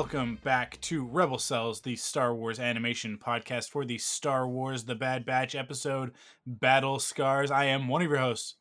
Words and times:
Welcome 0.00 0.38
back 0.42 0.80
to 0.80 1.04
Rebel 1.04 1.36
Cells, 1.36 1.82
the 1.82 1.94
Star 1.94 2.34
Wars 2.34 2.58
animation 2.58 3.18
podcast 3.22 3.68
for 3.68 3.84
the 3.84 3.98
Star 3.98 4.48
Wars 4.48 4.84
The 4.84 4.94
Bad 4.94 5.26
Batch 5.26 5.54
episode 5.54 6.12
Battle 6.46 6.98
Scars. 6.98 7.50
I 7.50 7.66
am 7.66 7.86
one 7.86 8.00
of 8.00 8.08
your 8.08 8.16
hosts, 8.16 8.54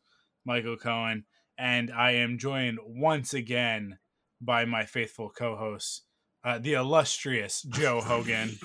Michael 0.44 0.76
Cohen, 0.76 1.24
and 1.58 1.94
I 1.94 2.12
am 2.12 2.40
joined 2.40 2.80
once 2.86 3.34
again 3.34 4.00
by 4.42 4.66
my 4.66 4.84
faithful 4.84 5.30
co 5.30 5.56
hosts, 5.56 6.02
uh, 6.44 6.60
the 6.60 6.74
illustrious 6.74 7.62
Joe 7.62 8.02
Hogan. 8.02 8.60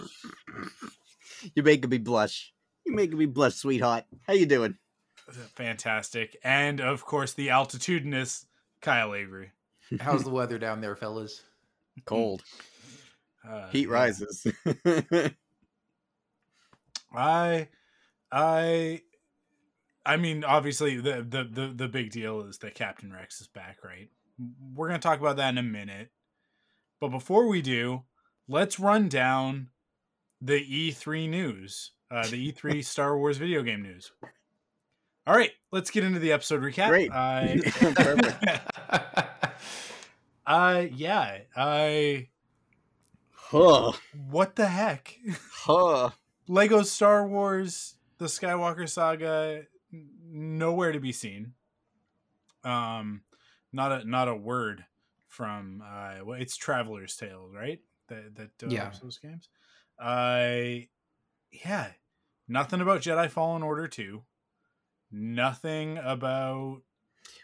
You're 1.55 1.65
making 1.65 1.91
me 1.91 1.99
blush. 1.99 2.53
You're 2.85 2.97
making 2.97 3.19
me 3.19 3.27
blush, 3.27 3.55
sweetheart. 3.55 4.03
How 4.27 4.35
you 4.35 4.47
doing? 4.47 4.79
Fantastic. 5.55 6.37
And 6.43 6.81
of 6.81 7.05
course, 7.05 7.35
the 7.35 7.51
altitudinous 7.51 8.47
Kyle 8.81 9.15
Avery. 9.15 9.53
How's 10.01 10.25
the 10.25 10.31
weather 10.31 10.59
down 10.59 10.81
there, 10.81 10.97
fellas? 10.97 11.45
Cold. 12.05 12.43
Uh, 13.47 13.69
Heat 13.69 13.91
rises. 13.91 14.47
I, 17.15 17.69
I, 18.33 19.01
I 20.07 20.17
mean, 20.17 20.45
obviously, 20.45 20.97
the, 20.97 21.27
the 21.29 21.45
the 21.45 21.73
the 21.75 21.89
big 21.89 22.11
deal 22.11 22.43
is 22.43 22.59
that 22.59 22.75
Captain 22.75 23.13
Rex 23.13 23.41
is 23.43 23.49
back, 23.49 23.79
right? 23.85 24.09
We're 24.75 24.89
gonna 24.89 24.99
talk 24.99 25.21
about 25.21 25.37
that 25.37 25.51
in 25.51 25.59
a 25.59 25.63
minute, 25.63 26.11
but 27.01 27.09
before 27.09 27.47
we 27.47 27.63
do, 27.63 28.05
let's 28.49 28.81
run 28.81 29.09
down 29.09 29.69
the 30.41 30.61
E3 30.91 31.29
news, 31.29 31.93
uh, 32.11 32.27
the 32.27 32.53
E3 32.53 32.85
Star 32.85 33.17
Wars 33.17 33.39
video 33.39 33.63
game 33.63 33.83
news. 33.83 34.11
All 35.27 35.35
right, 35.35 35.53
let's 35.73 35.91
get 35.91 36.05
into 36.05 36.19
the 36.19 36.33
episode 36.33 36.61
recap. 36.63 36.89
Great. 36.89 37.11
Perfect. 37.95 38.65
Uh, 40.47 40.87
yeah, 40.93 41.39
I. 41.57 42.29
huh. 43.33 43.93
What 44.29 44.57
the 44.57 44.67
heck? 44.67 45.17
Huh. 45.65 46.11
Lego 46.47 46.83
Star 46.83 47.27
Wars: 47.27 47.95
The 48.19 48.27
Skywalker 48.27 48.87
Saga 48.89 49.63
nowhere 50.31 50.93
to 50.93 51.01
be 51.01 51.13
seen. 51.13 51.55
Um, 52.65 53.23
not 53.73 53.93
a 53.93 54.05
not 54.05 54.29
a 54.29 54.35
word 54.37 54.85
from 55.29 55.83
uh, 55.83 56.25
well, 56.25 56.39
it's 56.41 56.57
Traveller's 56.59 57.17
Tales, 57.17 57.55
right? 57.55 57.81
That 58.09 58.35
that 58.37 58.59
develops 58.59 58.99
Yeah. 58.99 59.03
those 59.03 59.19
games. 59.19 59.49
I 59.99 60.89
yeah, 61.51 61.93
nothing 62.47 62.83
about 62.83 63.01
Jedi 63.01 63.31
Fallen 63.31 63.63
Order 63.63 63.89
two. 63.89 64.25
Nothing 65.11 65.97
about 65.99 66.83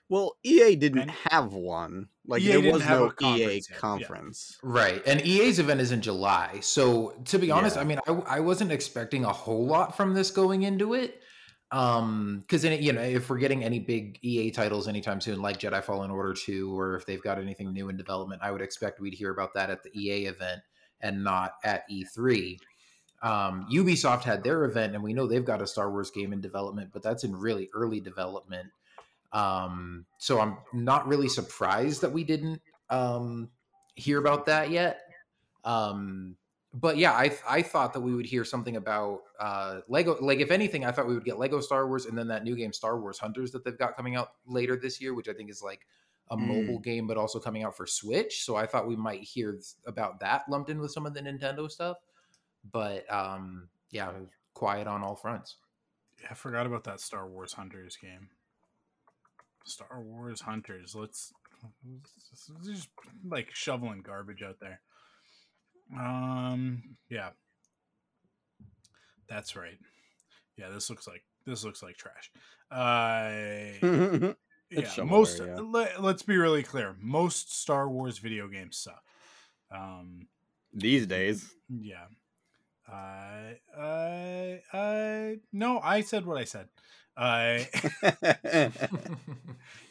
Well, 0.09 0.37
EA 0.45 0.75
didn't 0.77 1.03
And- 1.03 1.11
have 1.31 1.53
one. 1.53 2.09
Like 2.27 2.43
EA 2.43 2.61
there 2.61 2.73
was 2.73 2.83
no 2.89 3.11
conference 3.11 3.41
EA 3.41 3.55
yet, 3.55 3.63
yeah. 3.71 3.77
conference. 3.77 4.59
right. 4.63 5.03
And 5.07 5.25
EA's 5.27 5.59
event 5.59 5.81
is 5.81 5.91
in 5.93 6.01
July. 6.01 6.61
So 6.63 7.11
to 7.27 7.39
be 7.39 7.51
honest, 7.51 7.77
Yeah. 7.77 7.83
I 7.83 7.85
mean, 7.85 8.01
I, 8.07 8.13
I 8.37 8.41
wasn't 8.41 8.71
expecting 8.73 9.25
a 9.25 9.33
whole 9.33 9.67
lot 9.67 9.97
from 9.97 10.15
this 10.15 10.31
going 10.31 10.63
into 10.63 10.95
it. 10.95 11.21
Um, 11.73 12.41
because 12.41 12.65
in 12.65 12.73
it, 12.73 12.81
you 12.81 12.93
know, 12.93 13.01
if 13.01 13.31
we're 13.31 13.39
getting 13.39 13.63
any 13.63 13.79
big 13.79 14.19
EA 14.23 14.51
titles 14.51 14.89
anytime 14.89 15.21
soon, 15.21 15.41
like 15.41 15.61
Jedi 15.61 15.83
Fallen 15.85 16.11
Order 16.11 16.35
2, 16.35 16.77
or 16.77 16.97
if 16.97 17.07
they've 17.07 17.23
got 17.23 17.39
anything 17.39 17.73
new 17.73 17.89
in 17.89 17.97
development, 17.97 18.43
I 18.43 18.51
would 18.51 18.61
expect 18.61 19.01
we'd 19.01 19.15
hear 19.15 19.31
about 19.31 19.55
that 19.55 19.71
at 19.71 19.85
the 19.85 19.91
EA 19.97 20.27
event 20.27 20.63
and 21.01 21.23
not 21.23 21.53
at 21.65 21.85
E3. 21.89 22.59
Um, 23.23 23.67
Ubisoft 23.73 24.23
had 24.25 24.43
their 24.43 24.65
event, 24.65 24.95
and 24.95 25.05
we 25.05 25.13
know 25.15 25.27
they've 25.29 25.45
got 25.45 25.63
a 25.63 25.67
Star 25.67 25.91
Wars 25.93 26.11
game 26.11 26.33
in 26.33 26.41
development, 26.41 26.91
but 26.93 27.03
that's 27.05 27.23
in 27.23 27.37
really 27.37 27.69
early 27.75 28.01
development. 28.01 28.67
Um, 29.33 30.07
so 30.19 30.41
I'm 30.41 30.59
not 30.73 31.07
really 31.07 31.29
surprised 31.29 32.01
that 32.03 32.13
we 32.13 32.25
didn't 32.25 32.61
um, 32.89 33.51
hear 33.95 34.19
about 34.19 34.47
that 34.47 34.71
yet. 34.71 35.01
Um, 35.65 36.37
but 36.73 36.97
yeah, 36.97 37.13
I 37.13 37.37
I 37.49 37.63
thought 37.63 37.93
that 37.95 38.01
we 38.01 38.15
would 38.15 38.27
hear 38.27 38.45
something 38.45 38.77
about 38.77 39.21
uh, 39.41 39.81
Lego. 39.89 40.17
Like 40.21 40.39
if 40.39 40.51
anything, 40.51 40.85
I 40.85 40.93
thought 40.93 41.09
we 41.09 41.15
would 41.15 41.25
get 41.25 41.39
Lego 41.39 41.61
Star 41.61 41.87
Wars, 41.89 42.07
and 42.07 42.17
then 42.17 42.29
that 42.29 42.45
new 42.45 42.55
game 42.55 42.73
Star 42.73 43.01
Wars 43.01 43.19
Hunters 43.19 43.51
that 43.53 43.65
they've 43.65 43.79
got 43.79 43.97
coming 43.97 44.15
out 44.15 44.33
later 44.47 44.77
this 44.77 45.01
year, 45.01 45.15
which 45.15 45.29
I 45.29 45.33
think 45.33 45.51
is 45.51 45.63
like 45.63 45.87
a 46.31 46.37
Mm. 46.37 46.47
mobile 46.47 46.79
game, 46.79 47.09
but 47.09 47.17
also 47.17 47.41
coming 47.41 47.65
out 47.65 47.77
for 47.77 47.87
Switch. 47.87 48.45
So 48.45 48.55
I 48.55 48.67
thought 48.67 48.87
we 48.87 48.95
might 48.95 49.23
hear 49.23 49.59
about 49.85 50.21
that 50.21 50.49
lumped 50.49 50.71
in 50.71 50.79
with 50.79 50.93
some 50.93 51.05
of 51.07 51.13
the 51.13 51.21
Nintendo 51.21 51.69
stuff. 51.69 51.97
But 52.71 53.11
um, 53.13 53.69
yeah, 53.91 54.13
quiet 54.55 54.87
on 54.87 55.03
all 55.03 55.17
fronts. 55.17 55.57
I 56.31 56.35
forgot 56.35 56.67
about 56.67 56.85
that 56.85 57.01
Star 57.01 57.27
Wars 57.27 57.55
Hunters 57.55 57.97
game. 57.97 58.29
Star 59.71 60.01
Wars 60.01 60.41
Hunters. 60.41 60.95
Let's 60.95 61.33
let's 61.87 62.67
just 62.67 62.89
like 63.27 63.49
shoveling 63.55 64.03
garbage 64.03 64.43
out 64.43 64.57
there. 64.61 64.81
Um, 65.99 66.97
yeah, 67.09 67.31
that's 69.29 69.57
right. 69.57 69.79
Yeah, 70.57 70.69
this 70.71 70.91
looks 70.91 71.07
like 71.07 71.23
this 71.47 71.65
looks 71.65 71.83
like 71.83 71.97
trash. 71.97 72.31
Uh, 72.71 73.33
yeah, 74.71 75.03
most. 75.05 75.41
yeah. 75.41 75.57
Let, 75.57 76.01
let's 76.01 76.23
be 76.23 76.37
really 76.37 76.63
clear. 76.63 76.95
Most 77.01 77.61
Star 77.61 77.89
Wars 77.91 78.19
video 78.19 78.47
games 78.47 78.77
suck. 78.77 79.03
Um, 79.73 80.29
These 80.73 81.09
days. 81.09 81.53
yeah. 81.69 82.05
I, 82.89 83.59
I, 83.77 84.61
I, 84.73 85.39
no, 85.53 85.81
I 85.81 86.03
said 86.03 86.27
what 86.27 86.39
I 86.39 86.45
said. 86.45 86.69
I, 87.17 87.69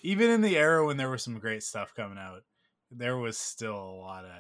even 0.04 0.30
in 0.30 0.42
the 0.42 0.58
era 0.58 0.86
when 0.86 0.98
there 0.98 1.10
was 1.10 1.24
some 1.24 1.40
great 1.40 1.64
stuff 1.64 1.94
coming 1.96 2.18
out, 2.18 2.44
there 2.92 3.18
was 3.18 3.38
still 3.38 3.76
a 3.76 4.00
lot 4.00 4.26
of, 4.26 4.32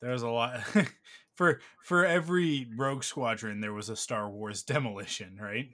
there 0.00 0.12
was 0.12 0.22
a 0.22 0.28
lot 0.28 0.60
for, 1.34 1.60
for 1.84 2.04
every 2.06 2.66
Rogue 2.76 3.04
Squadron, 3.04 3.60
there 3.60 3.72
was 3.72 3.88
a 3.88 3.96
Star 3.96 4.30
Wars 4.30 4.62
demolition, 4.62 5.38
right? 5.40 5.68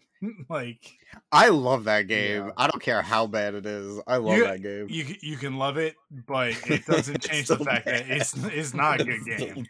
like 0.48 0.78
I 1.32 1.48
love 1.48 1.84
that 1.84 2.06
game. 2.06 2.46
Yeah. 2.46 2.52
I 2.56 2.68
don't 2.68 2.80
care 2.80 3.02
how 3.02 3.26
bad 3.26 3.54
it 3.54 3.66
is. 3.66 4.00
I 4.06 4.18
love 4.18 4.36
You- 4.36 4.44
that 4.44 4.62
game. 4.62 4.86
you, 4.88 5.16
you 5.20 5.36
can 5.36 5.58
love 5.58 5.78
it, 5.78 5.96
but 6.28 6.50
it 6.70 6.86
doesn't 6.86 7.20
change 7.22 7.48
the 7.48 7.58
fact 7.58 7.86
that 7.86 8.08
it's, 8.08 8.32
it's 8.44 8.72
not 8.72 9.00
a 9.00 9.04
good 9.04 9.24
game. 9.24 9.66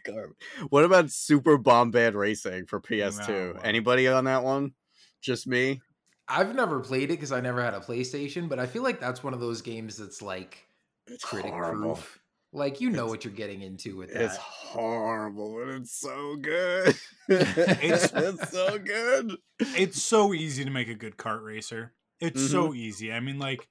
What 0.69 0.85
about 0.85 1.09
Super 1.09 1.57
Bombad 1.57 2.13
Racing 2.13 2.67
for 2.67 2.79
PS2? 2.79 3.55
No, 3.55 3.59
Anybody 3.63 4.07
on 4.07 4.25
that 4.25 4.43
one? 4.43 4.73
Just 5.23 5.47
me? 5.47 5.81
I've 6.27 6.53
never 6.55 6.79
played 6.79 7.03
it 7.05 7.15
because 7.15 7.31
I 7.31 7.41
never 7.41 7.61
had 7.63 7.73
a 7.73 7.79
PlayStation, 7.79 8.47
but 8.47 8.59
I 8.59 8.65
feel 8.65 8.83
like 8.83 8.99
that's 8.99 9.23
one 9.23 9.33
of 9.33 9.39
those 9.39 9.61
games 9.61 9.97
that's 9.97 10.21
like 10.21 10.67
It's 11.07 11.23
critic 11.23 11.51
horrible. 11.51 11.95
proof. 11.95 12.19
Like 12.51 12.79
you 12.81 12.89
know 12.91 13.05
It's- 13.05 13.09
what 13.09 13.25
you're 13.25 13.33
getting 13.33 13.61
into 13.61 13.97
with 13.97 14.13
that. 14.13 14.21
It's 14.23 14.37
horrible, 14.37 15.55
but 15.55 15.69
it's 15.75 15.99
so 15.99 16.35
good. 16.35 16.95
It's- 17.29 18.11
it's 18.13 18.51
so 18.51 18.77
good. 18.77 19.37
it's 19.59 20.01
so 20.03 20.33
easy 20.33 20.63
to 20.65 20.69
make 20.69 20.87
a 20.89 20.93
good 20.95 21.17
kart 21.17 21.43
racer. 21.43 21.93
It's 22.19 22.41
Mm-hmm. 22.41 22.51
so 22.51 22.73
easy. 22.73 23.11
I 23.11 23.19
mean, 23.21 23.39
like, 23.39 23.67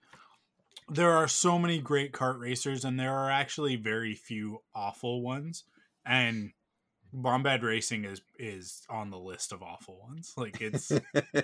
there 0.89 1.13
are 1.13 1.29
so 1.29 1.59
many 1.59 1.79
great 1.79 2.13
kart 2.13 2.39
racers, 2.41 2.85
and 2.85 2.99
there 2.99 3.13
are 3.15 3.31
actually 3.31 3.77
very 3.77 4.15
few 4.15 4.63
awful 4.75 5.23
ones. 5.23 5.65
And 6.05 6.53
Bombad 7.15 7.63
Racing 7.63 8.05
is 8.05 8.23
is 8.39 8.83
on 8.89 9.11
the 9.11 9.19
list 9.19 9.53
of 9.53 9.63
awful 9.63 9.99
ones. 10.01 10.33
Like, 10.37 10.61
it's 10.61 10.91
It's 10.91 11.05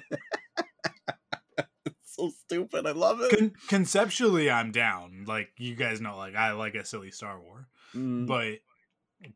so 2.05 2.31
stupid. 2.45 2.87
I 2.87 2.93
love 2.93 3.21
it. 3.21 3.37
con- 3.39 3.53
conceptually, 3.69 4.51
I'm 4.51 4.73
down. 4.73 5.25
Like, 5.27 5.51
you 5.59 5.75
guys 5.75 6.01
know, 6.01 6.17
like, 6.17 6.35
I 6.35 6.53
like 6.53 6.75
a 6.75 6.85
silly 6.85 7.11
Star 7.11 7.41
Wars, 7.41 7.67
Mm. 7.95 8.27
but 8.27 8.59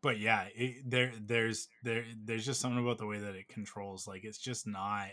but 0.03 0.19
yeah, 0.19 0.45
it, 0.55 0.89
there 0.89 1.13
there's 1.21 1.69
there 1.83 2.05
there's 2.25 2.47
just 2.47 2.61
something 2.61 2.83
about 2.85 2.99
the 2.99 3.07
way 3.07 3.19
that 3.19 3.35
it 3.35 3.49
controls. 3.49 4.07
Like, 4.07 4.25
it's 4.25 4.39
just 4.39 4.67
not. 4.67 5.09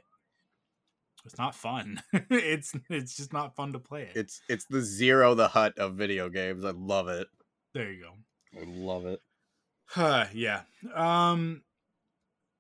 It's 1.26 1.38
not 1.38 1.54
fun. 1.56 2.02
it's 2.30 2.74
it's 2.90 3.18
just 3.18 3.34
not 3.34 3.56
fun 3.56 3.74
to 3.74 3.80
play 3.80 4.04
it. 4.04 4.12
It's 4.16 4.42
it's 4.48 4.66
the 4.66 4.78
Ziro 4.80 5.36
the 5.36 5.50
Hutt 5.50 5.78
of 5.78 5.96
video 5.96 6.30
games. 6.30 6.64
I 6.64 6.72
love 6.72 7.08
it. 7.10 7.28
There 7.74 7.92
you 7.92 8.04
go. 8.04 8.60
I 8.62 8.66
love 8.66 9.06
it. 9.06 9.20
Huh, 9.90 10.26
yeah. 10.34 10.62
Um 10.94 11.64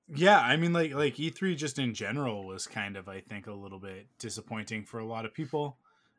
yeah, 0.07 0.39
I 0.39 0.57
mean 0.57 0.73
like 0.73 0.93
like 0.93 1.15
E3 1.15 1.55
just 1.55 1.77
in 1.77 1.93
general 1.93 2.45
was 2.47 2.65
kind 2.65 2.97
of 2.97 3.07
I 3.07 3.19
think 3.21 3.45
a 3.47 3.53
little 3.53 3.79
bit 3.79 4.07
disappointing 4.19 4.83
for 4.83 4.99
a 4.99 5.05
lot 5.05 5.25
of 5.25 5.33
people. 5.33 5.77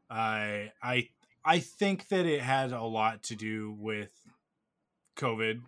I 0.09 0.71
I 0.83 1.09
I 1.45 1.59
think 1.59 2.09
that 2.09 2.27
it 2.27 2.41
had 2.43 2.73
a 2.73 2.83
lot 2.85 3.23
to 3.25 3.35
do 3.37 3.73
with 3.79 4.13
COVID. 5.17 5.63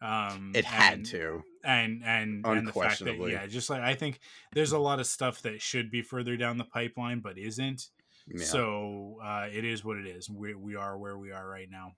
Um, 0.00 0.50
It 0.54 0.64
had 0.64 0.94
and- 0.94 1.06
to. 1.06 1.42
and 1.64 2.02
and 2.04 2.44
and 2.44 2.66
the 2.66 2.72
fact 2.72 3.04
that 3.04 3.16
yeah, 3.30 3.46
just 3.46 3.70
like 3.70 3.82
I 3.82 3.94
think 3.94 4.18
there's 4.52 4.72
a 4.72 4.78
lot 4.78 4.98
of 4.98 5.06
stuff 5.06 5.42
that 5.42 5.62
should 5.62 5.90
be 5.92 6.02
further 6.02 6.36
down 6.36 6.58
the 6.58 6.64
pipeline 6.64 7.20
but 7.20 7.38
isn't. 7.38 7.88
Yeah. 8.26 8.44
So 8.44 9.18
uh, 9.22 9.46
it 9.52 9.64
is 9.64 9.84
what 9.84 9.98
it 9.98 10.06
is. 10.06 10.28
We 10.28 10.54
we 10.56 10.74
are 10.74 10.98
where 10.98 11.16
we 11.16 11.30
are 11.30 11.48
right 11.48 11.68
now. 11.70 11.92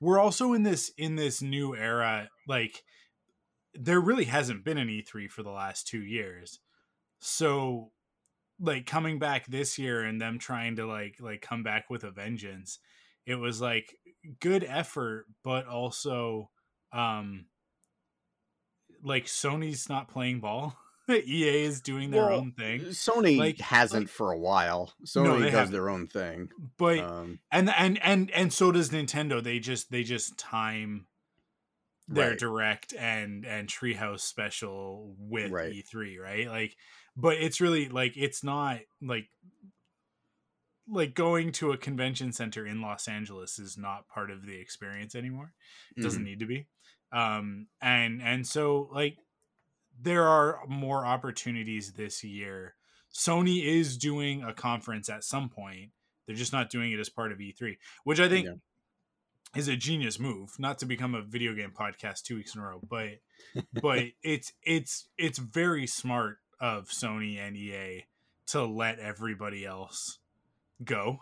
We're 0.00 0.20
also 0.20 0.52
in 0.52 0.62
this 0.62 0.92
in 0.96 1.16
this 1.16 1.42
new 1.42 1.74
era. 1.74 2.28
Like 2.46 2.82
there 3.74 4.00
really 4.00 4.24
hasn't 4.24 4.64
been 4.64 4.78
an 4.78 4.88
E3 4.88 5.30
for 5.30 5.42
the 5.42 5.50
last 5.50 5.86
two 5.86 6.02
years. 6.02 6.60
So 7.20 7.92
like 8.60 8.86
coming 8.86 9.18
back 9.18 9.46
this 9.46 9.78
year 9.78 10.02
and 10.02 10.20
them 10.20 10.38
trying 10.38 10.76
to 10.76 10.86
like 10.86 11.16
like 11.20 11.42
come 11.42 11.62
back 11.62 11.90
with 11.90 12.04
a 12.04 12.10
vengeance, 12.10 12.78
it 13.26 13.36
was 13.36 13.60
like 13.60 13.94
good 14.40 14.64
effort, 14.64 15.26
but 15.44 15.66
also 15.66 16.50
um 16.92 17.46
like 19.02 19.26
Sony's 19.26 19.88
not 19.88 20.08
playing 20.08 20.40
ball. 20.40 20.76
EA 21.26 21.64
is 21.64 21.80
doing 21.80 22.10
their 22.10 22.26
Well, 22.26 22.40
own 22.40 22.52
thing. 22.52 22.80
Sony 22.86 23.38
Like- 23.38 23.58
hasn't 23.58 24.04
like- 24.06 24.08
for 24.10 24.32
a 24.32 24.38
while. 24.38 24.92
Sony 25.04 25.38
they 25.38 25.44
does 25.46 25.52
haven't. 25.54 25.72
their 25.72 25.88
own 25.88 26.06
thing. 26.06 26.50
But 26.76 26.98
Um, 27.00 27.40
and 27.50 27.70
and 27.70 27.98
and 28.02 28.30
and 28.32 28.52
so 28.52 28.72
does 28.72 28.90
Nintendo. 28.90 29.42
They 29.42 29.58
just 29.58 29.90
they 29.90 30.02
just 30.02 30.38
time 30.38 31.06
their 32.06 32.30
Right. 32.30 32.38
direct 32.38 32.94
and 32.94 33.44
and 33.44 33.68
treehouse 33.68 34.20
special 34.20 35.14
with 35.18 35.50
Right. 35.50 35.72
E3, 35.72 36.18
right? 36.18 36.48
Like 36.48 36.76
but 37.16 37.36
it's 37.36 37.60
really 37.60 37.88
like 37.88 38.16
it's 38.16 38.42
not 38.44 38.80
like 39.02 39.28
like 40.90 41.14
going 41.14 41.52
to 41.52 41.72
a 41.72 41.76
convention 41.76 42.32
center 42.32 42.66
in 42.66 42.80
Los 42.80 43.08
Angeles 43.08 43.58
is 43.58 43.76
not 43.76 44.08
part 44.08 44.30
of 44.30 44.46
the 44.46 44.58
experience 44.58 45.14
anymore. 45.14 45.52
It 45.96 46.02
doesn't 46.02 46.22
mhm. 46.22 46.26
need 46.26 46.40
to 46.40 46.46
be. 46.46 46.66
Um 47.12 47.66
and 47.82 48.22
and 48.22 48.46
so 48.46 48.88
like 48.92 49.18
there 50.00 50.24
are 50.24 50.60
more 50.68 51.04
opportunities 51.04 51.92
this 51.92 52.22
year. 52.22 52.74
Sony 53.12 53.64
is 53.64 53.96
doing 53.96 54.42
a 54.42 54.52
conference 54.52 55.08
at 55.08 55.24
some 55.24 55.48
point. 55.48 55.90
They're 56.26 56.36
just 56.36 56.52
not 56.52 56.70
doing 56.70 56.92
it 56.92 57.00
as 57.00 57.08
part 57.08 57.32
of 57.32 57.38
E3, 57.38 57.78
which 58.04 58.20
I 58.20 58.28
think 58.28 58.46
Yeah. 58.46 58.54
is 59.56 59.68
a 59.68 59.76
genius 59.76 60.18
move. 60.18 60.50
Not 60.58 60.78
to 60.78 60.86
become 60.86 61.14
a 61.14 61.22
video 61.22 61.54
game 61.54 61.72
podcast 61.72 62.22
two 62.22 62.36
weeks 62.36 62.54
in 62.54 62.60
a 62.60 62.64
row, 62.64 62.80
but 62.86 63.20
but 63.82 64.04
it's 64.22 64.52
it's 64.62 65.08
it's 65.16 65.38
very 65.38 65.86
smart 65.86 66.38
of 66.60 66.88
Sony 66.88 67.38
and 67.38 67.56
EA 67.56 68.04
to 68.48 68.64
let 68.64 68.98
everybody 68.98 69.64
else 69.64 70.18
go, 70.84 71.20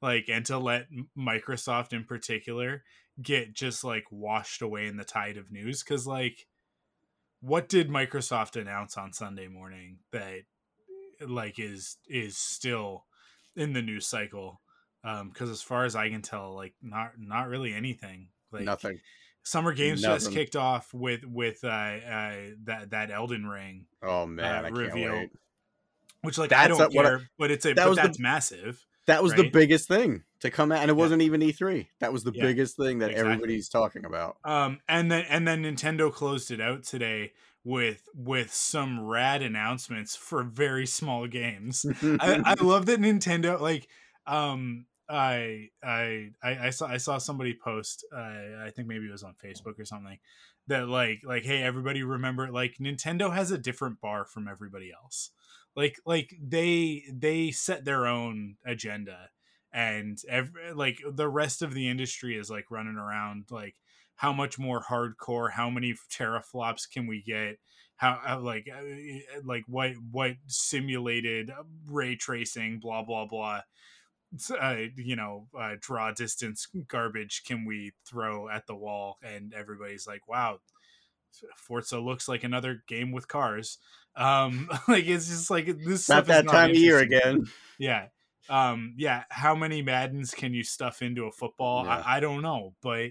like, 0.00 0.28
and 0.28 0.44
to 0.46 0.58
let 0.58 0.86
Microsoft 1.16 1.92
in 1.92 2.04
particular 2.04 2.84
get 3.20 3.52
just 3.54 3.84
like 3.84 4.04
washed 4.10 4.62
away 4.62 4.86
in 4.86 4.96
the 4.96 5.04
tide 5.04 5.36
of 5.36 5.50
news. 5.52 5.82
Because 5.82 6.06
like, 6.06 6.46
what 7.42 7.68
did 7.68 7.90
Microsoft 7.90 8.58
announce 8.58 8.96
on 8.96 9.12
Sunday 9.12 9.48
morning 9.48 9.98
that 10.12 10.40
like 11.28 11.58
is 11.58 11.98
is 12.08 12.36
still 12.38 13.04
in 13.54 13.74
the 13.74 13.82
news 13.82 14.06
cycle? 14.06 14.60
Because 15.02 15.50
as 15.50 15.60
far 15.60 15.84
as 15.84 15.94
I 15.96 16.08
can 16.08 16.22
tell, 16.22 16.54
like 16.54 16.74
not 16.80 17.12
not 17.18 17.48
really 17.48 17.74
anything. 17.74 18.28
Like 18.52 18.62
Nothing. 18.64 19.00
Summer 19.44 19.72
Games 19.72 20.02
just 20.02 20.30
kicked 20.30 20.54
off 20.54 20.94
with 20.94 21.24
with 21.24 21.64
uh, 21.64 21.66
uh, 21.68 22.36
that 22.64 22.90
that 22.90 23.10
Elden 23.10 23.44
Ring, 23.44 23.86
Oh 24.02 24.24
man, 24.24 24.64
I 24.64 24.68
can't 24.68 24.76
reveal. 24.78 25.12
wait. 25.12 25.30
which 26.22 26.38
like 26.38 26.52
I 26.52 26.68
don't 26.68 26.80
a- 26.80 26.88
what 26.96 27.04
I- 27.06 27.08
care, 27.08 27.30
but 27.38 27.50
it's 27.50 27.66
a 27.66 27.74
but 27.74 27.88
was 27.88 27.96
the- 27.96 28.02
that's 28.02 28.18
massive. 28.20 28.86
That 29.06 29.22
was 29.22 29.32
the 29.34 29.44
biggest 29.44 29.88
thing 29.88 30.24
to 30.40 30.50
come 30.50 30.72
out, 30.72 30.80
and 30.82 30.90
it 30.90 30.94
Yeah. 30.94 30.98
wasn't 30.98 31.22
even 31.22 31.42
E3. 31.42 31.88
That 32.00 32.12
was 32.12 32.24
the 32.24 32.32
Yeah, 32.32 32.44
biggest 32.44 32.76
thing 32.76 32.98
that 33.00 33.10
exactly. 33.10 33.32
everybody's 33.32 33.68
talking 33.68 34.04
about. 34.04 34.36
Um, 34.44 34.80
and 34.88 35.10
then 35.10 35.24
and 35.28 35.46
then 35.46 35.62
Nintendo 35.62 36.12
closed 36.12 36.50
it 36.50 36.60
out 36.60 36.84
today 36.84 37.32
with 37.64 38.08
with 38.14 38.52
some 38.52 39.00
rad 39.00 39.42
announcements 39.42 40.16
for 40.16 40.42
very 40.42 40.86
small 40.86 41.26
games. 41.26 41.84
I, 42.20 42.38
I 42.44 42.54
love 42.62 42.86
that 42.86 43.00
Nintendo 43.00 43.60
like 43.60 43.88
um 44.26 44.86
I 45.08 45.68
I 45.82 46.30
I 46.42 46.66
I 46.66 46.70
saw 46.70 46.86
I 46.86 46.96
saw 46.96 47.18
somebody 47.18 47.54
post 47.54 48.04
uh, 48.12 48.18
I 48.64 48.70
think 48.74 48.88
maybe 48.88 49.06
it 49.06 49.12
was 49.12 49.22
on 49.22 49.34
Facebook 49.44 49.78
or 49.78 49.84
something 49.84 50.18
that 50.68 50.88
like 50.88 51.20
like 51.24 51.44
hey 51.44 51.62
everybody 51.62 52.02
remember 52.02 52.50
like 52.50 52.76
Nintendo 52.80 53.32
has 53.32 53.50
a 53.50 53.58
different 53.58 54.00
bar 54.00 54.24
from 54.24 54.48
everybody 54.48 54.90
else. 54.92 55.30
Like 55.74 55.98
like 56.04 56.34
they 56.40 57.04
they 57.12 57.50
set 57.50 57.84
their 57.84 58.06
own 58.06 58.56
agenda 58.64 59.30
and 59.72 60.18
every, 60.28 60.72
like 60.74 60.98
the 61.10 61.28
rest 61.28 61.62
of 61.62 61.72
the 61.72 61.88
industry 61.88 62.36
is 62.36 62.50
like 62.50 62.70
running 62.70 62.96
around 62.96 63.46
like 63.50 63.76
how 64.16 64.32
much 64.32 64.58
more 64.58 64.82
hardcore 64.82 65.50
how 65.52 65.70
many 65.70 65.94
teraflops 66.10 66.90
can 66.90 67.06
we 67.06 67.22
get? 67.22 67.58
How 67.96 68.20
uh, 68.28 68.40
like 68.40 68.68
uh, 68.74 68.82
like 69.44 69.64
what 69.66 69.92
what 70.10 70.32
simulated 70.46 71.50
ray 71.88 72.16
tracing 72.16 72.78
blah 72.80 73.02
blah 73.02 73.26
blah 73.26 73.62
uh, 74.60 74.76
you 74.96 75.16
know 75.16 75.46
uh, 75.58 75.76
draw 75.80 76.10
distance 76.12 76.66
garbage 76.88 77.42
can 77.46 77.64
we 77.64 77.92
throw 78.06 78.48
at 78.48 78.66
the 78.66 78.74
wall? 78.74 79.18
And 79.22 79.54
everybody's 79.54 80.06
like 80.06 80.28
wow 80.28 80.58
forza 81.56 81.98
looks 81.98 82.28
like 82.28 82.44
another 82.44 82.82
game 82.86 83.10
with 83.12 83.28
cars 83.28 83.78
um 84.16 84.68
like 84.88 85.06
it's 85.06 85.28
just 85.28 85.50
like 85.50 85.66
this 85.66 86.08
Not 86.08 86.26
that 86.26 86.44
not 86.44 86.52
time 86.52 86.70
of 86.70 86.76
year 86.76 86.98
again. 86.98 87.46
yeah. 87.78 88.06
Um 88.48 88.94
yeah 88.98 89.24
how 89.30 89.54
many 89.54 89.82
maddens 89.82 90.32
can 90.32 90.52
you 90.52 90.64
stuff 90.64 91.00
into 91.02 91.24
a 91.24 91.32
football? 91.32 91.84
Yeah. 91.84 92.02
I, 92.04 92.16
I 92.16 92.20
don't 92.20 92.42
know 92.42 92.74
but 92.82 93.10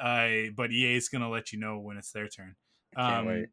uh 0.00 0.28
but 0.56 0.72
ea 0.72 0.96
is 0.96 1.08
gonna 1.08 1.30
let 1.30 1.52
you 1.52 1.58
know 1.60 1.78
when 1.78 1.96
it's 1.96 2.12
their 2.12 2.28
turn. 2.28 2.56
Um 2.96 3.46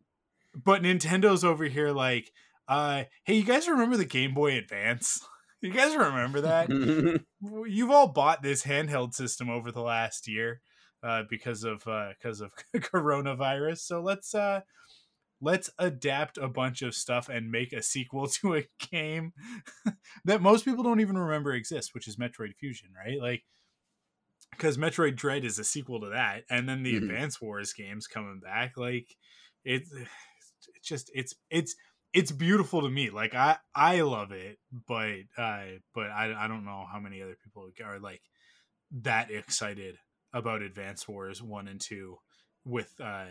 but 0.56 0.82
nintendo's 0.82 1.44
over 1.44 1.66
here 1.66 1.92
like 1.92 2.32
uh 2.68 3.04
hey 3.24 3.36
you 3.36 3.44
guys 3.44 3.68
remember 3.68 3.98
the 3.98 4.06
game 4.06 4.34
boy 4.34 4.58
advance? 4.58 5.22
You 5.62 5.74
guys 5.74 5.94
remember 5.94 6.40
that? 6.40 6.70
You've 7.68 7.92
all 7.92 8.08
bought 8.08 8.42
this 8.42 8.64
handheld 8.64 9.14
system 9.14 9.50
over 9.50 9.74
the 9.74 9.82
last 9.82 10.26
year 10.26 10.62
uh 11.04 11.24
because 11.30 11.66
of 11.66 11.86
uh 11.86 12.12
because 12.18 12.40
of 12.40 12.54
coronavirus. 12.74 13.80
So 13.80 14.02
let's 14.02 14.34
uh 14.34 14.62
let's 15.42 15.70
adapt 15.80 16.38
a 16.38 16.48
bunch 16.48 16.82
of 16.82 16.94
stuff 16.96 17.30
and 17.30 17.52
make 17.52 17.74
a 17.74 17.82
sequel 17.82 18.28
to 18.42 18.56
a 18.56 18.68
game 18.92 19.34
that 20.26 20.42
most 20.42 20.66
people 20.66 20.84
don't 20.84 21.00
even 21.02 21.18
remember 21.18 21.54
exists, 21.54 21.94
which 21.94 22.08
is 22.08 22.18
Metroid 22.18 22.56
Fusion, 22.60 22.90
right? 22.96 23.20
Like, 23.20 23.44
because 24.52 24.78
Metroid 24.78 25.16
Dread 25.16 25.46
is 25.46 25.60
a 25.60 25.64
sequel 25.64 26.02
to 26.02 26.10
that, 26.10 26.44
and 26.50 26.68
then 26.68 26.84
the 26.84 26.94
Mhm. 26.96 27.04
Advance 27.04 27.40
Wars 27.42 27.74
games 27.74 28.08
coming 28.08 28.40
back. 28.40 28.78
Like, 28.78 29.08
it, 29.64 29.84
it's 30.76 30.88
just 30.88 31.12
it's 31.14 31.34
it's 31.50 31.76
it's 32.14 32.32
beautiful 32.32 32.82
to 32.82 32.90
me. 32.90 33.10
Like, 33.10 33.36
I 33.36 33.58
I 33.76 34.02
love 34.02 34.32
it, 34.32 34.58
but 34.88 35.20
uh, 35.38 35.66
but 35.94 36.08
I 36.10 36.34
I 36.46 36.48
don't 36.48 36.66
know 36.66 36.86
how 36.92 37.00
many 37.00 37.22
other 37.22 37.38
people 37.44 37.70
are 37.84 38.00
like 38.00 38.22
that 38.92 39.32
excited 39.32 39.98
about 40.34 40.62
Advance 40.62 41.08
Wars 41.08 41.42
one 41.42 41.68
and 41.68 41.80
two 41.82 42.18
with 42.66 42.94
uh 43.00 43.28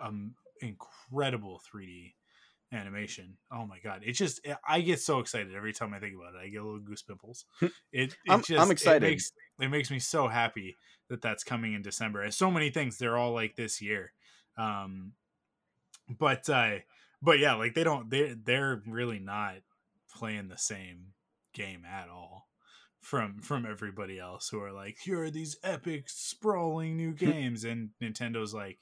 um 0.00 0.34
incredible 0.60 1.60
3D 1.72 2.14
animation. 2.72 3.36
Oh 3.52 3.66
my 3.66 3.78
god, 3.82 4.02
it 4.04 4.12
just 4.12 4.40
I 4.66 4.80
get 4.80 5.00
so 5.00 5.18
excited 5.18 5.54
every 5.54 5.72
time 5.72 5.92
I 5.94 5.98
think 5.98 6.14
about 6.14 6.34
it. 6.34 6.44
I 6.46 6.48
get 6.48 6.62
little 6.62 6.78
goose 6.78 7.02
pimples. 7.02 7.44
It, 7.60 7.72
it 7.92 8.14
I'm- 8.28 8.42
just, 8.42 8.60
I'm 8.60 8.70
excited. 8.70 9.02
It 9.02 9.10
makes, 9.10 9.32
it 9.60 9.68
makes 9.68 9.90
me 9.90 9.98
so 9.98 10.28
happy 10.28 10.76
that 11.08 11.22
that's 11.22 11.44
coming 11.44 11.74
in 11.74 11.82
December. 11.82 12.22
And 12.22 12.32
so 12.32 12.50
many 12.50 12.70
things 12.70 12.96
they're 12.96 13.16
all 13.16 13.32
like 13.32 13.56
this 13.56 13.82
year. 13.82 14.12
Um 14.56 15.12
but 16.18 16.48
uh 16.48 16.76
but 17.22 17.38
yeah, 17.38 17.54
like 17.54 17.74
they 17.74 17.84
don't 17.84 18.10
they 18.10 18.34
they're 18.42 18.82
really 18.86 19.18
not 19.18 19.56
playing 20.14 20.48
the 20.48 20.58
same 20.58 21.12
game 21.52 21.84
at 21.84 22.08
all 22.08 22.48
from 23.00 23.40
from 23.40 23.66
everybody 23.66 24.18
else 24.18 24.48
who 24.48 24.60
are 24.62 24.72
like 24.72 24.96
here 25.02 25.22
are 25.22 25.30
these 25.30 25.56
epic 25.64 26.04
sprawling 26.08 26.96
new 26.96 27.12
games 27.12 27.64
and 27.64 27.90
Nintendo's 28.02 28.52
like 28.52 28.78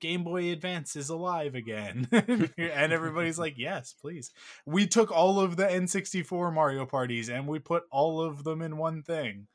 Game 0.00 0.24
Boy 0.24 0.50
Advance 0.52 0.96
is 0.96 1.08
alive 1.08 1.54
again. 1.54 2.08
and 2.12 2.92
everybody's 2.92 3.38
like, 3.38 3.54
yes, 3.56 3.94
please. 4.00 4.30
We 4.64 4.86
took 4.86 5.10
all 5.10 5.40
of 5.40 5.56
the 5.56 5.64
N64 5.64 6.52
Mario 6.52 6.86
parties 6.86 7.28
and 7.28 7.46
we 7.46 7.58
put 7.58 7.84
all 7.90 8.20
of 8.20 8.44
them 8.44 8.62
in 8.62 8.76
one 8.76 9.02
thing. 9.02 9.46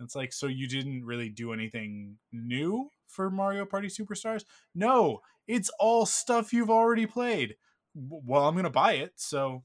It's 0.00 0.16
like, 0.16 0.32
so 0.32 0.46
you 0.46 0.66
didn't 0.68 1.04
really 1.04 1.28
do 1.28 1.52
anything 1.52 2.16
new 2.32 2.90
for 3.06 3.30
Mario 3.30 3.64
Party 3.64 3.88
Superstars? 3.88 4.44
No, 4.74 5.20
it's 5.46 5.70
all 5.78 6.04
stuff 6.04 6.52
you've 6.52 6.70
already 6.70 7.06
played. 7.06 7.56
Well, 7.94 8.46
I'm 8.46 8.54
going 8.54 8.64
to 8.64 8.70
buy 8.70 8.94
it. 8.94 9.12
So, 9.16 9.62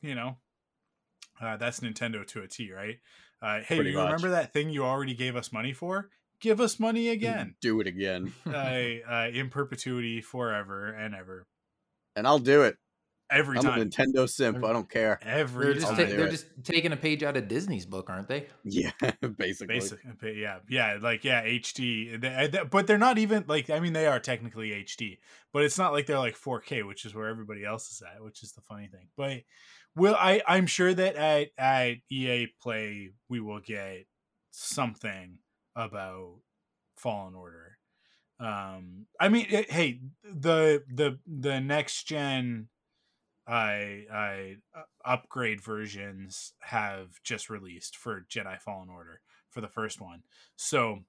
you 0.00 0.14
know, 0.14 0.36
uh, 1.42 1.56
that's 1.56 1.80
Nintendo 1.80 2.24
to 2.28 2.42
a 2.42 2.48
T, 2.48 2.72
right? 2.72 2.98
Uh, 3.42 3.60
hey, 3.60 3.76
Pretty 3.76 3.90
you 3.90 3.96
much. 3.96 4.06
remember 4.06 4.30
that 4.30 4.52
thing 4.52 4.70
you 4.70 4.84
already 4.84 5.14
gave 5.14 5.34
us 5.34 5.52
money 5.52 5.72
for? 5.72 6.10
Give 6.40 6.60
us 6.60 6.80
money 6.80 7.08
again 7.08 7.54
Do 7.60 7.80
it 7.80 7.86
again, 7.86 8.32
uh, 8.46 8.50
uh, 8.50 9.28
in 9.32 9.50
perpetuity 9.50 10.20
forever 10.20 10.88
and 10.88 11.14
ever. 11.14 11.46
and 12.16 12.26
I'll 12.26 12.38
do 12.38 12.62
it. 12.62 12.76
every 13.30 13.58
I'm 13.58 13.62
time. 13.64 13.80
a 13.80 13.84
Nintendo 13.84 14.28
simp. 14.28 14.64
I 14.64 14.72
don't 14.72 14.90
care. 14.90 15.18
Every 15.22 15.66
They're 15.66 15.74
just, 15.74 15.86
time. 15.86 15.96
ta- 15.96 16.02
they're 16.16 16.28
just 16.30 16.46
taking 16.64 16.92
a 16.92 16.96
page 16.96 17.22
out 17.22 17.36
of 17.36 17.46
Disney's 17.46 17.86
book, 17.86 18.10
aren't 18.10 18.26
they? 18.28 18.46
Yeah, 18.64 18.90
basically. 19.38 19.74
Basically, 19.78 20.40
yeah, 20.40 20.58
yeah, 20.68 20.98
like 21.00 21.22
yeah, 21.24 21.44
HD. 21.44 22.20
They- 22.20 22.48
they- 22.48 22.64
But 22.68 22.86
they're 22.88 22.98
not 22.98 23.18
even 23.18 23.44
like. 23.46 23.70
I 23.70 23.78
mean, 23.80 23.92
they 23.92 24.06
are 24.08 24.18
technically 24.18 24.70
HD, 24.70 25.18
but 25.52 25.62
it's 25.62 25.78
not 25.78 25.92
like 25.92 26.06
they're 26.06 26.18
like 26.18 26.36
4K, 26.36 26.84
which 26.86 27.04
is 27.04 27.14
where 27.14 27.28
everybody 27.28 27.64
else 27.64 27.90
is 27.92 28.02
at, 28.02 28.22
which 28.24 28.42
is 28.42 28.52
the 28.52 28.62
funny 28.62 28.88
thing. 28.88 29.08
But 29.16 29.42
will 29.94 30.16
I? 30.16 30.42
I'm 30.48 30.66
sure 30.66 30.92
that 30.92 31.14
at 31.16 31.48
at 31.56 31.96
EA 32.10 32.48
Play 32.60 33.10
we 33.28 33.40
will 33.40 33.60
get 33.60 34.06
something 34.50 35.38
about 35.76 36.40
Fallen 36.96 37.34
Order. 37.34 37.78
Um, 38.38 39.06
I 39.20 39.28
mean, 39.28 39.46
it, 39.50 39.70
hey, 39.70 40.00
the 40.24 40.82
the 40.88 41.18
the 41.26 41.60
next 41.60 42.04
gen, 42.04 42.68
I 43.46 44.04
I 44.12 44.56
uh, 44.74 44.82
upgrade 45.04 45.60
versions 45.60 46.54
have 46.60 47.08
just 47.22 47.50
released 47.50 47.96
for 47.96 48.24
Jedi 48.30 48.58
Fallen 48.60 48.88
Order 48.88 49.20
for 49.50 49.60
the 49.60 49.68
first 49.68 50.00
one. 50.00 50.22
So, 50.56 51.00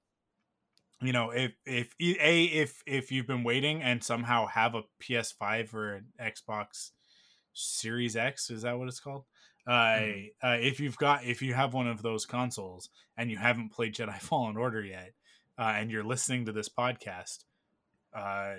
you 1.00 1.12
know, 1.12 1.30
if 1.30 1.52
if 1.64 1.94
a 2.00 2.44
if 2.44 2.82
if 2.86 3.10
you've 3.10 3.26
been 3.26 3.44
waiting 3.44 3.82
and 3.82 4.04
somehow 4.04 4.46
have 4.46 4.74
a 4.74 4.82
PS5 5.00 5.72
or 5.72 5.94
an 5.94 6.06
Xbox 6.20 6.90
Series 7.54 8.14
X, 8.14 8.50
is 8.50 8.62
that 8.62 8.78
what 8.78 8.88
it's 8.88 9.00
called? 9.00 9.24
Uh, 9.66 10.00
uh, 10.42 10.56
if 10.60 10.80
you've 10.80 10.96
got 10.96 11.24
if 11.24 11.40
you 11.40 11.54
have 11.54 11.72
one 11.72 11.86
of 11.86 12.02
those 12.02 12.26
consoles 12.26 12.90
and 13.16 13.30
you 13.30 13.36
haven't 13.36 13.70
played 13.70 13.94
Jedi 13.94 14.18
Fallen 14.20 14.56
Order 14.56 14.82
yet, 14.82 15.12
uh, 15.58 15.74
and 15.76 15.90
you're 15.90 16.04
listening 16.04 16.46
to 16.46 16.52
this 16.52 16.68
podcast, 16.68 17.44
uh, 18.14 18.54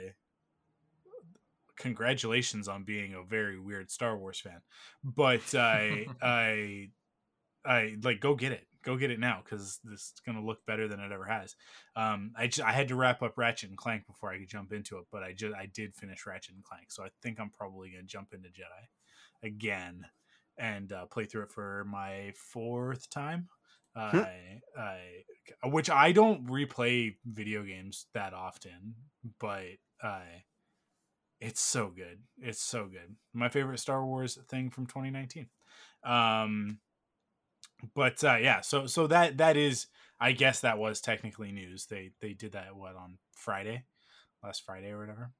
congratulations 1.77 2.67
on 2.67 2.83
being 2.83 3.13
a 3.13 3.23
very 3.23 3.59
weird 3.59 3.91
Star 3.91 4.17
Wars 4.17 4.39
fan. 4.39 4.61
But 5.03 5.53
I, 5.55 6.05
I, 6.21 6.89
I 7.65 7.95
like 8.01 8.21
go 8.21 8.35
get 8.35 8.53
it, 8.53 8.65
go 8.83 8.95
get 8.95 9.11
it 9.11 9.19
now 9.19 9.41
because 9.43 9.79
this 9.83 10.01
is 10.01 10.21
gonna 10.25 10.45
look 10.45 10.65
better 10.65 10.87
than 10.87 11.01
it 11.01 11.11
ever 11.11 11.25
has. 11.25 11.55
Um, 11.97 12.31
I 12.37 12.47
just, 12.47 12.65
I 12.65 12.71
had 12.71 12.87
to 12.87 12.95
wrap 12.95 13.21
up 13.21 13.37
Ratchet 13.37 13.69
and 13.69 13.77
Clank 13.77 14.07
before 14.07 14.31
I 14.31 14.37
could 14.39 14.47
jump 14.49 14.71
into 14.71 14.97
it, 14.99 15.05
but 15.11 15.23
I 15.23 15.33
just 15.33 15.53
I 15.53 15.65
did 15.65 15.95
finish 15.95 16.25
Ratchet 16.25 16.55
and 16.55 16.63
Clank, 16.63 16.91
so 16.91 17.03
I 17.03 17.09
think 17.21 17.39
I'm 17.41 17.49
probably 17.49 17.89
gonna 17.89 18.03
jump 18.03 18.33
into 18.33 18.47
Jedi 18.47 18.87
again 19.43 20.05
and 20.57 20.91
uh, 20.91 21.05
play 21.05 21.25
through 21.25 21.43
it 21.43 21.51
for 21.51 21.85
my 21.85 22.33
fourth 22.35 23.09
time. 23.09 23.47
Hmm. 23.95 24.17
I, 24.17 24.61
I, 24.77 25.67
which 25.67 25.89
I 25.89 26.11
don't 26.13 26.47
replay 26.47 27.15
video 27.25 27.63
games 27.63 28.07
that 28.15 28.33
often, 28.33 28.95
but 29.39 29.65
I, 30.01 30.23
it's 31.39 31.61
so 31.61 31.91
good. 31.95 32.19
It's 32.41 32.61
so 32.61 32.85
good. 32.85 33.15
My 33.33 33.49
favorite 33.49 33.79
Star 33.79 34.03
Wars 34.03 34.39
thing 34.47 34.71
from 34.71 34.87
2019. 34.87 35.47
Um, 36.03 36.79
but 37.93 38.23
uh, 38.23 38.37
yeah, 38.37 38.61
so 38.61 38.87
so 38.87 39.07
that 39.07 39.37
that 39.37 39.57
is, 39.57 39.87
I 40.19 40.31
guess 40.31 40.61
that 40.61 40.77
was 40.77 41.01
technically 41.01 41.51
news. 41.51 41.85
They 41.85 42.11
they 42.21 42.33
did 42.33 42.53
that 42.53 42.75
what 42.75 42.95
on 42.95 43.17
Friday, 43.35 43.83
last 44.43 44.63
Friday 44.65 44.91
or 44.91 44.99
whatever. 44.99 45.31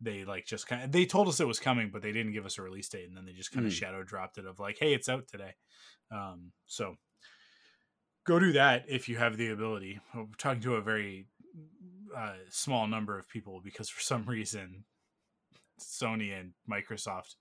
They 0.00 0.18
they 0.18 0.24
like 0.24 0.46
just 0.46 0.66
kind 0.66 0.82
of 0.82 0.92
they 0.92 1.04
told 1.06 1.28
us 1.28 1.40
it 1.40 1.46
was 1.46 1.60
coming, 1.60 1.90
but 1.92 2.00
they 2.02 2.12
didn't 2.12 2.32
give 2.32 2.46
us 2.46 2.58
a 2.58 2.62
release 2.62 2.88
date, 2.88 3.06
and 3.08 3.16
then 3.16 3.24
they 3.26 3.32
just 3.32 3.52
kind 3.52 3.66
of 3.66 3.72
Mm. 3.72 3.76
shadow 3.76 4.02
dropped 4.02 4.38
it 4.38 4.46
of 4.46 4.58
like, 4.58 4.78
hey, 4.78 4.94
it's 4.94 5.08
out 5.08 5.28
today. 5.28 5.54
Um, 6.10 6.52
so 6.66 6.96
go 8.26 8.38
do 8.38 8.52
that 8.52 8.84
if 8.88 9.08
you 9.08 9.16
have 9.16 9.36
the 9.36 9.48
ability. 9.50 10.00
We're 10.14 10.26
talking 10.38 10.62
to 10.62 10.76
a 10.76 10.80
very 10.82 11.26
uh, 12.16 12.34
small 12.48 12.86
number 12.86 13.18
of 13.18 13.28
people 13.28 13.60
because 13.62 13.88
for 13.88 14.00
some 14.00 14.24
reason 14.26 14.84
Sony 15.80 16.38
and 16.38 16.52
Microsoft 16.70 17.34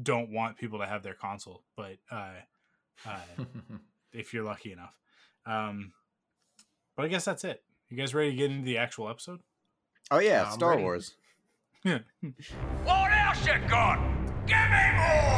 don't 0.00 0.30
want 0.30 0.56
people 0.56 0.78
to 0.80 0.86
have 0.86 1.02
their 1.02 1.14
console, 1.14 1.64
but 1.76 1.96
uh, 2.10 2.32
uh, 3.06 3.44
if 4.12 4.32
you're 4.34 4.44
lucky 4.44 4.72
enough. 4.72 4.94
Um, 5.46 5.92
but 6.96 7.04
I 7.04 7.08
guess 7.08 7.24
that's 7.24 7.44
it. 7.44 7.62
You 7.90 7.96
guys 7.96 8.14
ready 8.14 8.30
to 8.30 8.36
get 8.36 8.50
into 8.50 8.64
the 8.64 8.78
actual 8.78 9.08
episode? 9.08 9.40
Oh 10.10 10.18
yeah, 10.18 10.44
I'm 10.46 10.52
Star 10.52 10.70
ready. 10.70 10.82
Wars. 10.82 11.14
Yeah. 11.84 11.98
What 12.84 13.12
else 13.12 13.46
you 13.46 13.68
got? 13.68 13.98
Give 14.46 14.56
me 14.56 14.84
more! 14.96 15.34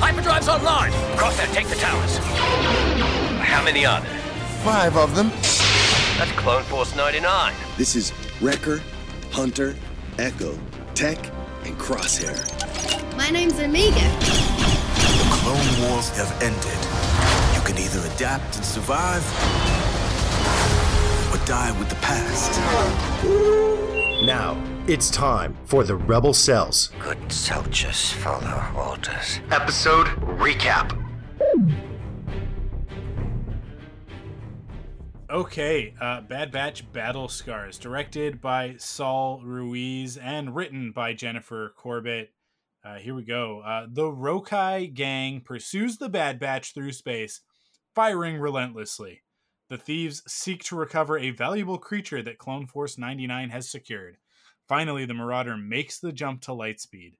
Hyperdrive's 0.00 0.48
online. 0.48 0.90
Cross 1.16 1.36
there, 1.36 1.46
take 1.54 1.68
the 1.68 1.76
towers. 1.76 2.16
How 3.38 3.62
many 3.62 3.86
are 3.86 4.00
there? 4.00 4.18
Five 4.64 4.96
of 4.96 5.14
them. 5.14 5.28
That's 6.18 6.32
Clone 6.32 6.64
Force 6.64 6.96
99. 6.96 7.54
This 7.76 7.94
is 7.94 8.12
Wrecker, 8.40 8.80
Hunter, 9.30 9.76
Echo, 10.18 10.58
Tech, 10.94 11.30
and 11.64 11.78
Crosshair. 11.78 12.55
My 13.16 13.30
name's 13.30 13.58
Omega. 13.58 14.08
The 14.20 15.28
Clone 15.30 15.90
Wars 15.90 16.08
have 16.16 16.30
ended. 16.42 16.78
You 17.54 17.62
can 17.64 17.76
either 17.78 18.06
adapt 18.14 18.56
and 18.56 18.64
survive, 18.64 19.22
or 21.32 21.44
die 21.46 21.74
with 21.78 21.88
the 21.88 21.96
past. 21.96 22.52
Now, 24.24 24.56
it's 24.86 25.10
time 25.10 25.56
for 25.64 25.84
the 25.84 25.96
Rebel 25.96 26.32
Cells. 26.32 26.92
Good 27.00 27.32
soldiers 27.32 28.12
follow 28.12 28.62
orders. 28.76 29.40
Episode 29.50 30.06
recap. 30.38 31.02
Okay, 35.28 35.92
uh, 36.00 36.20
Bad 36.20 36.52
Batch 36.52 36.90
Battle 36.92 37.28
Scars, 37.28 37.78
directed 37.78 38.40
by 38.40 38.76
Saul 38.78 39.42
Ruiz 39.44 40.16
and 40.16 40.54
written 40.54 40.92
by 40.92 41.14
Jennifer 41.14 41.74
Corbett. 41.76 42.30
Uh, 42.86 42.98
here 42.98 43.14
we 43.16 43.24
go. 43.24 43.62
Uh, 43.66 43.86
the 43.90 44.04
Rokai 44.04 44.94
gang 44.94 45.40
pursues 45.40 45.98
the 45.98 46.08
Bad 46.08 46.38
Batch 46.38 46.72
through 46.72 46.92
space, 46.92 47.40
firing 47.96 48.36
relentlessly. 48.36 49.22
The 49.68 49.76
thieves 49.76 50.22
seek 50.28 50.62
to 50.64 50.76
recover 50.76 51.18
a 51.18 51.30
valuable 51.30 51.78
creature 51.78 52.22
that 52.22 52.38
Clone 52.38 52.66
Force 52.66 52.96
99 52.96 53.50
has 53.50 53.68
secured. 53.68 54.18
Finally, 54.68 55.04
the 55.04 55.14
Marauder 55.14 55.56
makes 55.56 55.98
the 55.98 56.12
jump 56.12 56.42
to 56.42 56.52
lightspeed. 56.52 57.14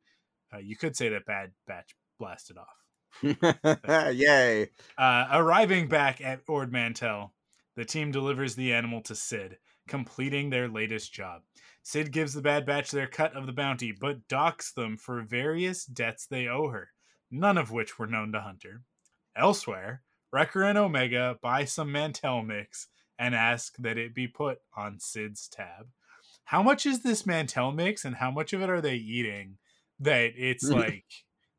Uh, 0.55 0.59
you 0.59 0.77
could 0.77 0.97
say 0.97 1.09
that 1.09 1.27
Bad 1.27 1.51
Batch 1.67 1.97
blasted 2.21 2.59
off. 2.59 4.13
Yay! 4.15 4.71
Uh, 4.97 5.27
arriving 5.33 5.89
back 5.89 6.21
at 6.21 6.43
Ord 6.47 6.71
Mantell, 6.71 7.33
the 7.75 7.85
team 7.85 8.13
delivers 8.13 8.55
the 8.55 8.73
animal 8.73 9.01
to 9.03 9.17
Sid, 9.17 9.59
completing 9.89 10.51
their 10.51 10.69
latest 10.69 11.13
job. 11.13 11.43
Sid 11.83 12.13
gives 12.13 12.35
the 12.35 12.43
Bad 12.43 12.67
Batch 12.67 12.91
their 12.91 13.07
cut 13.07 13.37
of 13.37 13.47
the 13.47 13.53
bounty, 13.53 13.93
but 13.93 14.27
docks 14.29 14.73
them 14.73 14.97
for 14.97 15.23
various 15.23 15.85
debts 15.85 16.27
they 16.27 16.49
owe 16.49 16.69
her, 16.69 16.91
none 17.31 17.57
of 17.57 17.71
which 17.71 17.99
were 17.99 18.07
known 18.07 18.33
to 18.33 18.41
Hunter. 18.41 18.83
Elsewhere, 19.37 20.03
Wrecker 20.33 20.63
and 20.65 20.77
Omega 20.77 21.39
buy 21.41 21.65
some 21.65 21.93
Mantell 21.93 22.43
mix 22.43 22.89
and 23.19 23.35
ask 23.35 23.77
that 23.79 23.99
it 23.99 24.15
be 24.15 24.27
put 24.27 24.59
on 24.77 24.99
Sid's 24.99 25.49
tab. 25.49 25.89
How 26.45 26.63
much 26.63 26.87
is 26.87 27.03
this 27.03 27.27
Mantell 27.27 27.73
mix 27.73 28.05
and 28.05 28.17
how 28.17 28.31
much 28.31 28.53
of 28.53 28.63
it 28.63 28.71
are 28.71 28.81
they 28.81 28.97
eating 28.97 29.59
that 30.01 30.33
it's 30.37 30.65
like 30.69 31.05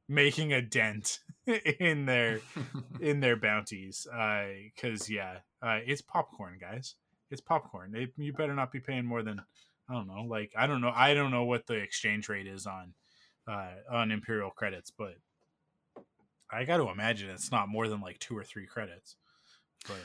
making 0.07 0.53
a 0.53 0.61
dent 0.61 1.19
in 1.79 2.05
their 2.05 2.39
in 3.01 3.19
their 3.19 3.35
bounties 3.35 4.07
Uh 4.07 4.45
because 4.75 5.09
yeah 5.09 5.39
uh, 5.61 5.79
it's 5.85 6.01
popcorn 6.01 6.57
guys 6.59 6.95
it's 7.29 7.41
popcorn. 7.41 7.95
It, 7.95 8.11
you 8.17 8.33
better 8.33 8.53
not 8.53 8.71
be 8.71 8.79
paying 8.79 9.05
more 9.05 9.23
than 9.23 9.41
i 9.89 9.93
don't 9.93 10.07
know 10.07 10.23
like 10.23 10.51
i 10.57 10.67
don't 10.67 10.81
know 10.81 10.91
i 10.93 11.13
don't 11.13 11.31
know 11.31 11.45
what 11.45 11.65
the 11.65 11.75
exchange 11.75 12.27
rate 12.29 12.47
is 12.47 12.65
on 12.65 12.93
uh, 13.47 13.71
on 13.89 14.11
imperial 14.11 14.49
credits 14.51 14.91
but 14.91 15.15
i 16.51 16.65
got 16.65 16.77
to 16.77 16.89
imagine 16.89 17.29
it's 17.29 17.51
not 17.51 17.69
more 17.69 17.87
than 17.87 18.01
like 18.01 18.19
two 18.19 18.37
or 18.37 18.43
three 18.43 18.65
credits 18.65 19.15
but 19.87 19.97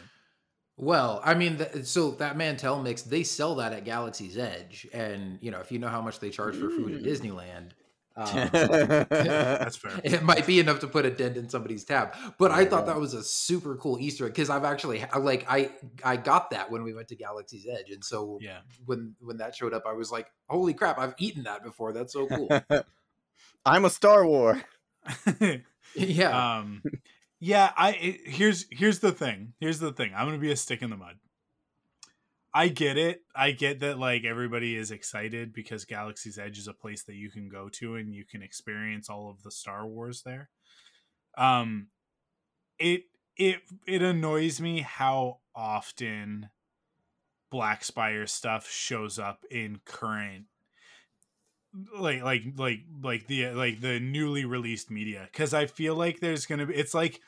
Well, 0.77 1.21
I 1.25 1.35
mean, 1.35 1.59
th- 1.59 1.85
so 1.85 2.13
that 2.13 2.37
Mantell 2.37 2.83
mix, 2.83 3.03
they 3.03 3.25
sell 3.25 3.55
that 3.57 3.73
at 3.73 3.85
Galaxy's 3.85 4.39
Edge, 4.39 4.87
and 4.93 5.39
you 5.43 5.51
know, 5.51 5.61
if 5.61 5.71
you 5.71 5.79
know 5.79 5.89
how 5.89 6.01
much 6.01 6.19
they 6.19 6.31
charge 6.31 6.57
for 6.57 6.71
food 6.71 6.95
at 6.95 7.03
Disneyland, 7.03 7.71
um, 8.17 8.51
that's 8.53 9.77
fair 9.77 10.01
it 10.05 10.23
might 10.23 10.47
be 10.47 10.61
enough 10.61 10.81
to 10.81 10.87
put 10.87 11.07
a 11.07 11.11
dent 11.11 11.37
in 11.37 11.49
somebody's 11.49 11.85
tab. 11.85 12.15
But 12.39 12.51
I 12.51 12.65
thought 12.65 12.87
that 12.87 12.99
was 12.99 13.15
a 13.15 13.23
super 13.23 13.77
cool 13.77 13.99
Easter 13.99 14.27
egg 14.27 14.35
because 14.35 14.51
I've 14.51 14.65
actually 14.65 15.05
like 15.19 15.47
I 15.49 15.71
I 16.05 16.17
got 16.17 16.51
that 16.51 16.71
when 16.71 16.83
we 16.83 16.95
went 16.95 17.09
to 17.09 17.17
Galaxy's 17.17 17.67
Edge, 17.67 17.91
and 17.91 18.05
so 18.05 18.39
yeah 18.41 18.59
when 18.87 19.15
when 19.21 19.39
that 19.39 19.55
showed 19.55 19.73
up, 19.73 19.85
I 19.87 19.93
was 19.93 20.11
like, 20.11 20.31
holy 20.49 20.75
crap, 20.75 20.99
I've 20.99 21.15
eaten 21.19 21.45
that 21.45 21.63
before. 21.63 21.93
That's 21.93 22.13
so 22.13 22.27
cool. 22.27 22.49
I'm 23.65 23.85
a 23.85 23.91
Star 23.91 24.27
War. 24.27 24.63
yeah, 25.97 26.59
um 26.59 26.83
yeah 27.43 27.73
i 27.77 27.91
it, 27.91 28.21
here's 28.25 28.67
here's 28.71 29.01
the 29.01 29.11
thing 29.11 29.53
here's 29.59 29.81
the 29.81 29.93
thing 29.93 30.13
i'm 30.15 30.27
gonna 30.27 30.39
be 30.39 30.53
a 30.53 30.57
stick 30.57 30.81
in 30.81 30.91
the 30.91 30.97
mud 30.97 31.17
i 32.55 32.69
get 32.69 32.99
it. 32.99 33.23
I 33.35 33.53
get 33.53 33.81
that 33.81 33.99
like 33.99 34.25
everybody 34.25 34.77
is 34.77 34.91
excited 34.91 35.53
because 35.53 35.85
galaxy's 35.85 36.39
edge 36.39 36.59
is 36.59 36.69
a 36.69 36.75
place 36.75 37.05
that 37.05 37.15
you 37.15 37.31
can 37.31 37.49
go 37.49 37.69
to 37.71 37.97
and 37.97 38.15
you 38.15 38.25
can 38.25 38.43
experience 38.43 39.09
all 39.09 39.31
of 39.31 39.43
the 39.43 39.51
star 39.51 39.87
wars 39.87 40.23
there. 40.23 40.51
Um 41.37 41.89
it 42.79 43.05
it 43.37 43.61
it 43.87 44.03
annoys 44.03 44.61
me 44.61 44.81
how 44.81 45.39
often 45.55 46.51
Black 47.51 47.85
Spire 47.85 48.27
stuff 48.27 48.71
shows 48.71 49.19
up 49.19 49.45
in 49.51 49.81
current 49.85 50.47
like 51.99 52.23
like 52.23 52.43
like 52.57 52.81
like 53.03 53.27
the 53.27 53.51
like 53.51 53.81
the 53.81 53.99
newly 53.99 54.45
released 54.45 54.91
media 54.91 55.29
because 55.33 55.55
I 55.55 55.67
feel 55.67 55.95
like 55.95 56.21
there's 56.21 56.45
gonna 56.45 56.67
be 56.67 56.75
it's 56.75 56.95
like 56.95 57.21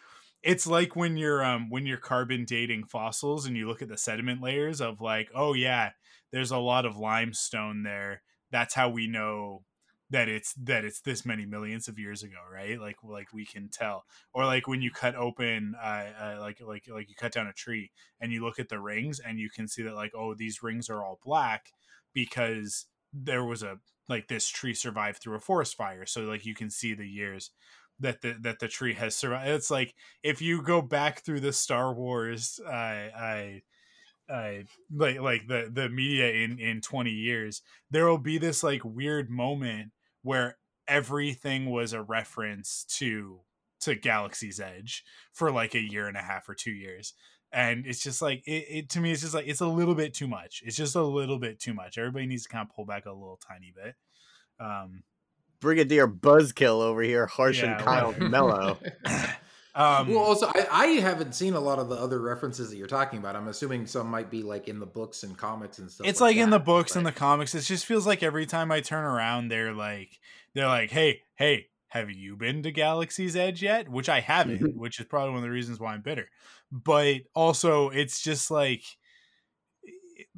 it's 0.45 0.67
like 0.67 0.95
when 0.95 1.17
you're 1.17 1.43
um 1.43 1.71
when 1.71 1.87
you're 1.87 1.97
carbon 1.97 2.45
dating 2.45 2.85
fossils 2.85 3.47
and 3.47 3.57
you 3.57 3.67
look 3.67 3.83
at 3.83 3.89
the 3.89 3.97
sediment 3.97 4.43
layers 4.43 4.81
of 4.81 5.01
like 5.01 5.31
oh 5.35 5.55
yeah 5.55 5.91
there's 6.35 6.51
a 6.51 6.59
lot 6.59 6.85
of 6.85 6.97
limestone 6.97 7.85
there. 7.85 8.23
That's 8.51 8.75
how 8.75 8.89
we 8.89 9.07
know 9.07 9.63
that 10.11 10.29
it's 10.29 10.53
that 10.55 10.85
it's 10.85 11.01
this 11.01 11.25
many 11.25 11.47
millions 11.47 11.87
of 11.87 11.99
years 11.99 12.23
ago 12.23 12.37
right? 12.53 12.79
Like 12.79 12.97
like 13.03 13.33
we 13.33 13.47
can 13.47 13.69
tell. 13.69 14.05
Or 14.33 14.45
like 14.45 14.67
when 14.67 14.83
you 14.83 14.91
cut 14.91 15.15
open 15.15 15.75
uh, 15.83 16.07
uh 16.21 16.37
like 16.41 16.61
like 16.61 16.85
like 16.93 17.09
you 17.09 17.15
cut 17.15 17.33
down 17.33 17.47
a 17.47 17.53
tree 17.53 17.91
and 18.21 18.33
you 18.33 18.45
look 18.45 18.59
at 18.59 18.69
the 18.69 18.81
rings 18.81 19.21
and 19.21 19.39
you 19.39 19.49
can 19.49 19.67
see 19.67 19.83
that 19.83 19.95
like 19.95 20.13
oh 20.15 20.35
these 20.35 20.63
rings 20.63 20.91
are 20.91 21.05
all 21.05 21.21
black 21.25 21.67
because 22.13 22.87
there 23.13 23.45
was 23.45 23.63
a 23.63 23.79
like 24.09 24.29
this 24.29 24.49
tree 24.49 24.75
survived 24.75 25.23
through 25.23 25.37
a 25.37 25.41
forest 25.41 25.77
fire. 25.77 26.05
So 26.05 26.23
like 26.23 26.45
you 26.45 26.55
can 26.55 26.69
see 26.69 26.95
the 26.95 27.09
years 27.09 27.51
that 28.01 28.23
the 28.23 28.37
that 28.41 28.59
the 28.59 28.69
tree 28.69 28.95
has 28.95 29.15
survived. 29.17 29.49
It's 29.49 29.71
like 29.71 29.95
if 30.23 30.43
you 30.43 30.63
go 30.63 30.83
back 30.83 31.25
through 31.25 31.41
the 31.41 31.53
star 31.53 31.95
wars 31.95 32.61
I, 32.67 33.63
i 34.29 34.33
uh 34.33 34.63
like 34.91 35.21
like 35.21 35.47
the 35.49 35.71
the 35.73 35.89
media 35.89 36.33
in 36.33 36.59
in 36.59 36.81
20 36.81 37.11
years 37.11 37.61
there 37.91 38.07
will 38.09 38.17
be 38.17 38.39
this 38.39 38.63
like 38.63 38.83
weird 38.83 39.29
moment 39.29 39.93
where 40.23 40.57
everything 40.89 41.71
was 41.71 41.93
a 41.93 42.03
reference 42.03 42.85
to 42.89 43.41
to 43.81 43.95
galaxy's 43.95 44.61
edge 44.61 45.05
for 45.33 45.51
like 45.53 45.75
a 45.75 45.81
year 45.81 46.09
and 46.09 46.17
a 46.17 46.23
half 46.23 46.49
or 46.49 46.55
two 46.55 46.73
years. 46.73 47.13
And 47.53 47.87
it's 47.87 48.03
just 48.03 48.21
like 48.21 48.43
it, 48.47 48.65
it 48.69 48.89
to 48.91 49.01
me 49.01 49.13
it's 49.13 49.21
just 49.21 49.35
like 49.35 49.47
it's 49.47 49.61
a 49.61 49.67
little 49.67 49.95
bit 49.95 50.15
too 50.15 50.27
much. 50.27 50.63
It's 50.65 50.77
just 50.77 50.97
a 50.97 51.03
little 51.03 51.39
bit 51.39 51.61
too 51.61 51.75
much. 51.75 51.99
Everybody 51.99 52.27
needs 52.27 52.45
to 52.45 52.49
kind 52.49 52.67
of 52.69 52.75
pull 52.75 52.85
back 52.85 53.07
a 53.07 53.13
little 53.13 53.39
tiny 53.47 53.73
bit. 53.75 53.95
Um 54.59 55.03
Brigadier 55.65 56.07
Buzzkill 56.07 56.81
over 56.83 57.03
here, 57.03 57.27
harsh 57.27 57.63
Yeah, 57.63 57.75
and 57.77 57.85
Kyle 57.85 58.07
whatever. 58.13 58.29
Mellow. 58.29 58.79
um 59.75 60.09
well, 60.11 60.19
also, 60.19 60.47
I, 60.55 60.67
I 60.71 60.87
haven't 61.01 61.35
seen 61.35 61.55
a 61.55 61.61
lot 61.61 61.81
of 61.81 61.89
the 61.89 61.97
other 61.97 62.21
references 62.21 62.71
that 62.71 62.77
you're 62.77 62.87
talking 62.87 63.19
about. 63.19 63.35
I'm 63.35 63.49
assuming 63.49 63.87
some 63.89 64.07
might 64.07 64.31
be 64.31 64.43
like 64.45 64.69
in 64.69 64.79
the 64.79 64.87
books 64.87 65.25
and 65.25 65.37
comics 65.37 65.79
and 65.79 65.91
stuff. 65.91 66.07
it's 66.07 66.21
like 66.21 66.37
in 66.37 66.51
the 66.51 66.59
that, 66.59 66.65
books 66.65 66.95
and 66.95 67.05
the 67.05 67.11
comics 67.13 67.55
it 67.57 67.63
just 67.63 67.85
feels 67.85 68.07
like 68.07 68.23
every 68.23 68.47
time 68.47 68.71
i 68.71 68.81
turn 68.81 69.03
around 69.05 69.49
they're 69.49 69.73
like 69.75 70.21
they're 70.55 70.69
like 70.69 70.91
hey 70.91 71.23
hey 71.35 71.67
have 71.89 72.09
you 72.11 72.37
been 72.37 72.63
to 72.63 72.71
galaxy's 72.71 73.35
edge 73.35 73.63
yet 73.65 73.89
which 73.89 74.09
i 74.09 74.21
haven't 74.21 74.77
which 74.79 75.01
is 75.01 75.07
probably 75.07 75.31
one 75.31 75.39
of 75.39 75.43
the 75.45 75.51
reasons 75.51 75.81
why 75.81 75.93
i'm 75.95 76.03
bitter 76.03 76.29
but 76.71 77.23
also 77.35 77.89
it's 77.89 78.23
just 78.23 78.51
like 78.53 78.83
it- 80.17 80.29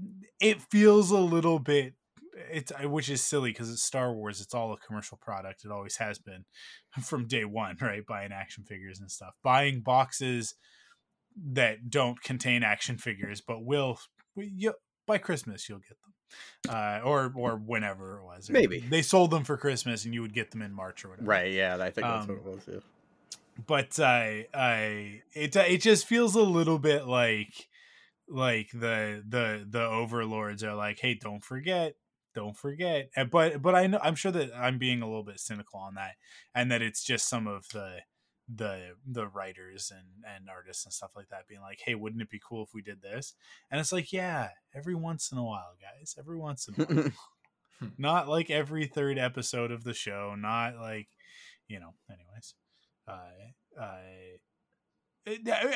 it 0.40 0.62
feels 0.62 1.10
a 1.10 1.18
little 1.18 1.58
bit 1.58 1.94
it's 2.50 2.72
which 2.84 3.08
is 3.08 3.22
silly 3.22 3.50
because 3.50 3.70
it's 3.70 3.82
star 3.82 4.12
wars 4.12 4.40
it's 4.40 4.54
all 4.54 4.72
a 4.72 4.76
commercial 4.78 5.18
product 5.18 5.64
it 5.64 5.70
always 5.70 5.96
has 5.96 6.18
been 6.18 6.44
from 7.02 7.26
day 7.26 7.44
one 7.44 7.76
right 7.80 8.06
buying 8.06 8.32
action 8.32 8.64
figures 8.64 9.00
and 9.00 9.10
stuff 9.10 9.34
buying 9.42 9.80
boxes 9.80 10.54
that 11.36 11.90
don't 11.90 12.22
contain 12.22 12.62
action 12.62 12.96
figures 12.96 13.40
but 13.40 13.64
will 13.64 13.98
you, 14.36 14.72
by 15.06 15.18
christmas 15.18 15.68
you'll 15.68 15.78
get 15.78 16.00
them 16.02 16.12
uh, 16.68 17.00
or 17.04 17.32
or 17.34 17.56
whenever 17.56 18.18
it 18.18 18.24
was. 18.24 18.50
Maybe. 18.50 18.80
they 18.80 19.02
sold 19.02 19.30
them 19.30 19.44
for 19.44 19.56
Christmas, 19.56 20.04
and 20.04 20.14
you 20.14 20.22
would 20.22 20.34
get 20.34 20.50
them 20.50 20.62
in 20.62 20.72
March 20.72 21.04
or 21.04 21.10
whatever. 21.10 21.28
Right, 21.28 21.52
yeah, 21.52 21.76
I 21.76 21.90
think 21.90 22.06
that's 22.06 22.26
what 22.26 22.38
Um, 22.38 22.44
it 22.44 22.44
was. 22.44 22.68
Yeah. 22.68 22.80
But 23.66 24.00
I, 24.00 24.46
I, 24.52 25.22
it 25.34 25.56
it 25.56 25.80
just 25.80 26.06
feels 26.06 26.34
a 26.34 26.42
little 26.42 26.78
bit 26.78 27.06
like 27.06 27.68
like 28.28 28.70
the 28.72 29.22
the 29.26 29.66
the 29.68 29.82
overlords 29.82 30.62
are 30.62 30.74
like, 30.74 30.98
hey, 31.00 31.14
don't 31.14 31.42
forget, 31.42 31.94
don't 32.36 32.56
forget. 32.56 33.08
But 33.30 33.62
but 33.62 33.74
I 33.74 33.88
know 33.88 33.98
I'm 34.00 34.14
sure 34.14 34.30
that 34.30 34.52
I'm 34.54 34.78
being 34.78 35.02
a 35.02 35.06
little 35.06 35.24
bit 35.24 35.40
cynical 35.40 35.80
on 35.80 35.94
that, 35.94 36.12
and 36.54 36.70
that 36.70 36.82
it's 36.82 37.02
just 37.02 37.28
some 37.28 37.48
of 37.48 37.66
the 37.72 38.00
the 38.54 38.90
the 39.04 39.26
writers 39.26 39.90
and 39.92 40.24
and 40.24 40.48
artists 40.48 40.84
and 40.84 40.92
stuff 40.92 41.10
like 41.16 41.28
that 41.30 41.48
being 41.48 41.60
like 41.60 41.80
hey 41.84 41.96
wouldn't 41.96 42.22
it 42.22 42.30
be 42.30 42.40
cool 42.48 42.62
if 42.62 42.68
we 42.72 42.80
did 42.80 43.02
this 43.02 43.34
and 43.72 43.80
it's 43.80 43.90
like 43.92 44.12
yeah 44.12 44.50
every 44.72 44.94
once 44.94 45.32
in 45.32 45.38
a 45.38 45.42
while 45.42 45.74
guys 45.80 46.14
every 46.16 46.36
once 46.36 46.68
in 46.68 46.80
a 46.80 46.86
while 46.86 47.90
not 47.98 48.28
like 48.28 48.48
every 48.48 48.86
third 48.86 49.18
episode 49.18 49.72
of 49.72 49.82
the 49.82 49.92
show 49.92 50.36
not 50.38 50.76
like 50.76 51.08
you 51.66 51.80
know 51.80 51.90
anyways 52.08 52.54
uh 53.08 53.82
uh 53.82 53.98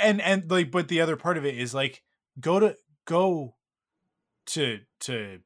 and 0.03 0.21
and 0.21 0.49
like 0.49 0.71
but 0.71 0.87
the 0.87 1.01
other 1.01 1.17
part 1.17 1.37
of 1.37 1.45
it 1.45 1.59
is 1.59 1.75
like 1.75 2.05
go 2.39 2.61
to 2.61 2.77
go 3.05 3.57
to 4.47 4.79
to 5.01 5.41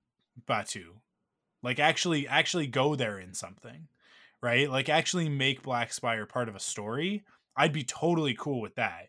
Batuu. 0.47 1.01
Like 1.62 1.79
actually 1.79 2.29
actually 2.29 2.66
go 2.66 2.94
there 2.94 3.18
in 3.18 3.35
something 3.35 3.88
right? 4.44 4.70
Like 4.70 4.90
actually 4.90 5.31
make 5.31 5.62
black 5.62 5.90
spire 5.90 6.27
part 6.27 6.51
of 6.51 6.55
a 6.55 6.61
story. 6.61 7.25
I'd 7.57 7.73
be 7.73 7.83
totally 7.83 8.37
cool 8.38 8.61
with 8.61 8.75
that. 8.75 9.09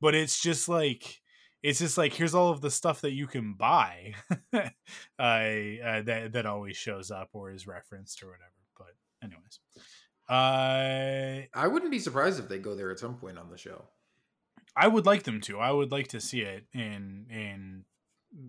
But 0.00 0.14
it's 0.14 0.40
just 0.40 0.70
like 0.70 1.20
it's 1.62 1.80
just 1.80 1.98
like 1.98 2.14
here's 2.14 2.34
all 2.34 2.48
of 2.48 2.62
the 2.62 2.70
stuff 2.70 3.02
that 3.02 3.12
you 3.12 3.26
can 3.26 3.52
buy 3.52 4.14
uh, 4.54 4.62
uh 5.18 6.02
that 6.02 6.30
that 6.32 6.46
always 6.46 6.78
shows 6.78 7.10
up 7.10 7.28
or 7.34 7.50
is 7.50 7.66
referenced 7.66 8.22
or 8.22 8.28
whatever. 8.28 8.50
But 8.78 8.94
anyways 9.22 9.60
uh 10.30 11.46
I 11.54 11.66
wouldn't 11.66 11.90
be 11.90 11.98
surprised 11.98 12.38
if 12.38 12.48
they 12.48 12.58
go 12.58 12.74
there 12.74 12.90
at 12.90 12.98
some 12.98 13.16
point 13.16 13.36
on 13.36 13.50
the 13.50 13.58
show. 13.58 13.84
I 14.74 14.88
would 14.88 15.04
like 15.04 15.24
them 15.24 15.42
to. 15.42 15.58
I 15.58 15.72
would 15.72 15.92
like 15.92 16.08
to 16.08 16.20
see 16.20 16.40
it 16.40 16.64
in 16.72 17.26
in 17.28 17.84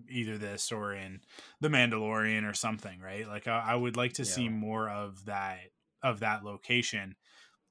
either 0.08 0.38
this 0.38 0.72
or 0.72 0.94
in 0.94 1.20
the 1.60 1.68
Mandalorian 1.68 2.48
or 2.48 2.54
something, 2.54 3.00
right? 3.00 3.26
Like 3.26 3.48
I, 3.48 3.64
I 3.68 3.74
would 3.74 3.96
like 3.96 4.14
to 4.14 4.24
see 4.24 4.48
more 4.48 4.88
of 4.88 5.24
that 5.26 5.58
of 6.02 6.20
that 6.20 6.44
location, 6.44 7.16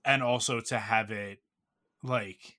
and 0.06 0.24
also 0.24 0.62
to 0.62 0.80
have 0.80 1.12
it 1.12 1.40
like 2.04 2.58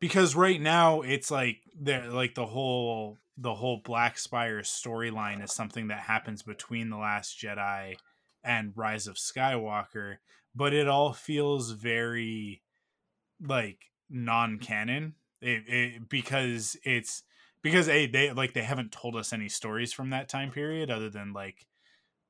because 0.00 0.34
right 0.34 0.60
now 0.60 1.00
it's 1.02 1.30
like 1.30 1.58
there 1.78 2.08
like 2.10 2.34
the 2.34 2.46
whole 2.46 3.18
the 3.36 3.54
whole 3.54 3.80
Black 3.84 4.18
Spire 4.18 4.62
storyline 4.62 5.42
is 5.42 5.52
something 5.52 5.88
that 5.88 6.00
happens 6.00 6.42
between 6.42 6.90
the 6.90 6.96
Last 6.96 7.38
Jedi 7.38 7.96
and 8.42 8.72
Rise 8.76 9.06
of 9.06 9.16
Skywalker, 9.16 10.16
but 10.54 10.72
it 10.72 10.88
all 10.88 11.12
feels 11.12 11.72
very 11.72 12.62
like 13.40 13.78
non-canon 14.10 15.14
it, 15.40 15.62
it 15.68 16.08
because 16.08 16.76
it's 16.82 17.22
because 17.62 17.88
a 17.88 18.06
they 18.06 18.32
like 18.32 18.54
they 18.54 18.62
haven't 18.62 18.92
told 18.92 19.16
us 19.16 19.32
any 19.32 19.48
stories 19.48 19.92
from 19.92 20.10
that 20.10 20.28
time 20.28 20.50
period 20.50 20.90
other 20.90 21.10
than 21.10 21.32
like 21.32 21.66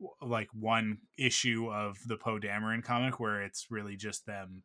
w- 0.00 0.14
like 0.22 0.48
one 0.52 0.98
issue 1.16 1.70
of 1.72 1.98
the 2.06 2.16
Poe 2.16 2.38
Dameron 2.38 2.82
comic 2.82 3.20
where 3.20 3.42
it's 3.42 3.66
really 3.70 3.96
just 3.96 4.26
them 4.26 4.62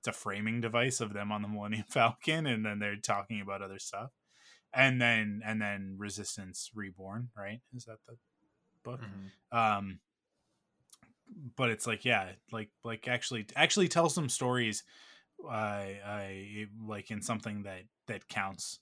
it's 0.00 0.08
a 0.08 0.12
framing 0.12 0.60
device 0.60 1.00
of 1.00 1.12
them 1.12 1.32
on 1.32 1.42
the 1.42 1.48
Millennium 1.48 1.84
Falcon 1.88 2.46
and 2.46 2.64
then 2.64 2.78
they're 2.78 2.96
talking 2.96 3.40
about 3.40 3.62
other 3.62 3.78
stuff. 3.78 4.10
And 4.72 5.00
then 5.00 5.40
and 5.44 5.60
then 5.60 5.96
Resistance 5.98 6.70
Reborn 6.74 7.30
right? 7.36 7.60
Is 7.74 7.84
that 7.84 7.98
the 8.06 8.16
book? 8.84 9.00
Um 9.52 10.00
but 11.56 11.70
it's 11.70 11.86
like 11.86 12.04
yeah 12.04 12.30
like 12.52 12.70
like 12.84 13.06
actually 13.08 13.46
actually 13.54 13.88
tell 13.88 14.08
some 14.08 14.28
stories 14.28 14.82
i 15.48 15.98
i 16.04 16.66
like 16.86 17.10
in 17.10 17.22
something 17.22 17.64
that 17.64 17.82
that 18.06 18.28
counts 18.28 18.80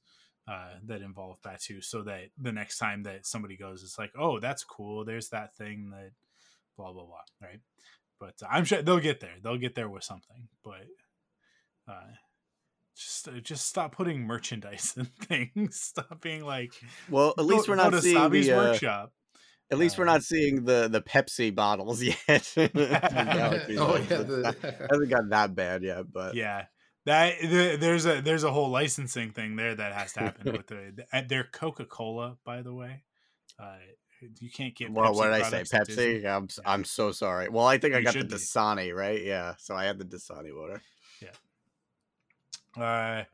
uh 0.49 0.75
that 0.85 1.03
involve 1.03 1.41
Batuu 1.43 1.83
so 1.83 2.03
that 2.03 2.29
the 2.41 2.53
next 2.53 2.79
time 2.79 3.03
that 3.05 3.27
somebody 3.27 3.57
goes 3.57 3.83
it's 3.83 3.99
like 3.99 4.13
oh 4.19 4.39
that's 4.41 4.65
cool 4.65 5.05
there's 5.05 5.29
that 5.31 5.57
thing 5.57 5.91
that 5.91 6.11
blah 6.77 6.93
blah 6.93 7.05
blah 7.05 7.17
right 7.43 7.61
but 8.21 8.35
uh, 8.43 8.47
i'm 8.51 8.65
sure 8.65 8.83
they'll 8.83 9.01
get 9.01 9.21
there 9.21 9.35
they'll 9.43 9.59
get 9.59 9.75
there 9.75 9.89
with 9.89 10.05
something 10.05 10.49
but 10.65 10.87
uh 11.89 12.13
just 12.97 13.29
uh, 13.29 13.33
just 13.43 13.67
stop 13.67 13.95
putting 13.95 14.23
merchandise 14.23 14.95
in 14.97 15.05
things 15.05 15.81
stop 15.81 16.21
being 16.21 16.45
like 16.45 16.73
Well, 17.11 17.35
at 17.39 17.45
least 17.45 17.69
we're 17.69 17.75
not 17.75 17.95
seeing 18.03 18.17
Savi's 18.17 18.47
the. 18.47 18.59
Uh, 18.59 18.71
workshop 18.71 19.13
at 19.71 19.79
least 19.79 19.99
we're 19.99 20.09
uh, 20.09 20.13
not 20.13 20.23
seeing 20.23 20.65
the 20.65 20.89
the 20.89 21.01
Pepsi 21.01 21.55
bottles 21.55 22.03
yet. 22.03 22.17
oh 22.57 22.63
yeah, 22.67 22.69
the, 24.23 24.55
hasn't 24.91 25.11
got 25.11 25.29
that 25.31 25.55
bad 25.55 25.83
yet, 25.83 26.11
but 26.13 26.35
yeah 26.35 26.67
that 27.07 27.41
the, 27.41 27.77
there's 27.81 28.05
a 28.05 28.21
there's 28.21 28.45
a 28.45 28.53
whole 28.53 28.69
licensing 28.69 29.31
thing 29.31 29.57
there 29.57 29.75
that 29.75 29.93
has 29.93 30.13
to 30.13 30.21
happen 30.21 30.53
with 30.57 30.67
the 30.67 31.07
and 31.13 31.29
they're 31.29 31.49
coca-cola 31.51 32.37
by 32.45 32.63
the 32.63 32.75
way 32.75 33.03
uh 33.59 33.77
you 34.41 34.51
can't 34.51 34.75
get 34.75 34.91
well, 34.91 35.13
Pepsi 35.13 35.17
what 35.17 35.25
did 35.25 35.33
I 35.35 35.65
say? 35.65 35.83
Disney. 35.85 36.05
Pepsi. 36.23 36.27
I'm. 36.27 36.49
I'm 36.65 36.85
so 36.85 37.13
sorry. 37.13 37.51
Well, 37.51 37.67
I 37.67 37.77
think 37.77 37.95
I 37.95 38.01
got 38.01 38.15
the 38.15 38.21
should 38.21 38.29
be. 38.31 38.35
Dasani 38.35 38.95
right. 38.95 39.23
Yeah, 39.23 39.57
so 39.59 39.75
I 39.75 39.85
had 39.85 39.99
the 39.99 40.07
Dasani 40.07 40.57
water. 40.57 40.81
Yeah. 42.77 42.83
Uh 42.83 43.25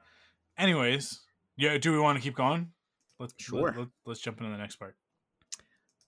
anyways 0.59 1.21
yeah 1.57 1.79
do 1.79 1.93
we 1.93 1.99
want 1.99 2.17
to 2.17 2.23
keep 2.23 2.37
going 2.37 2.71
let's 3.19 3.35
Sure. 3.39 3.75
let, 4.07 4.13
us 4.13 4.21
jump 4.21 4.39
into 4.41 4.51
the 4.51 4.59
next 4.59 4.77
part 4.77 4.97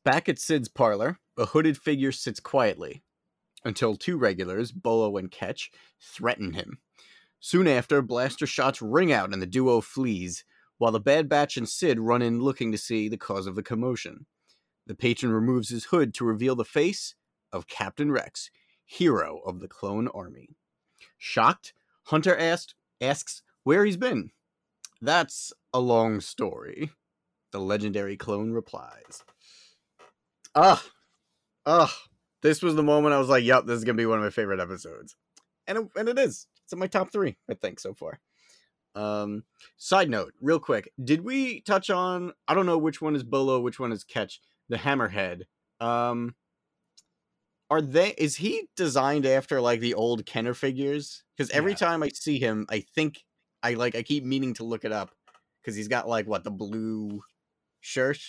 Back 0.04 0.28
at 0.28 0.38
Sid's 0.38 0.68
parlor, 0.68 1.18
a 1.38 1.46
hooded 1.46 1.78
figure 1.78 2.12
sits 2.12 2.38
quietly 2.38 3.02
until 3.64 3.96
two 3.96 4.18
regulars, 4.18 4.70
Bolo 4.70 5.16
and 5.16 5.30
Ketch, 5.30 5.70
threaten 5.98 6.52
him. 6.52 6.78
Soon 7.46 7.68
after, 7.68 8.00
blaster 8.00 8.46
shots 8.46 8.80
ring 8.80 9.12
out 9.12 9.34
and 9.34 9.42
the 9.42 9.46
duo 9.46 9.82
flees, 9.82 10.46
while 10.78 10.92
the 10.92 10.98
Bad 10.98 11.28
Batch 11.28 11.58
and 11.58 11.68
Sid 11.68 12.00
run 12.00 12.22
in 12.22 12.40
looking 12.40 12.72
to 12.72 12.78
see 12.78 13.06
the 13.06 13.18
cause 13.18 13.46
of 13.46 13.54
the 13.54 13.62
commotion. 13.62 14.24
The 14.86 14.94
patron 14.94 15.30
removes 15.30 15.68
his 15.68 15.84
hood 15.84 16.14
to 16.14 16.24
reveal 16.24 16.56
the 16.56 16.64
face 16.64 17.14
of 17.52 17.66
Captain 17.66 18.10
Rex, 18.10 18.50
hero 18.86 19.42
of 19.44 19.60
the 19.60 19.68
clone 19.68 20.08
army. 20.14 20.56
Shocked, 21.18 21.74
Hunter 22.04 22.34
asked, 22.34 22.76
asks 22.98 23.42
where 23.62 23.84
he's 23.84 23.98
been. 23.98 24.30
That's 25.02 25.52
a 25.74 25.80
long 25.80 26.22
story. 26.22 26.92
The 27.50 27.60
legendary 27.60 28.16
clone 28.16 28.52
replies. 28.52 29.22
Ah, 30.54 30.82
ah, 31.66 31.94
this 32.40 32.62
was 32.62 32.74
the 32.74 32.82
moment 32.82 33.14
I 33.14 33.18
was 33.18 33.28
like, 33.28 33.44
yep, 33.44 33.66
this 33.66 33.76
is 33.76 33.84
going 33.84 33.98
to 33.98 34.00
be 34.00 34.06
one 34.06 34.16
of 34.16 34.24
my 34.24 34.30
favorite 34.30 34.60
episodes. 34.60 35.14
And 35.66 35.76
it, 35.76 35.88
and 35.94 36.08
it 36.08 36.18
is. 36.18 36.46
It's 36.64 36.72
in 36.72 36.78
my 36.78 36.86
top 36.86 37.12
three, 37.12 37.36
I 37.48 37.54
think, 37.54 37.80
so 37.80 37.94
far. 37.94 38.20
Um, 38.94 39.44
side 39.76 40.10
note, 40.10 40.34
real 40.40 40.60
quick, 40.60 40.92
did 41.02 41.22
we 41.22 41.60
touch 41.62 41.90
on? 41.90 42.32
I 42.48 42.54
don't 42.54 42.66
know 42.66 42.78
which 42.78 43.02
one 43.02 43.16
is 43.16 43.24
Bolo, 43.24 43.60
which 43.60 43.80
one 43.80 43.92
is 43.92 44.04
Ketch. 44.04 44.40
The 44.68 44.76
Hammerhead. 44.76 45.44
Um, 45.80 46.36
are 47.70 47.80
they? 47.82 48.10
Is 48.12 48.36
he 48.36 48.68
designed 48.76 49.26
after 49.26 49.60
like 49.60 49.80
the 49.80 49.94
old 49.94 50.26
Kenner 50.26 50.54
figures? 50.54 51.24
Because 51.36 51.50
every 51.50 51.74
Yeah. 51.74 51.78
time 51.78 52.02
I 52.02 52.08
see 52.08 52.38
him, 52.38 52.66
I 52.68 52.80
think 52.80 53.24
I 53.62 53.74
like 53.74 53.94
I 53.94 54.02
keep 54.02 54.24
meaning 54.24 54.54
to 54.54 54.64
look 54.64 54.84
it 54.84 54.92
up 54.92 55.14
because 55.62 55.74
he's 55.76 55.88
got 55.88 56.08
like 56.08 56.26
what 56.26 56.44
the 56.44 56.50
blue 56.50 57.22
shirt. 57.80 58.20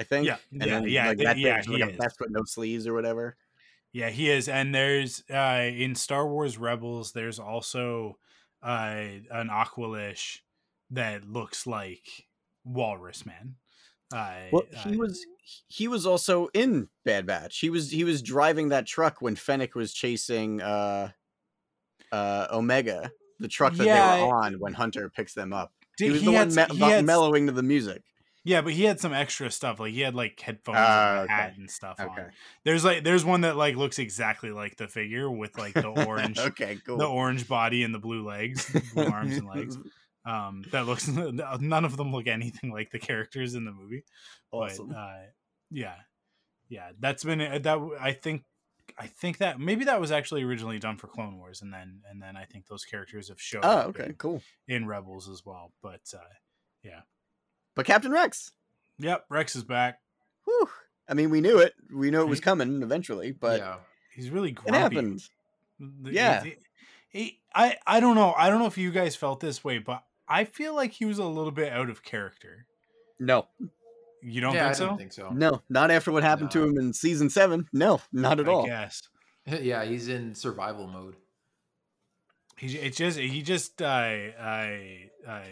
I 0.00 0.04
think. 0.04 0.26
Yeah, 0.26 0.38
And 0.60 0.70
yeah, 0.70 0.72
then, 0.72 0.84
yeah, 0.86 1.04
like, 1.04 1.18
that 1.22 1.38
yeah, 1.38 1.38
thing's 1.42 1.66
he 1.66 1.80
like 1.80 1.82
a 1.82 1.90
is. 1.90 2.00
vest 2.02 2.16
with 2.20 2.30
no 2.30 2.44
sleeves 2.44 2.86
or 2.86 2.94
whatever. 2.94 3.36
Yeah, 3.92 4.10
he 4.10 4.30
is. 4.30 4.48
And 4.48 4.74
there's 4.74 5.22
uh 5.30 5.68
in 5.72 5.94
Star 5.94 6.26
Wars 6.28 6.58
Rebels, 6.58 7.12
there's 7.12 7.38
also 7.38 8.18
uh 8.62 9.04
an 9.30 9.48
Aqualish 9.48 10.40
that 10.90 11.24
looks 11.28 11.66
like 11.66 12.26
Walrus 12.64 13.24
Man. 13.26 13.56
Uh, 14.12 14.46
Well, 14.52 14.62
he 14.90 14.96
was 14.96 15.24
he 15.68 15.88
was 15.88 16.06
also 16.06 16.48
in 16.54 16.88
Bad 17.04 17.26
Batch. 17.26 17.58
He 17.58 17.70
was 17.70 17.90
he 17.90 18.04
was 18.04 18.22
driving 18.22 18.68
that 18.70 18.86
truck 18.86 19.20
when 19.22 19.36
Fennec 19.36 19.74
was 19.74 19.92
chasing 19.92 20.60
uh 20.60 21.10
uh 22.12 22.46
Omega, 22.50 23.10
the 23.38 23.48
truck 23.48 23.74
that 23.74 23.84
they 24.18 24.24
were 24.24 24.34
on 24.34 24.54
when 24.60 24.74
Hunter 24.74 25.08
picks 25.10 25.34
them 25.34 25.52
up. 25.52 25.72
did- 25.96 26.06
he 26.06 26.10
was 26.12 26.20
he 26.20 26.26
the 26.26 26.32
had 26.32 26.48
one 26.48 26.54
me- 26.56 26.78
had 26.90 27.04
mellowing 27.04 27.46
to 27.46 27.52
the 27.52 27.62
music. 27.62 28.02
Yeah, 28.42 28.62
but 28.62 28.72
he 28.72 28.84
had 28.84 28.98
some 28.98 29.12
extra 29.12 29.50
stuff. 29.50 29.78
Like 29.80 29.92
he 29.92 30.00
had 30.00 30.14
like 30.14 30.40
headphones 30.40 30.78
Ah, 30.80 31.10
and 31.10 31.18
a 31.18 31.22
okay. 31.24 31.32
hat 31.32 31.54
and 31.58 31.70
stuff 31.70 32.00
Okay. 32.00 32.22
on. 32.22 32.30
There's 32.64 32.84
like 32.84 33.04
there's 33.04 33.24
one 33.24 33.42
that 33.42 33.56
like 33.56 33.76
looks 33.76 33.98
exactly 33.98 34.50
like 34.50 34.76
the 34.76 34.88
figure 34.88 35.30
with 35.30 35.58
like 35.58 35.74
the 35.74 35.88
orange 36.06 36.38
okay, 36.38 36.78
cool. 36.86 36.96
the 36.96 37.06
orange 37.06 37.46
body 37.46 37.82
and 37.82 37.94
the 37.94 37.98
blue 37.98 38.26
legs, 38.26 38.74
blue 38.94 39.04
arms 39.06 39.36
and 39.36 39.46
legs. 39.48 39.76
Um 40.26 40.64
that 40.70 40.84
looks 40.84 41.08
none 41.08 41.84
of 41.86 41.96
them 41.96 42.12
look 42.12 42.26
anything 42.26 42.70
like 42.70 42.90
the 42.90 42.98
characters 42.98 43.54
in 43.54 43.64
the 43.64 43.72
movie. 43.72 44.04
awesome. 44.52 44.88
But 44.88 44.94
uh 44.96 45.16
yeah. 45.70 45.94
Yeah, 46.68 46.90
that's 47.00 47.24
been 47.24 47.40
uh, 47.40 47.58
that 47.62 47.78
I 47.98 48.12
think 48.12 48.42
I 48.98 49.06
think 49.06 49.38
that 49.38 49.58
maybe 49.58 49.86
that 49.86 49.98
was 49.98 50.12
actually 50.12 50.42
originally 50.42 50.78
done 50.78 50.98
for 50.98 51.06
Clone 51.06 51.38
Wars 51.38 51.62
and 51.62 51.72
then 51.72 52.02
and 52.08 52.20
then 52.20 52.36
I 52.36 52.44
think 52.44 52.66
those 52.66 52.84
characters 52.84 53.28
have 53.30 53.40
shown 53.40 53.62
oh, 53.64 53.80
okay, 53.88 54.06
in, 54.06 54.12
cool. 54.14 54.42
in 54.68 54.86
Rebels 54.86 55.26
as 55.26 55.42
well. 55.46 55.72
But 55.82 56.02
uh 56.14 56.18
But 57.80 57.86
Captain 57.86 58.12
Rex. 58.12 58.52
yep, 58.98 59.24
Rex 59.30 59.56
is 59.56 59.64
back. 59.64 60.00
Whew. 60.44 60.68
I 61.08 61.14
mean, 61.14 61.30
we 61.30 61.40
knew 61.40 61.58
it. 61.60 61.72
We 61.90 62.10
knew 62.10 62.20
it 62.20 62.28
was 62.28 62.38
coming 62.40 62.82
eventually, 62.82 63.32
but 63.32 63.60
yeah. 63.60 63.76
He's 64.14 64.28
really 64.28 64.50
it 64.50 64.56
grumpy. 64.56 64.76
happened. 64.78 65.22
The- 65.78 66.12
Yeah. 66.12 66.44
he- 66.44 66.56
he- 67.08 67.40
I 67.54 67.78
I 67.86 68.00
don't 68.00 68.16
know. 68.16 68.34
I 68.36 68.50
don't 68.50 68.58
know 68.58 68.66
if 68.66 68.76
you 68.76 68.90
guys 68.90 69.16
felt 69.16 69.40
this 69.40 69.64
way, 69.64 69.78
but 69.78 70.04
I 70.28 70.44
feel 70.44 70.74
like 70.74 70.92
he 70.92 71.06
was 71.06 71.18
a 71.18 71.24
little 71.24 71.52
bit 71.52 71.72
out 71.72 71.88
of 71.88 72.02
character. 72.02 72.66
No, 73.18 73.48
You 74.22 74.42
don't 74.42 74.54
yeah, 74.54 74.64
think 74.64 74.70
I 74.70 74.78
so? 74.78 74.86
didn't 74.88 74.98
think 74.98 75.12
so. 75.14 75.30
no, 75.30 75.62
not 75.70 75.90
after 75.90 76.12
what 76.12 76.22
happened 76.22 76.50
to 76.50 76.62
him 76.62 76.76
in 76.76 76.92
season 76.92 77.30
seven. 77.30 77.66
No, 77.72 78.02
not 78.12 78.38
at 78.40 78.46
I 78.46 78.52
all. 78.52 78.66
guess 78.66 79.08
yeah, 79.46 79.84
he's 79.86 80.08
in 80.08 80.34
survival 80.34 80.86
mode. 80.86 81.16
he. 82.58 82.76
It's 82.76 82.98
just 82.98 83.18
he 83.18 83.40
just 83.40 83.80
uh, 83.80 83.86
I 83.86 85.08
I 85.26 85.44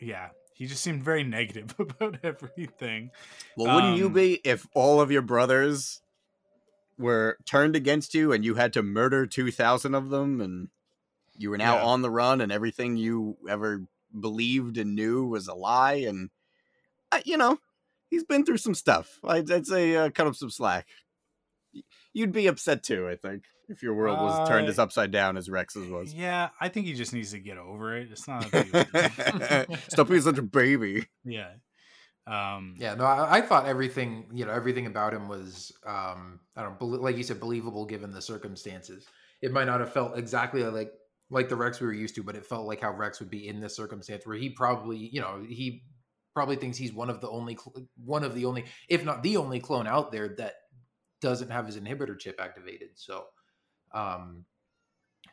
yeah. 0.00 0.30
He 0.58 0.66
just 0.66 0.82
seemed 0.82 1.04
very 1.04 1.22
negative 1.22 1.74
about 1.78 2.18
everything. 2.24 3.10
Well, 3.56 3.72
wouldn't 3.74 3.96
you 3.96 4.06
Um, 4.06 4.12
be 4.12 4.40
if 4.44 4.66
all 4.74 5.00
of 5.00 5.10
your 5.12 5.22
brothers 5.22 6.02
were 6.98 7.38
turned 7.46 7.76
against 7.76 8.12
you 8.12 8.32
and 8.32 8.44
you 8.44 8.56
had 8.56 8.72
to 8.72 8.82
murder 8.82 9.24
2,000 9.24 9.94
of 9.94 10.10
them 10.10 10.40
and 10.40 10.68
you 11.36 11.50
were 11.50 11.58
now 11.58 11.76
Yeah. 11.76 11.84
on 11.84 12.02
the 12.02 12.10
run 12.10 12.40
and 12.40 12.50
everything 12.50 12.96
you 12.96 13.36
ever 13.48 13.84
believed 14.18 14.78
and 14.78 14.96
knew 14.96 15.24
was 15.24 15.46
a 15.46 15.54
lie? 15.54 15.94
And, 16.08 16.30
I, 17.12 17.22
you 17.24 17.36
know, 17.36 17.60
he's 18.10 18.24
been 18.24 18.44
through 18.44 18.56
some 18.58 18.74
stuff. 18.74 19.20
I'd, 19.22 19.48
I'd 19.52 19.66
say 19.66 19.94
uh, 19.94 20.10
cut 20.10 20.26
him 20.26 20.34
some 20.34 20.50
slack. 20.50 20.88
You'd 22.12 22.32
be 22.32 22.48
upset 22.48 22.82
too, 22.82 23.06
I 23.08 23.14
think, 23.14 23.44
if 23.68 23.82
your 23.82 23.94
world 23.94 24.18
was 24.18 24.48
turned 24.48 24.66
Uh, 24.66 24.70
as 24.70 24.78
upside 24.78 25.10
down 25.10 25.36
as 25.36 25.48
Rex's 25.50 25.88
was. 25.88 26.14
Yeah, 26.14 26.48
I 26.60 26.68
think 26.68 26.86
he 26.86 26.94
just 26.94 27.12
needs 27.12 27.32
to 27.32 27.38
get 27.38 27.58
over 27.58 27.96
it. 27.96 28.08
It's 28.10 28.26
not 28.26 28.46
a 28.46 28.50
big 28.50 28.72
deal. 28.72 29.76
Stop 29.88 30.08
being 30.08 30.20
such 30.22 30.38
a 30.38 30.42
baby. 30.42 31.06
yeah. 31.24 31.50
Um, 32.26 32.74
Yeah, 32.78 32.94
no, 32.94 33.04
I, 33.04 33.38
I 33.38 33.40
thought 33.40 33.66
everything, 33.66 34.26
you 34.34 34.44
know, 34.44 34.52
everything 34.52 34.86
about 34.86 35.14
him 35.14 35.28
was, 35.28 35.72
um, 35.86 36.40
I 36.56 36.62
don't, 36.62 36.78
belie- 36.78 36.98
like 36.98 37.16
you 37.16 37.22
said, 37.22 37.40
believable 37.40 37.86
given 37.86 38.12
the 38.12 38.20
circumstances. 38.22 39.06
It 39.40 39.52
might 39.52 39.64
not 39.66 39.80
have 39.80 39.92
felt 39.92 40.18
exactly 40.18 40.62
like 40.64 40.92
like 41.30 41.50
the 41.50 41.56
Rex 41.56 41.78
we 41.78 41.86
were 41.86 41.92
used 41.92 42.14
to, 42.14 42.22
but 42.22 42.36
it 42.36 42.46
felt 42.46 42.66
like 42.66 42.80
how 42.80 42.90
Rex 42.90 43.20
would 43.20 43.28
be 43.28 43.46
in 43.48 43.60
this 43.60 43.76
circumstance, 43.76 44.26
where 44.26 44.36
he 44.36 44.48
probably, 44.48 44.96
you 44.96 45.20
know, 45.20 45.44
he 45.46 45.82
probably 46.34 46.56
thinks 46.56 46.78
he's 46.78 46.92
one 46.92 47.10
of 47.10 47.20
the 47.20 47.28
only, 47.28 47.58
one 48.02 48.24
of 48.24 48.34
the 48.34 48.46
only, 48.46 48.64
if 48.88 49.04
not 49.04 49.22
the 49.22 49.36
only 49.36 49.60
clone 49.60 49.86
out 49.86 50.10
there 50.10 50.34
that 50.38 50.54
doesn't 51.20 51.50
have 51.50 51.66
his 51.66 51.76
inhibitor 51.76 52.18
chip 52.18 52.40
activated. 52.40 52.88
So, 52.94 53.26
um, 53.92 54.44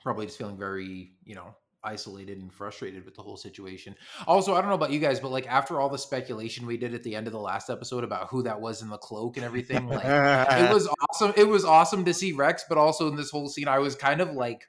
probably 0.04 0.26
just 0.26 0.38
feeling 0.38 0.58
very, 0.58 1.14
you 1.24 1.36
know, 1.36 1.56
isolated 1.86 2.40
and 2.40 2.52
frustrated 2.52 3.06
with 3.06 3.16
the 3.16 3.22
whole 3.22 3.38
situation. 3.38 3.96
Also, 4.28 4.56
I 4.56 4.62
don't 4.62 4.70
know 4.70 4.76
about 4.76 4.92
you 4.92 5.00
guys, 5.00 5.20
but 5.20 5.32
like 5.32 5.48
after 5.48 5.80
all 5.80 5.90
the 5.90 5.98
speculation 5.98 6.66
we 6.66 6.78
did 6.78 6.94
at 6.94 7.04
the 7.04 7.16
end 7.16 7.28
of 7.28 7.34
the 7.34 7.40
last 7.40 7.70
episode 7.70 8.04
about 8.04 8.28
who 8.30 8.44
that 8.44 8.60
was 8.60 8.82
in 8.82 8.90
the 8.90 8.98
cloak 8.98 9.38
and 9.38 9.46
everything, 9.46 9.88
like 9.88 10.04
it 10.04 10.70
was 10.74 10.90
awesome. 11.10 11.34
It 11.38 11.48
was 11.48 11.64
awesome 11.64 12.04
to 12.06 12.14
see 12.14 12.32
Rex, 12.34 12.66
but 12.68 12.78
also 12.78 13.08
in 13.08 13.16
this 13.16 13.30
whole 13.30 13.48
scene, 13.48 13.68
I 13.68 13.80
was 13.80 13.96
kind 13.96 14.20
of 14.22 14.32
like 14.32 14.68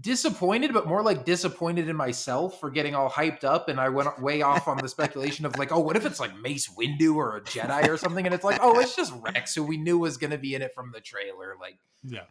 disappointed, 0.00 0.72
but 0.72 0.86
more 0.86 1.02
like 1.02 1.24
disappointed 1.24 1.88
in 1.88 1.96
myself 1.96 2.58
for 2.60 2.70
getting 2.70 2.94
all 2.94 3.10
hyped 3.10 3.44
up. 3.44 3.68
And 3.68 3.78
I 3.80 3.88
went 3.90 4.20
way 4.20 4.42
off 4.42 4.66
on 4.68 4.78
the 4.78 4.88
speculation 4.88 5.44
of 5.46 5.58
like, 5.58 5.72
oh, 5.72 5.80
what 5.80 5.96
if 5.96 6.06
it's 6.06 6.20
like 6.20 6.36
Mace 6.38 6.68
Windu 6.68 7.16
or 7.16 7.36
a 7.36 7.40
Jedi 7.42 7.88
or 7.88 7.96
something? 7.96 8.24
And 8.24 8.34
it's 8.34 8.44
like, 8.44 8.58
oh, 8.62 8.78
it's 8.80 8.96
just 8.96 9.12
Rex, 9.20 9.54
who 9.54 9.62
we 9.62 9.76
knew 9.76 9.98
was 9.98 10.16
going 10.16 10.30
to 10.30 10.38
be 10.38 10.54
in 10.54 10.62
it 10.62 10.72
from 10.74 10.90
the 10.92 11.00
trailer. 11.00 11.54
Like, 11.60 11.78
Yeah. 12.02 12.24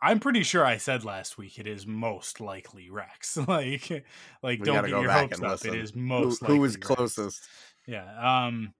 I'm 0.00 0.20
pretty 0.20 0.44
sure 0.44 0.64
I 0.64 0.76
said 0.76 1.04
last 1.04 1.38
week 1.38 1.58
it 1.58 1.66
is 1.66 1.86
most 1.86 2.40
likely 2.40 2.88
Rex. 2.88 3.36
like, 3.48 3.90
like 4.42 4.60
We 4.60 4.64
don't 4.66 4.82
get 4.84 4.90
go 4.90 5.00
your 5.00 5.08
back 5.08 5.30
hopes 5.30 5.42
up. 5.42 5.50
listen. 5.50 5.74
It 5.74 5.80
is 5.80 5.94
most 5.94 6.44
who 6.44 6.58
was 6.60 6.74
likely 6.74 6.88
Rex. 6.88 6.96
closest? 7.14 7.48
Yeah. 7.86 8.46
Um 8.46 8.74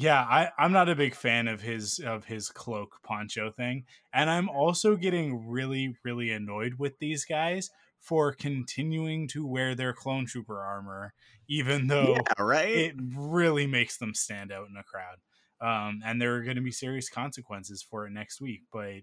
yeah, 0.00 0.22
I, 0.22 0.50
I'm 0.58 0.72
not 0.72 0.88
a 0.88 0.94
big 0.96 1.14
fan 1.14 1.46
of 1.48 1.60
his 1.60 1.98
of 1.98 2.24
his 2.24 2.48
cloak 2.48 3.00
poncho 3.02 3.50
thing. 3.50 3.84
And 4.12 4.30
I'm 4.30 4.48
also 4.48 4.96
getting 4.96 5.46
really, 5.48 5.94
really 6.04 6.30
annoyed 6.32 6.74
with 6.78 6.98
these 6.98 7.24
guys 7.24 7.70
for 7.98 8.32
continuing 8.32 9.28
to 9.28 9.46
wear 9.46 9.74
their 9.74 9.92
clone 9.92 10.26
trooper 10.26 10.60
armor, 10.62 11.12
even 11.48 11.88
though 11.88 12.28
Yeah, 12.38 12.44
right? 12.44 12.86
it 12.86 12.94
really 12.98 13.66
makes 13.66 13.98
them 13.98 14.14
stand 14.14 14.52
out 14.52 14.68
in 14.68 14.76
a 14.76 14.84
crowd. 14.84 15.18
Um, 15.60 16.00
and 16.04 16.20
there 16.22 16.34
are 16.36 16.42
going 16.44 16.56
to 16.56 16.62
be 16.62 16.72
serious 16.72 17.10
consequences 17.10 17.82
for 17.82 18.06
it 18.06 18.10
next 18.12 18.40
week. 18.40 18.62
But 18.72 19.02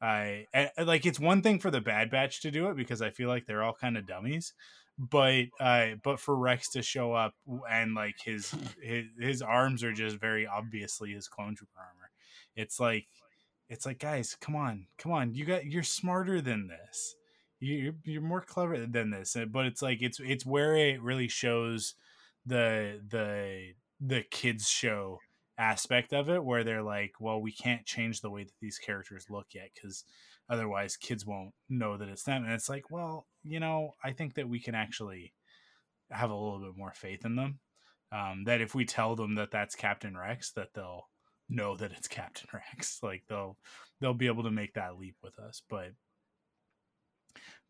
I, 0.00 0.46
I 0.54 0.70
like 0.82 1.04
it's 1.06 1.20
one 1.20 1.42
thing 1.42 1.58
for 1.58 1.70
the 1.70 1.80
Bad 1.80 2.10
Batch 2.10 2.40
to 2.42 2.50
do 2.50 2.70
it 2.70 2.76
because 2.76 3.02
I 3.02 3.10
feel 3.10 3.28
like 3.28 3.46
they're 3.46 3.62
all 3.64 3.74
kind 3.74 3.98
of 3.98 4.06
dummies. 4.06 4.54
But 4.98 5.46
uh, 5.60 5.94
but 6.02 6.18
for 6.18 6.36
Rex 6.36 6.70
to 6.70 6.82
show 6.82 7.12
up 7.12 7.34
and 7.70 7.94
like 7.94 8.16
his 8.24 8.50
his 8.82 9.06
his 9.18 9.42
arms 9.42 9.84
are 9.84 9.92
just 9.92 10.16
very 10.16 10.46
obviously 10.46 11.12
his 11.12 11.28
clone 11.28 11.54
trooper 11.54 11.78
armor. 11.78 12.10
It's 12.56 12.80
like 12.80 13.06
it's 13.68 13.86
like 13.86 13.98
guys, 14.00 14.36
come 14.40 14.56
on, 14.56 14.86
come 14.98 15.12
on, 15.12 15.34
you 15.34 15.44
got 15.44 15.66
you're 15.66 15.82
smarter 15.82 16.40
than 16.40 16.68
this. 16.68 17.16
You 17.60 17.94
you're 18.04 18.22
more 18.22 18.40
clever 18.40 18.86
than 18.86 19.10
this. 19.10 19.36
Uh, 19.36 19.44
But 19.44 19.66
it's 19.66 19.82
like 19.82 20.02
it's 20.02 20.20
it's 20.20 20.46
where 20.46 20.76
it 20.76 21.00
really 21.02 21.28
shows 21.28 21.94
the 22.46 23.00
the 23.06 23.74
the 24.00 24.22
kids 24.22 24.68
show 24.68 25.20
aspect 25.58 26.12
of 26.12 26.30
it 26.30 26.44
where 26.44 26.62
they're 26.62 26.84
like 26.84 27.14
well 27.20 27.40
we 27.40 27.50
can't 27.52 27.84
change 27.84 28.20
the 28.20 28.30
way 28.30 28.44
that 28.44 28.52
these 28.60 28.78
characters 28.78 29.26
look 29.28 29.48
yet 29.54 29.70
because 29.74 30.04
otherwise 30.48 30.96
kids 30.96 31.26
won't 31.26 31.52
know 31.68 31.96
that 31.96 32.08
it's 32.08 32.22
them 32.22 32.44
and 32.44 32.52
it's 32.52 32.68
like 32.68 32.90
well 32.90 33.26
you 33.42 33.60
know 33.60 33.92
i 34.04 34.12
think 34.12 34.34
that 34.34 34.48
we 34.48 34.58
can 34.60 34.74
actually 34.74 35.32
have 36.10 36.30
a 36.30 36.34
little 36.34 36.60
bit 36.60 36.76
more 36.76 36.92
faith 36.94 37.24
in 37.24 37.36
them 37.36 37.58
um, 38.10 38.44
that 38.44 38.62
if 38.62 38.74
we 38.74 38.84
tell 38.86 39.14
them 39.14 39.34
that 39.34 39.50
that's 39.50 39.74
captain 39.74 40.16
rex 40.16 40.52
that 40.52 40.68
they'll 40.74 41.08
know 41.50 41.76
that 41.76 41.92
it's 41.92 42.08
captain 42.20 42.48
rex 42.52 42.98
like 43.02 43.22
they'll 43.28 43.56
they'll 44.00 44.14
be 44.14 44.26
able 44.26 44.42
to 44.44 44.50
make 44.50 44.74
that 44.74 44.96
leap 44.98 45.16
with 45.22 45.38
us 45.38 45.62
but 45.68 45.92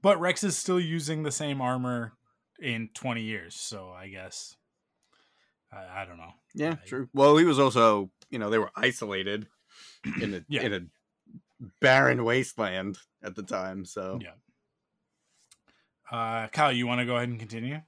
but 0.00 0.20
Rex 0.20 0.44
is 0.44 0.56
still 0.56 0.78
using 0.78 1.24
the 1.24 1.32
same 1.32 1.60
armor 1.60 2.12
in 2.60 2.88
20 2.94 3.22
years, 3.22 3.56
so 3.56 3.90
I 3.90 4.06
guess 4.08 4.54
I, 5.72 6.02
I 6.02 6.04
don't 6.04 6.18
know. 6.18 6.32
Yeah, 6.54 6.76
I- 6.82 6.86
true. 6.86 7.08
Well, 7.12 7.36
he 7.36 7.44
was 7.44 7.58
also, 7.58 8.10
you 8.30 8.38
know, 8.38 8.48
they 8.48 8.58
were 8.58 8.70
isolated 8.76 9.48
in 10.22 10.34
a 10.34 10.44
Yeah. 10.48 10.62
in 10.62 10.72
a 10.72 10.80
barren 11.80 12.24
wasteland 12.24 12.98
at 13.22 13.34
the 13.34 13.42
time. 13.42 13.84
So 13.84 14.18
Yeah. 14.22 14.32
Uh, 16.10 16.48
Kyle, 16.48 16.72
you 16.72 16.86
want 16.86 17.00
to 17.00 17.06
go 17.06 17.16
ahead 17.16 17.28
and 17.28 17.38
continue? 17.38 17.82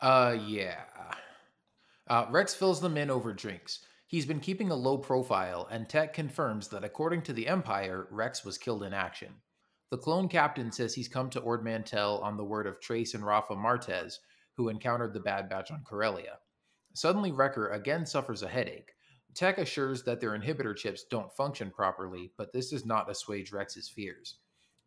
Uh, 0.00 0.36
yeah. 0.46 0.80
Uh, 2.06 2.26
Rex 2.30 2.54
fills 2.54 2.80
them 2.80 2.98
in 2.98 3.10
over 3.10 3.32
drinks. 3.32 3.80
He's 4.06 4.26
been 4.26 4.40
keeping 4.40 4.70
a 4.70 4.74
low 4.74 4.98
profile, 4.98 5.66
and 5.70 5.88
Tech 5.88 6.12
confirms 6.12 6.68
that 6.68 6.84
according 6.84 7.22
to 7.22 7.32
the 7.32 7.48
Empire, 7.48 8.06
Rex 8.10 8.44
was 8.44 8.58
killed 8.58 8.82
in 8.82 8.92
action. 8.92 9.32
The 9.90 9.98
clone 9.98 10.28
captain 10.28 10.70
says 10.70 10.94
he's 10.94 11.08
come 11.08 11.30
to 11.30 11.40
Ord 11.40 11.64
Mantell 11.64 12.18
on 12.18 12.36
the 12.36 12.44
word 12.44 12.66
of 12.66 12.80
Trace 12.80 13.14
and 13.14 13.24
Rafa 13.24 13.54
Martez, 13.54 14.18
who 14.56 14.68
encountered 14.68 15.14
the 15.14 15.20
Bad 15.20 15.48
Batch 15.48 15.70
on 15.70 15.82
Corellia. 15.84 16.38
Suddenly, 16.92 17.32
Wrecker 17.32 17.70
again 17.70 18.04
suffers 18.04 18.42
a 18.42 18.48
headache. 18.48 18.93
Tech 19.34 19.58
assures 19.58 20.02
that 20.04 20.20
their 20.20 20.38
inhibitor 20.38 20.76
chips 20.76 21.04
don't 21.04 21.32
function 21.32 21.70
properly, 21.70 22.32
but 22.36 22.52
this 22.52 22.70
does 22.70 22.86
not 22.86 23.10
assuage 23.10 23.52
Rex's 23.52 23.88
fears. 23.88 24.36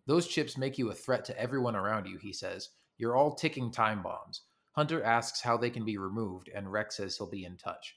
Those 0.05 0.27
chips 0.27 0.57
make 0.57 0.77
you 0.77 0.89
a 0.89 0.95
threat 0.95 1.25
to 1.25 1.39
everyone 1.39 1.75
around 1.75 2.07
you, 2.07 2.17
he 2.17 2.31
says. 2.31 2.69
You're 2.97 3.17
all 3.17 3.35
ticking 3.35 3.71
time 3.71 4.01
bombs. 4.01 4.43
Hunter 4.71 5.03
asks 5.03 5.41
how 5.41 5.57
they 5.57 5.69
can 5.69 5.83
be 5.83 5.97
removed, 5.97 6.49
and 6.53 6.71
Rex 6.71 6.97
says 6.97 7.17
he'll 7.17 7.29
be 7.29 7.45
in 7.45 7.57
touch. 7.57 7.95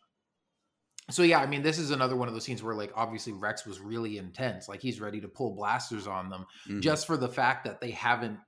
So 1.10 1.22
yeah, 1.22 1.40
I 1.40 1.46
mean, 1.46 1.62
this 1.62 1.78
is 1.78 1.90
another 1.90 2.16
one 2.16 2.28
of 2.28 2.34
those 2.34 2.44
scenes 2.44 2.62
where, 2.62 2.74
like, 2.74 2.92
obviously 2.94 3.32
Rex 3.32 3.66
was 3.66 3.80
really 3.80 4.18
intense. 4.18 4.68
Like, 4.68 4.80
he's 4.80 5.00
ready 5.00 5.20
to 5.20 5.28
pull 5.28 5.54
blasters 5.54 6.06
on 6.06 6.30
them 6.30 6.46
mhm. 6.68 6.80
just 6.80 7.06
for 7.06 7.16
the 7.16 7.28
fact 7.28 7.64
that 7.64 7.80
they 7.80 7.90
haven't 7.90 8.38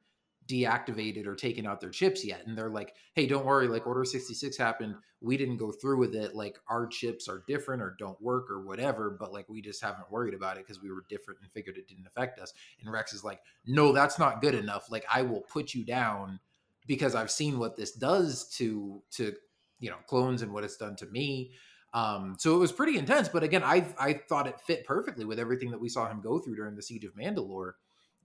deactivated 0.46 1.26
or 1.26 1.34
taken 1.34 1.66
out 1.66 1.80
their 1.80 1.90
chips 1.90 2.24
yet. 2.24 2.46
And 2.46 2.56
they're 2.56 2.70
like, 2.70 2.94
hey, 3.14 3.26
don't 3.26 3.46
worry, 3.46 3.68
like 3.68 3.86
Order 3.86 4.04
66 4.04 4.56
happened. 4.56 4.96
We 5.20 5.36
didn't 5.36 5.58
go 5.58 5.70
through 5.70 5.98
with 5.98 6.14
it. 6.14 6.34
Like 6.34 6.58
our 6.68 6.86
chips 6.86 7.28
are 7.28 7.44
different 7.46 7.82
or 7.82 7.94
don't 7.98 8.20
work 8.20 8.50
or 8.50 8.64
whatever, 8.64 9.16
but 9.18 9.32
like 9.32 9.48
we 9.48 9.62
just 9.62 9.82
haven't 9.82 10.10
worried 10.10 10.34
about 10.34 10.56
it 10.56 10.66
because 10.66 10.82
we 10.82 10.90
were 10.90 11.04
different 11.08 11.40
and 11.42 11.52
figured 11.52 11.78
it 11.78 11.88
didn't 11.88 12.06
affect 12.06 12.40
us. 12.40 12.52
And 12.80 12.92
Rex 12.92 13.12
is 13.12 13.24
like, 13.24 13.40
no, 13.66 13.92
that's 13.92 14.18
not 14.18 14.42
good 14.42 14.54
enough. 14.54 14.90
Like 14.90 15.04
I 15.12 15.22
will 15.22 15.42
put 15.42 15.74
you 15.74 15.84
down 15.84 16.40
because 16.86 17.14
I've 17.14 17.30
seen 17.30 17.58
what 17.58 17.76
this 17.76 17.92
does 17.92 18.48
to 18.56 19.02
to 19.12 19.32
you 19.78 19.90
know 19.90 19.98
clones 20.06 20.42
and 20.42 20.52
what 20.52 20.64
it's 20.64 20.76
done 20.76 20.96
to 20.96 21.06
me. 21.06 21.52
Um, 21.94 22.36
so 22.38 22.54
it 22.54 22.58
was 22.58 22.72
pretty 22.72 22.98
intense, 22.98 23.28
but 23.28 23.42
again, 23.42 23.62
I 23.62 23.86
I 23.98 24.14
thought 24.14 24.46
it 24.46 24.60
fit 24.60 24.86
perfectly 24.86 25.24
with 25.24 25.38
everything 25.38 25.70
that 25.70 25.80
we 25.80 25.88
saw 25.88 26.08
him 26.08 26.20
go 26.20 26.38
through 26.38 26.56
during 26.56 26.74
the 26.74 26.82
siege 26.82 27.04
of 27.04 27.14
Mandalore 27.14 27.72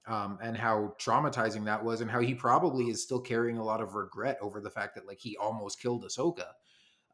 um, 0.08 0.40
and 0.42 0.58
how 0.58 0.96
traumatizing 1.00 1.66
that 1.66 1.84
was, 1.84 2.02
and 2.02 2.10
how 2.10 2.20
he 2.20 2.34
probably 2.34 2.90
is 2.90 3.04
still 3.04 3.20
carrying 3.20 3.58
a 3.58 3.64
lot 3.64 3.82
of 3.82 3.96
regret 3.96 4.38
over 4.42 4.62
the 4.62 4.70
fact 4.70 4.96
that 4.96 5.08
like 5.08 5.20
he 5.20 5.38
almost 5.38 5.82
killed 5.82 6.06
Ahsoka. 6.06 6.48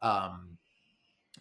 Um, 0.02 0.58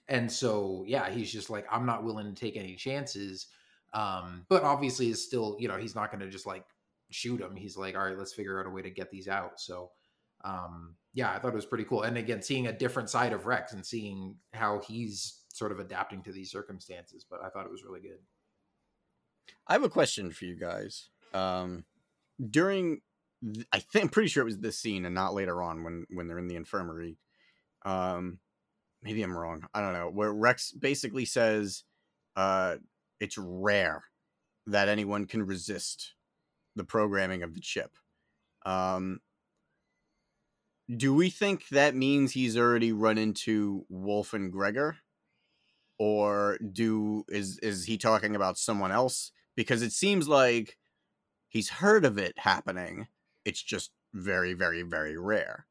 and 0.07 0.31
so 0.31 0.83
yeah, 0.87 1.09
he's 1.09 1.31
just 1.31 1.49
like, 1.49 1.65
I'm 1.71 1.85
not 1.85 2.03
willing 2.03 2.33
to 2.33 2.39
take 2.39 2.57
any 2.57 2.75
chances. 2.75 3.47
Um, 3.93 4.45
but 4.49 4.63
obviously, 4.63 5.09
is 5.09 5.23
still 5.23 5.55
you 5.59 5.67
know 5.67 5.77
he's 5.77 5.95
not 5.95 6.11
going 6.11 6.21
to 6.21 6.29
just 6.29 6.47
like 6.47 6.65
shoot 7.11 7.39
him. 7.39 7.55
He's 7.55 7.77
like, 7.77 7.95
all 7.95 8.05
right, 8.05 8.17
let's 8.17 8.33
figure 8.33 8.59
out 8.59 8.65
a 8.65 8.69
way 8.69 8.81
to 8.81 8.89
get 8.89 9.11
these 9.11 9.27
out. 9.27 9.59
So 9.59 9.91
um, 10.43 10.95
yeah, 11.13 11.31
I 11.31 11.39
thought 11.39 11.53
it 11.53 11.55
was 11.55 11.65
pretty 11.65 11.85
cool. 11.85 12.03
And 12.03 12.17
again, 12.17 12.41
seeing 12.41 12.67
a 12.67 12.77
different 12.77 13.09
side 13.09 13.33
of 13.33 13.45
Rex 13.45 13.73
and 13.73 13.85
seeing 13.85 14.35
how 14.53 14.81
he's 14.85 15.41
sort 15.53 15.71
of 15.71 15.79
adapting 15.79 16.23
to 16.23 16.31
these 16.31 16.51
circumstances. 16.51 17.25
But 17.29 17.41
I 17.43 17.49
thought 17.49 17.65
it 17.65 17.71
was 17.71 17.83
really 17.83 18.01
good. 18.01 18.19
I 19.67 19.73
have 19.73 19.83
a 19.83 19.89
question 19.89 20.31
for 20.31 20.45
you 20.45 20.55
guys. 20.55 21.09
Um, 21.33 21.85
during, 22.49 23.01
I 23.71 23.79
think 23.79 24.05
I'm 24.05 24.09
pretty 24.09 24.29
sure 24.29 24.41
it 24.41 24.45
was 24.45 24.59
this 24.59 24.77
scene 24.77 25.05
and 25.05 25.15
not 25.15 25.33
later 25.33 25.61
on 25.61 25.83
when 25.83 26.05
when 26.09 26.27
they're 26.27 26.39
in 26.39 26.47
the 26.47 26.55
infirmary. 26.55 27.17
Um, 27.85 28.39
maybe 29.01 29.21
I'm 29.21 29.37
wrong. 29.37 29.65
I 29.73 29.81
don't 29.81 29.93
know. 29.93 30.09
Where 30.09 30.33
Rex 30.33 30.71
basically 30.71 31.25
says, 31.25 31.83
uh, 32.35 32.77
it's 33.19 33.37
rare 33.37 34.03
that 34.67 34.87
anyone 34.87 35.25
can 35.25 35.43
resist 35.43 36.13
the 36.75 36.83
programming 36.83 37.43
of 37.43 37.53
the 37.53 37.59
chip. 37.59 37.91
Um, 38.65 39.19
do 40.95 41.13
we 41.13 41.29
think 41.29 41.67
that 41.69 41.95
means 41.95 42.31
he's 42.31 42.57
already 42.57 42.91
run 42.91 43.17
into 43.17 43.85
Wolffe 43.89 44.33
and 44.33 44.51
Gregor? 44.51 44.97
Or 45.99 46.57
do 46.57 47.23
is 47.29 47.59
is 47.59 47.85
he 47.85 47.97
talking 47.97 48.35
about 48.35 48.57
someone 48.57 48.91
else? 48.91 49.31
Because 49.55 49.81
it 49.81 49.91
seems 49.91 50.27
like 50.27 50.77
he's 51.53 51.69
heard 51.69 52.03
of 52.03 52.17
it 52.17 52.39
happening. 52.39 53.07
It's 53.45 53.61
just 53.61 53.91
very, 54.13 54.53
very, 54.53 54.81
very 54.81 55.17
rare. 55.17 55.67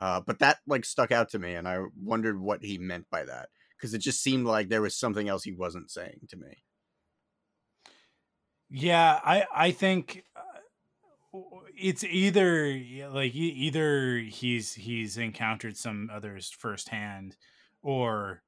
Uh, 0.00 0.20
but 0.20 0.38
that 0.38 0.58
like 0.66 0.84
stuck 0.84 1.12
out 1.12 1.28
to 1.30 1.38
me, 1.38 1.54
and 1.54 1.68
I 1.68 1.78
wondered 2.02 2.40
what 2.40 2.64
he 2.64 2.78
meant 2.78 3.06
by 3.10 3.24
that 3.24 3.50
because 3.76 3.94
it 3.94 3.98
just 3.98 4.22
seemed 4.22 4.46
like 4.46 4.68
there 4.68 4.82
was 4.82 4.96
something 4.96 5.28
else 5.28 5.44
he 5.44 5.52
wasn't 5.52 5.90
saying 5.90 6.20
to 6.30 6.36
me. 6.36 6.64
Yeah, 8.68 9.20
I 9.24 9.46
I 9.54 9.70
think 9.70 10.24
uh, 10.34 11.40
it's 11.76 12.04
either 12.04 12.78
like 13.10 13.34
either 13.34 14.18
he's 14.18 14.74
he's 14.74 15.16
encountered 15.16 15.76
some 15.76 16.10
others 16.12 16.50
firsthand, 16.50 17.36
or 17.82 18.42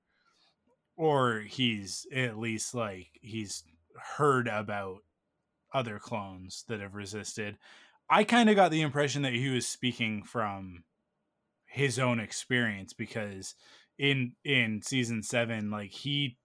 or 0.96 1.40
he's 1.40 2.06
at 2.14 2.38
least 2.38 2.74
like 2.74 3.18
he's 3.22 3.64
heard 4.16 4.48
about 4.48 4.98
other 5.72 5.98
clones 5.98 6.64
that 6.68 6.80
have 6.80 6.94
resisted. 6.94 7.58
I 8.10 8.24
kind 8.24 8.48
of 8.48 8.56
got 8.56 8.70
the 8.70 8.80
impression 8.82 9.22
that 9.22 9.34
he 9.34 9.48
was 9.50 9.66
speaking 9.66 10.22
from 10.22 10.84
his 11.66 11.98
own 11.98 12.18
experience 12.20 12.92
because 12.94 13.54
in 13.98 14.32
in 14.44 14.80
season 14.82 15.22
7 15.22 15.70
like 15.70 15.90
he 15.90 16.38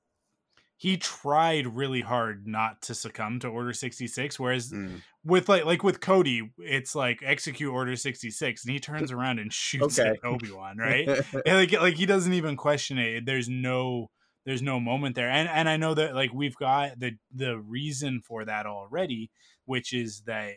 he 0.76 0.98
tried 0.98 1.66
really 1.78 2.02
hard 2.02 2.46
not 2.46 2.82
to 2.82 2.94
succumb 2.94 3.40
to 3.40 3.48
order 3.48 3.72
66 3.72 4.38
whereas 4.40 4.72
Mm. 4.74 5.02
with 5.24 5.48
like 5.48 5.64
like 5.64 5.82
with 5.84 6.02
Cody 6.02 6.52
it's 6.58 6.94
like 6.96 7.22
execute 7.24 7.72
order 7.72 7.96
66 7.96 8.66
and 8.66 8.74
he 8.74 8.80
turns 8.80 9.12
around 9.14 9.40
and 9.40 9.54
shoots 9.54 9.98
Okay. 9.98 10.10
at 10.10 10.26
Obi-Wan 10.26 10.78
right 10.78 11.08
and 11.46 11.56
like 11.58 11.72
like 11.72 11.96
he 11.96 12.06
doesn't 12.06 12.34
even 12.34 12.58
question 12.58 12.98
it 12.98 13.26
there's 13.26 13.48
no 13.48 14.10
there's 14.46 14.62
no 14.62 14.80
moment 14.80 15.16
there. 15.16 15.30
And 15.30 15.48
and 15.50 15.70
i 15.70 15.78
know 15.78 15.94
that 15.94 16.16
like 16.16 16.34
we've 16.34 16.56
got 16.56 17.00
the 17.00 17.18
the 17.32 17.60
reason 17.60 18.22
for 18.22 18.46
that 18.46 18.66
already 18.66 19.32
which 19.66 19.94
is 19.94 20.22
that 20.24 20.56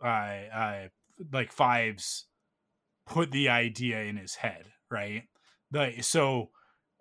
i 0.00 0.48
i 0.52 0.90
like 1.32 1.52
fives 1.52 2.26
put 3.06 3.32
the 3.32 3.48
idea 3.50 4.02
in 4.02 4.16
his 4.16 4.36
head 4.36 4.72
right? 4.90 5.24
The 5.72 6.02
so 6.02 6.50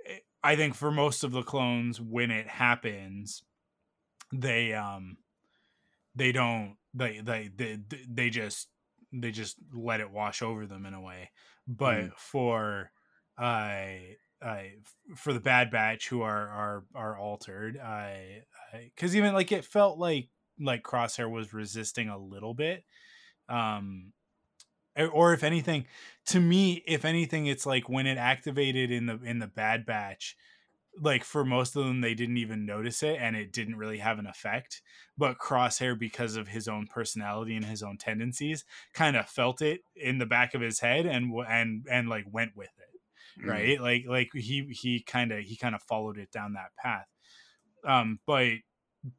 eh, 0.05 0.19
i 0.43 0.55
think 0.55 0.75
for 0.75 0.91
most 0.91 1.23
of 1.23 1.31
the 1.33 1.43
clones 1.43 2.01
when 2.01 2.31
it 2.31 2.47
happens 2.47 3.43
they 4.33 4.73
um 4.73 5.17
they 6.15 6.31
don't 6.31 6.77
they 6.93 7.21
they 7.21 7.49
they, 7.55 7.79
they 8.07 8.29
just 8.29 8.69
they 9.13 9.31
just 9.31 9.57
let 9.73 10.01
it 10.01 10.11
wash 10.11 10.41
over 10.41 10.65
them 10.67 10.85
in 10.85 10.93
a 10.93 11.01
way. 11.01 11.31
But 11.67 12.11
Mm. 12.11 12.13
for 12.17 12.91
uh 13.37 13.85
uh, 14.41 14.63
for 15.15 15.33
the 15.33 15.39
Bad 15.39 15.71
Batch 15.71 16.09
who 16.09 16.21
are 16.21 16.47
are 16.49 16.85
are 16.95 17.17
altered, 17.17 17.77
I 17.77 18.43
because 18.73 19.15
even 19.15 19.33
like 19.33 19.51
it 19.51 19.65
felt 19.65 19.97
like 19.99 20.29
like 20.59 20.83
Crosshair 20.83 21.29
was 21.29 21.53
resisting 21.53 22.09
a 22.09 22.17
little 22.17 22.53
bit, 22.53 22.83
um, 23.49 24.13
or- 24.97 25.33
if 25.33 25.43
anything, 25.43 25.87
to 26.27 26.39
me, 26.39 26.83
if 26.87 27.05
anything, 27.05 27.47
it's 27.47 27.65
like 27.65 27.89
when 27.89 28.07
it 28.07 28.17
activated 28.17 28.91
in 28.91 29.05
the 29.05 29.19
in 29.23 29.39
the 29.39 29.47
Bad 29.47 29.85
Batch, 29.85 30.35
like 30.99 31.23
for 31.23 31.45
most 31.45 31.75
of 31.75 31.85
them 31.85 32.01
they 32.01 32.13
didn't 32.13 32.37
even 32.37 32.65
notice 32.65 33.03
it 33.03 33.17
and 33.19 33.35
it 33.35 33.51
didn't 33.53 33.77
really 33.77 33.99
have 33.99 34.19
an 34.19 34.27
effect, 34.27 34.81
but 35.17 35.37
Crosshair 35.39 35.97
because 35.97 36.35
of 36.35 36.49
his 36.49 36.67
own 36.67 36.87
personality 36.87 37.55
and 37.55 37.65
his 37.65 37.83
own 37.83 37.97
tendencies, 37.97 38.65
kind 38.93 39.15
of 39.17 39.29
felt 39.29 39.61
it 39.61 39.83
in 39.95 40.17
the 40.19 40.25
back 40.25 40.53
of 40.53 40.61
his 40.61 40.79
head 40.81 41.05
and 41.05 41.33
and 41.47 41.87
and 41.89 42.09
like 42.09 42.25
went 42.29 42.55
with 42.57 42.71
it 43.39 43.45
Mm. 43.45 43.49
right? 43.49 43.81
Like 43.81 44.05
like 44.07 44.29
he 44.33 44.67
he 44.71 45.01
kind 45.01 45.31
of 45.31 45.39
he 45.43 45.55
kind 45.57 45.75
of 45.75 45.81
followed 45.83 46.17
it 46.17 46.31
down 46.31 46.53
that 46.53 46.75
path. 46.77 47.07
Um 47.85 48.19
but 48.25 48.53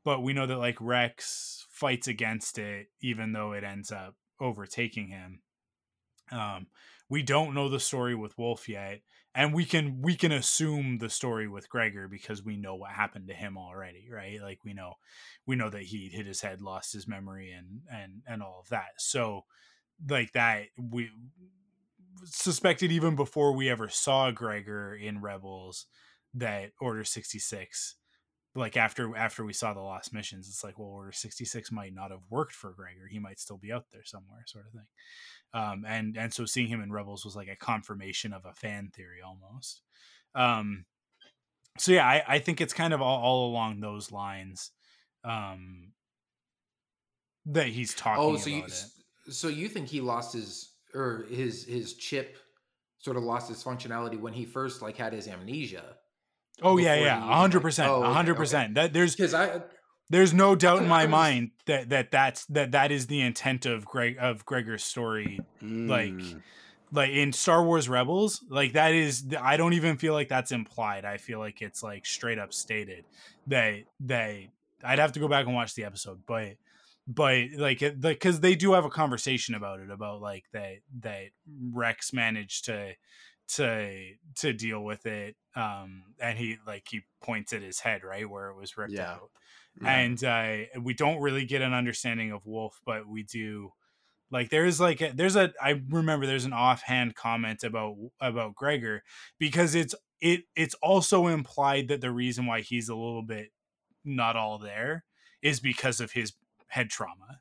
but 0.05 0.23
we 0.23 0.33
know 0.33 0.47
that 0.47 0.59
like 0.59 0.77
rex 0.81 1.67
fights 1.71 2.07
against 2.09 2.59
it 2.59 2.89
even 3.01 3.33
though 3.33 3.53
it 3.53 3.65
ends 3.65 3.91
up 3.91 4.15
overtaking 4.41 5.09
him. 5.09 5.41
Um 6.31 6.67
we 7.09 7.23
don't 7.23 7.55
know 7.55 7.69
the 7.69 7.81
story 7.81 8.15
with 8.15 8.39
Wolffe 8.39 8.69
yet 8.69 9.01
and 9.35 9.53
we 9.55 9.65
can 9.65 10.01
we 10.03 10.15
can 10.17 10.33
assume 10.33 10.99
the 10.99 11.11
story 11.11 11.49
with 11.49 11.69
gregor 11.69 12.09
because 12.09 12.43
we 12.43 12.57
know 12.57 12.75
what 12.75 12.93
happened 12.93 13.29
to 13.29 13.35
him 13.35 13.57
already 13.59 14.09
right? 14.11 14.41
Like 14.41 14.59
we 14.65 14.73
know 14.75 14.95
we 15.47 15.57
know 15.57 15.71
that 15.71 15.83
he 15.83 16.09
hit 16.09 16.27
his 16.27 16.41
head 16.41 16.61
lost 16.63 16.93
his 16.93 17.09
memory 17.09 17.53
and 17.53 17.83
and 17.91 18.23
and 18.27 18.43
all 18.43 18.61
of 18.63 18.69
that. 18.71 18.91
So 18.99 19.45
like 20.09 20.33
that 20.33 20.67
we 20.79 21.11
suspected 22.25 22.93
even 22.93 23.17
before 23.17 23.53
we 23.55 23.69
ever 23.69 23.89
saw 23.89 24.31
Gregor 24.31 24.95
in 24.95 25.21
Rebels 25.21 25.87
that 26.35 26.71
Order 26.81 27.05
66 27.05 27.97
like 28.55 28.77
after 28.77 29.17
after 29.17 29.45
we 29.45 29.53
saw 29.53 29.73
the 29.73 29.81
lost 29.81 30.13
missions 30.13 30.49
it's 30.49 30.63
like 30.63 30.79
well 30.79 30.89
order 30.89 31.13
66 31.13 31.73
might 31.73 31.95
not 31.95 32.11
have 32.11 32.21
worked 32.29 32.53
for 32.53 32.73
gregor. 32.73 33.07
He 33.11 33.19
might 33.19 33.41
still 33.41 33.57
be 33.57 33.73
out 33.73 33.87
there 33.91 34.05
somewhere 34.05 34.45
sort 34.47 34.67
of 34.67 34.73
thing. 34.73 34.87
Um 35.55 35.85
and 35.87 36.17
and 36.17 36.33
so 36.33 36.45
seeing 36.45 36.69
him 36.69 36.83
in 36.83 36.93
rebels 36.93 37.25
was 37.25 37.37
like 37.37 37.49
a 37.49 37.57
confirmation 37.57 38.33
of 38.33 38.45
a 38.45 38.53
fan 38.53 38.91
theory 38.95 39.21
almost. 39.25 39.83
Um 40.35 40.85
so 41.79 41.93
yeah 41.93 42.07
i 42.07 42.23
i 42.29 42.39
think 42.39 42.61
it's 42.61 42.75
kind 42.75 42.93
of 42.93 43.01
all, 43.01 43.23
all 43.23 43.51
along 43.51 43.81
those 43.81 44.13
lines 44.13 44.73
um 45.25 45.93
that 47.47 47.69
he's 47.69 47.95
talking 47.95 48.23
Oh, 48.23 48.37
so 48.37 48.51
about 48.51 48.69
you 48.69 48.75
it 48.75 48.85
so 49.35 49.49
you 49.49 49.69
think 49.69 49.89
he 49.89 50.01
lost 50.01 50.35
his 50.35 50.72
or 50.95 51.25
his 51.31 51.65
his 51.65 51.95
chip 51.95 52.37
sort 52.99 53.17
of 53.17 53.23
lost 53.23 53.51
its 53.51 53.63
functionality 53.65 54.19
when 54.21 54.33
he 54.33 54.45
first 54.45 54.83
like 54.83 54.97
had 54.97 55.13
his 55.13 55.27
amnesia? 55.29 55.97
oh 56.63 56.77
yeah 56.79 56.95
yeah 56.95 57.19
a 57.19 57.35
hundred 57.35 57.59
like- 57.59 57.63
percent 57.63 57.89
oh, 57.91 58.03
a 58.03 58.13
hundred 58.13 58.37
percent. 58.37 58.75
that 58.75 58.93
there's 58.93 59.17
Because 59.17 59.35
I 59.35 59.63
there's 60.11 60.35
no 60.35 60.55
doubt 60.55 60.83
in 60.83 60.89
my 60.89 61.07
mind 61.07 61.53
that 61.67 61.89
that 61.89 62.11
that's 62.11 62.45
that 62.47 62.73
that 62.73 62.93
is 62.93 63.07
the 63.07 63.21
intent 63.23 63.65
of 63.67 63.85
greg 63.87 64.17
of 64.21 64.45
gregor's 64.45 64.85
story 64.85 65.41
like 65.63 66.13
Mm. 66.13 66.43
like 66.93 67.11
in 67.11 67.33
Star 67.33 67.65
Wars 67.65 67.89
Rebels, 67.89 68.45
like 68.51 68.75
that 68.75 68.93
is 68.93 69.25
I 69.41 69.57
don't 69.57 69.73
even 69.73 69.97
feel 69.97 70.13
like 70.13 70.29
that's 70.29 70.53
implied. 70.53 71.07
I 71.07 71.17
feel 71.17 71.39
like 71.39 71.63
it's 71.63 71.83
like 71.83 72.05
straight 72.05 72.39
up 72.39 72.53
stated 72.53 73.07
that 73.47 73.85
they 73.99 74.51
I'd 74.85 74.99
have 74.99 75.13
to 75.13 75.21
go 75.21 75.29
back 75.29 75.47
and 75.47 75.55
watch 75.55 75.75
the 75.75 75.85
episode, 75.85 76.21
but 76.27 76.57
but 77.07 77.47
like 77.57 77.83
like 78.01 78.21
cuz 78.21 78.41
they 78.41 78.55
do 78.55 78.73
have 78.73 78.85
a 78.85 78.91
conversation 78.91 79.55
about 79.55 79.81
it 79.81 79.91
about 79.91 80.21
like 80.21 80.45
that 80.53 80.77
that 81.01 81.27
Rex 81.73 82.13
managed 82.13 82.67
to 82.67 82.95
to 83.49 84.15
to 84.37 84.53
deal 84.53 84.83
with 84.83 85.05
it 85.05 85.37
um 85.57 86.05
and 86.21 86.39
he 86.39 86.57
like 86.67 86.87
he 86.89 87.01
points 87.21 87.53
at 87.53 87.61
his 87.61 87.81
head 87.81 88.03
right 88.05 88.29
where 88.31 88.49
it 88.49 88.57
was 88.57 88.77
ripped 88.77 88.93
Yeah. 88.93 89.11
out 89.15 89.31
Yeah. 89.81 89.95
and 89.99 90.25
uh, 90.25 90.57
we 90.81 90.95
don't 90.95 91.21
really 91.21 91.45
get 91.45 91.61
an 91.63 91.73
understanding 91.75 92.31
of 92.31 92.45
Wolffe, 92.47 92.79
but 92.85 93.07
we 93.09 93.23
do. 93.23 93.73
Like 94.31 94.49
there's 94.51 94.81
like 94.81 95.01
a, 95.01 95.13
there's 95.15 95.35
a 95.37 95.53
I 95.61 95.81
remember 95.91 96.27
there's 96.27 96.45
an 96.47 96.53
offhand 96.55 97.15
comment 97.15 97.65
about 97.65 97.97
about 98.21 98.55
Gregor 98.55 99.03
because 99.39 99.75
it's 99.75 99.95
it 100.21 100.45
it's 100.57 100.75
also 100.83 101.27
implied 101.27 101.89
that 101.89 102.01
the 102.01 102.11
reason 102.11 102.47
why 102.47 102.61
he's 102.61 102.89
a 102.89 102.95
little 102.95 103.23
bit 103.23 103.51
not 104.05 104.37
all 104.37 104.59
there 104.59 105.05
is 105.43 105.59
because 105.61 106.01
of 106.01 106.13
his 106.13 106.33
head 106.73 106.91
trauma, 106.91 107.41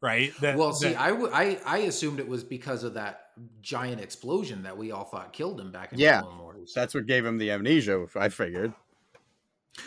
right? 0.00 0.32
That, 0.40 0.56
well, 0.56 0.72
see, 0.72 0.94
that- 0.94 1.00
I 1.00 1.10
I 1.10 1.60
I 1.64 1.78
assumed 1.78 2.18
it 2.18 2.28
was 2.28 2.42
because 2.44 2.82
of 2.82 2.94
that 2.94 3.26
giant 3.60 4.00
explosion 4.00 4.62
that 4.64 4.76
we 4.76 4.90
all 4.90 5.04
thought 5.04 5.32
killed 5.32 5.60
him 5.60 5.70
back 5.70 5.92
in 5.92 5.98
Yeah, 5.98 6.20
Clone 6.22 6.38
Wars. 6.38 6.72
That's 6.74 6.94
what 6.94 7.06
gave 7.06 7.24
him 7.24 7.38
the 7.38 7.50
amnesia. 7.50 8.06
I 8.16 8.28
figured. 8.28 8.74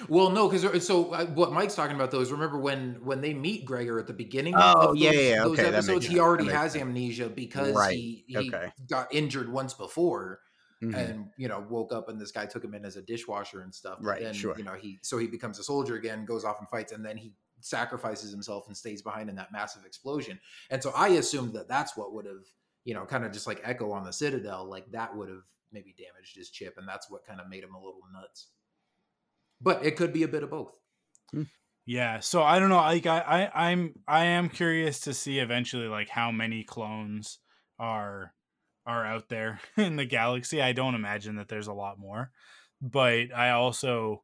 Well, 0.08 0.30
no, 0.30 0.48
because 0.48 0.86
so 0.88 1.12
uh, 1.12 1.26
what 1.28 1.52
Mike's 1.52 1.76
talking 1.76 1.96
about 1.96 2.10
though 2.12 2.22
is 2.22 2.32
remember 2.32 2.58
when 2.58 3.04
when 3.04 3.22
they 3.22 3.34
meet 3.34 3.66
Gregor 3.66 4.00
at 4.00 4.08
the 4.08 4.14
beginning 4.14 4.56
Oh, 4.56 4.92
of 4.92 4.98
yeah, 4.98 5.12
those, 5.12 5.16
yeah, 5.16 5.22
yeah, 5.22 5.44
those 5.44 5.60
okay, 5.60 5.64
makes 5.64 5.76
episodes, 5.78 6.08
he 6.08 6.20
already 6.20 6.48
has 6.48 6.72
sense. 6.72 6.82
amnesia 6.82 7.30
because 7.30 7.76
Right, 7.76 7.96
he, 7.96 8.24
he 8.28 8.50
okay. 8.50 8.72
got 8.90 9.14
injured 9.14 9.52
once 9.52 9.74
before 9.74 10.40
Mhm. 10.82 10.96
and 10.96 11.30
you 11.38 11.48
know 11.48 11.66
woke 11.70 11.92
up 11.94 12.10
and 12.10 12.20
this 12.20 12.32
guy 12.32 12.46
took 12.46 12.64
him 12.64 12.74
in 12.74 12.86
as 12.86 12.96
a 12.96 13.02
dishwasher 13.02 13.62
and 13.62 13.74
stuff. 13.76 14.00
But 14.00 14.06
Right, 14.06 14.22
then, 14.24 14.34
sure. 14.34 14.56
You 14.58 14.64
know 14.64 14.74
he 14.74 15.00
so 15.04 15.18
he 15.18 15.28
becomes 15.28 15.60
a 15.60 15.64
soldier 15.64 15.96
again, 15.96 16.26
goes 16.26 16.44
off 16.46 16.60
and 16.60 16.70
fights, 16.70 16.92
and 16.94 17.06
then 17.06 17.18
he 17.18 17.34
sacrifices 17.64 18.32
himself 18.32 18.68
and 18.68 18.78
stays 18.78 19.02
behind 19.02 19.30
in 19.30 19.36
that 19.36 19.52
massive 19.52 19.86
explosion. 19.86 20.40
And 20.70 20.82
so 20.84 20.92
I 20.96 21.10
assumed 21.10 21.54
that 21.54 21.68
that's 21.68 21.98
what 21.98 22.14
would 22.14 22.26
have 22.26 22.46
you 22.84 22.94
know 22.94 23.06
kind 23.06 23.26
of 23.26 23.32
just 23.32 23.48
like 23.48 23.62
Echo 23.64 23.92
on 23.92 24.04
the 24.04 24.14
Citadel, 24.14 24.66
like 24.66 24.92
that 24.92 25.16
would 25.16 25.30
have 25.30 25.44
maybe 25.72 25.96
damaged 25.98 26.36
his 26.36 26.50
chip, 26.50 26.76
and 26.78 26.88
that's 26.88 27.10
what 27.10 27.26
kind 27.26 27.40
of 27.40 27.50
made 27.50 27.64
him 27.64 27.74
a 27.74 27.80
little 27.80 28.02
nuts. 28.14 28.48
But 29.62 29.86
it 29.86 29.96
could 29.96 30.14
be 30.14 30.24
a 30.24 30.28
bit 30.28 30.44
of 30.44 30.52
both. 30.52 30.74
Hmm. 31.32 31.44
Yeah, 31.86 32.20
so 32.20 32.44
I 32.44 32.60
don't 32.60 32.70
know. 32.70 32.78
Like 32.78 33.06
I, 33.06 33.20
I, 33.20 33.70
I'm, 33.70 33.94
I 34.08 34.26
am 34.26 34.50
curious 34.50 35.02
to 35.02 35.14
see 35.14 35.40
eventually, 35.40 35.88
like 35.88 36.10
how 36.10 36.32
many 36.32 36.64
clones 36.64 37.40
are 37.80 38.34
are 38.86 39.06
out 39.06 39.30
there 39.30 39.60
in 39.78 39.96
the 39.96 40.06
galaxy. 40.06 40.62
I 40.62 40.74
don't 40.74 40.96
imagine 40.96 41.38
that 41.38 41.48
there's 41.48 41.68
a 41.68 41.74
lot 41.74 42.00
more, 42.00 42.32
but 42.82 43.34
I 43.36 43.52
also, 43.52 44.24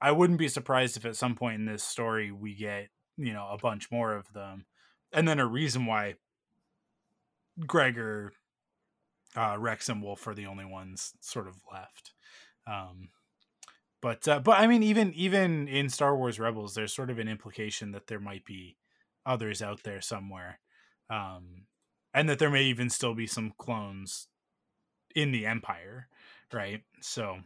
I 0.00 0.12
wouldn't 0.12 0.38
be 0.38 0.48
surprised 0.48 0.96
if 0.96 1.04
at 1.04 1.16
some 1.16 1.34
point 1.34 1.56
in 1.56 1.66
this 1.66 1.82
story 1.82 2.30
we 2.30 2.54
get 2.54 2.88
you 3.16 3.32
know 3.32 3.48
a 3.50 3.58
bunch 3.58 3.90
more 3.90 4.14
of 4.14 4.32
them, 4.32 4.66
and 5.12 5.26
then 5.26 5.38
a 5.38 5.46
reason 5.46 5.86
why 5.86 6.14
Gregor, 7.66 8.32
uh, 9.36 9.56
Rex, 9.58 9.88
and 9.88 10.02
Wolffe 10.02 10.26
are 10.26 10.34
the 10.34 10.46
only 10.46 10.64
ones 10.64 11.14
sort 11.20 11.48
of 11.48 11.56
left. 11.72 12.12
Um, 12.66 13.08
but 14.00 14.28
uh, 14.28 14.40
but 14.40 14.58
I 14.58 14.66
mean, 14.66 14.82
even 14.82 15.12
even 15.14 15.66
in 15.66 15.88
Star 15.88 16.16
Wars 16.16 16.38
Rebels, 16.38 16.74
there's 16.74 16.94
sort 16.94 17.10
of 17.10 17.18
an 17.18 17.28
implication 17.28 17.92
that 17.92 18.06
there 18.06 18.20
might 18.20 18.44
be 18.44 18.76
others 19.26 19.60
out 19.60 19.82
there 19.82 20.00
somewhere, 20.00 20.60
um, 21.10 21.66
and 22.14 22.28
that 22.28 22.38
there 22.38 22.50
may 22.50 22.64
even 22.64 22.90
still 22.90 23.14
be 23.14 23.26
some 23.26 23.52
clones 23.58 24.28
in 25.14 25.32
the 25.32 25.46
Empire, 25.46 26.08
right? 26.52 26.82
So 27.00 27.38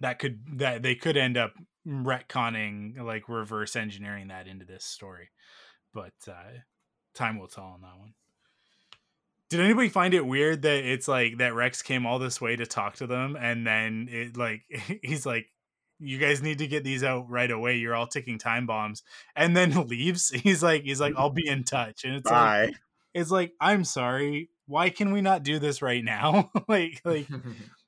that 0.00 0.18
could 0.18 0.58
that 0.58 0.82
they 0.82 0.94
could 0.94 1.16
end 1.16 1.36
up 1.36 1.52
retconning, 1.86 3.00
like 3.00 3.28
reverse 3.28 3.76
engineering 3.76 4.28
that 4.28 4.46
into 4.46 4.64
this 4.64 4.84
story, 4.84 5.30
but 5.92 6.12
uh, 6.28 6.60
time 7.14 7.38
will 7.38 7.48
tell 7.48 7.64
on 7.64 7.80
that 7.82 7.98
one. 7.98 8.14
Did 9.50 9.60
anybody 9.60 9.90
find 9.90 10.14
it 10.14 10.24
weird 10.24 10.62
that 10.62 10.84
it's 10.84 11.06
like 11.06 11.38
that 11.38 11.54
Rex 11.54 11.82
came 11.82 12.06
all 12.06 12.18
this 12.18 12.40
way 12.40 12.56
to 12.56 12.64
talk 12.64 12.94
to 12.96 13.06
them 13.06 13.36
and 13.38 13.66
then 13.66 14.08
it 14.10 14.36
like 14.36 14.62
he's 15.02 15.26
like 15.26 15.46
you 15.98 16.18
guys 16.18 16.42
need 16.42 16.58
to 16.58 16.66
get 16.66 16.82
these 16.82 17.04
out 17.04 17.30
right 17.30 17.50
away. 17.50 17.76
You're 17.76 17.94
all 17.94 18.06
ticking 18.06 18.38
time 18.38 18.66
bombs 18.66 19.02
and 19.36 19.56
then 19.56 19.72
leaves. 19.88 20.30
He's 20.30 20.62
like 20.62 20.84
he's 20.84 21.00
like 21.00 21.14
I'll 21.16 21.30
be 21.30 21.46
in 21.46 21.64
touch 21.64 22.04
and 22.04 22.14
it's 22.14 22.30
like 22.30 22.74
it's 23.14 23.30
like 23.30 23.52
I'm 23.60 23.84
sorry. 23.84 24.48
Why 24.66 24.88
can 24.90 25.12
we 25.12 25.20
not 25.20 25.42
do 25.42 25.58
this 25.58 25.82
right 25.82 26.02
now? 26.02 26.50
like 26.68 27.02
like 27.04 27.28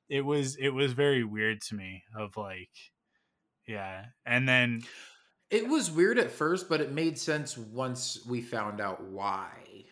it 0.09 0.21
was 0.21 0.55
it 0.57 0.69
was 0.69 0.93
very 0.93 1.23
weird 1.23 1.61
to 1.61 1.75
me 1.75 2.03
of 2.17 2.37
like 2.37 2.69
yeah. 3.67 4.05
And 4.25 4.47
then 4.47 4.83
It 5.49 5.67
was 5.67 5.89
weird 5.91 6.19
at 6.19 6.29
first, 6.31 6.69
but 6.69 6.81
it 6.81 6.91
made 6.91 7.17
sense 7.17 7.57
once 7.57 8.23
we 8.27 8.41
found 8.41 8.79
out 8.81 9.03
why. 9.03 9.85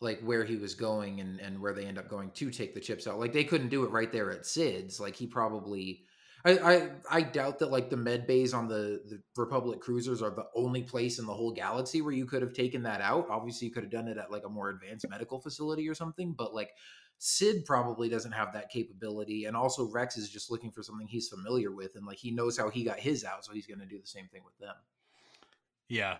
Like 0.00 0.20
where 0.20 0.44
he 0.44 0.56
was 0.56 0.74
going 0.74 1.20
and, 1.20 1.40
and 1.40 1.60
where 1.60 1.74
they 1.74 1.84
end 1.84 1.98
up 1.98 2.08
going 2.08 2.30
to 2.32 2.50
take 2.50 2.72
the 2.72 2.80
chips 2.80 3.08
out. 3.08 3.18
Like 3.18 3.32
they 3.32 3.42
couldn't 3.44 3.68
do 3.70 3.84
it 3.84 3.90
right 3.90 4.12
there 4.12 4.30
at 4.30 4.46
Cid's. 4.46 5.00
Like 5.00 5.16
he 5.16 5.26
probably 5.26 6.04
I, 6.44 6.58
I 6.58 6.90
I 7.10 7.22
doubt 7.22 7.58
that 7.58 7.72
like 7.72 7.90
the 7.90 7.96
med 7.96 8.24
bays 8.28 8.54
on 8.54 8.68
the, 8.68 9.02
the 9.08 9.20
Republic 9.36 9.80
cruisers 9.80 10.22
are 10.22 10.30
the 10.30 10.46
only 10.54 10.84
place 10.84 11.18
in 11.18 11.26
the 11.26 11.34
whole 11.34 11.52
galaxy 11.52 12.00
where 12.00 12.12
you 12.12 12.26
could 12.26 12.42
have 12.42 12.52
taken 12.52 12.84
that 12.84 13.00
out. 13.00 13.26
Obviously 13.28 13.66
you 13.66 13.74
could 13.74 13.82
have 13.82 13.90
done 13.90 14.06
it 14.06 14.18
at 14.18 14.30
like 14.30 14.44
a 14.46 14.48
more 14.48 14.70
advanced 14.70 15.08
medical 15.08 15.40
facility 15.40 15.88
or 15.88 15.94
something, 15.96 16.32
but 16.32 16.54
like 16.54 16.70
Cid 17.18 17.64
probably 17.64 18.08
doesn't 18.08 18.32
have 18.32 18.52
that 18.52 18.70
capability. 18.70 19.44
And 19.46 19.56
also 19.56 19.90
Rex 19.90 20.16
is 20.16 20.30
just 20.30 20.50
looking 20.50 20.70
for 20.70 20.82
something 20.82 21.06
he's 21.06 21.28
familiar 21.28 21.72
with 21.72 21.96
and 21.96 22.06
like 22.06 22.18
he 22.18 22.30
knows 22.30 22.56
how 22.56 22.70
he 22.70 22.84
got 22.84 22.98
his 22.98 23.24
out, 23.24 23.44
so 23.44 23.52
he's 23.52 23.66
gonna 23.66 23.86
do 23.86 23.98
the 24.00 24.06
same 24.06 24.28
thing 24.28 24.42
with 24.44 24.56
them. 24.58 24.74
Yeah. 25.88 26.18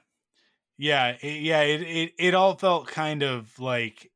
Yeah, 0.77 1.17
it, 1.21 1.43
yeah, 1.43 1.63
it, 1.63 1.83
it 1.83 2.13
it 2.19 2.35
all 2.35 2.55
felt 2.57 2.87
kind 2.87 3.23
of 3.23 3.59
like 3.59 4.11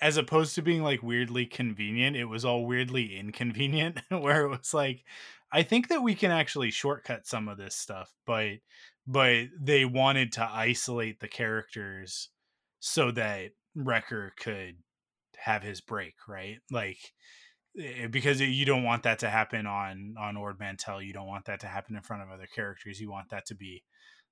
as 0.00 0.16
opposed 0.16 0.54
to 0.54 0.62
being 0.62 0.82
like 0.82 1.02
weirdly 1.02 1.46
convenient, 1.46 2.16
it 2.16 2.24
was 2.24 2.44
all 2.44 2.66
weirdly 2.66 3.16
inconvenient 3.16 4.00
where 4.10 4.44
it 4.44 4.48
was 4.48 4.74
like 4.74 5.04
I 5.52 5.62
think 5.62 5.88
that 5.88 6.02
we 6.02 6.14
can 6.14 6.30
actually 6.30 6.70
shortcut 6.70 7.26
some 7.26 7.48
of 7.48 7.58
this 7.58 7.74
stuff, 7.74 8.12
but 8.26 8.58
but 9.06 9.46
they 9.58 9.84
wanted 9.84 10.32
to 10.32 10.48
isolate 10.50 11.20
the 11.20 11.28
characters 11.28 12.28
so 12.80 13.10
that 13.12 13.52
Wrecker 13.74 14.34
could 14.36 14.76
have 15.44 15.62
his 15.62 15.80
break, 15.80 16.14
right? 16.28 16.58
Like 16.70 16.98
eh, 17.80 18.06
because 18.08 18.40
you 18.40 18.64
don't 18.64 18.84
want 18.84 19.04
that 19.04 19.20
to 19.20 19.30
happen 19.30 19.66
on 19.66 20.14
on 20.18 20.36
Ord 20.36 20.58
Mantell. 20.58 21.02
You 21.02 21.12
don't 21.12 21.26
want 21.26 21.46
that 21.46 21.60
to 21.60 21.66
happen 21.66 21.96
in 21.96 22.02
front 22.02 22.22
of 22.22 22.30
other 22.30 22.48
characters. 22.52 23.00
You 23.00 23.10
want 23.10 23.30
that 23.30 23.46
to 23.46 23.54
be 23.54 23.82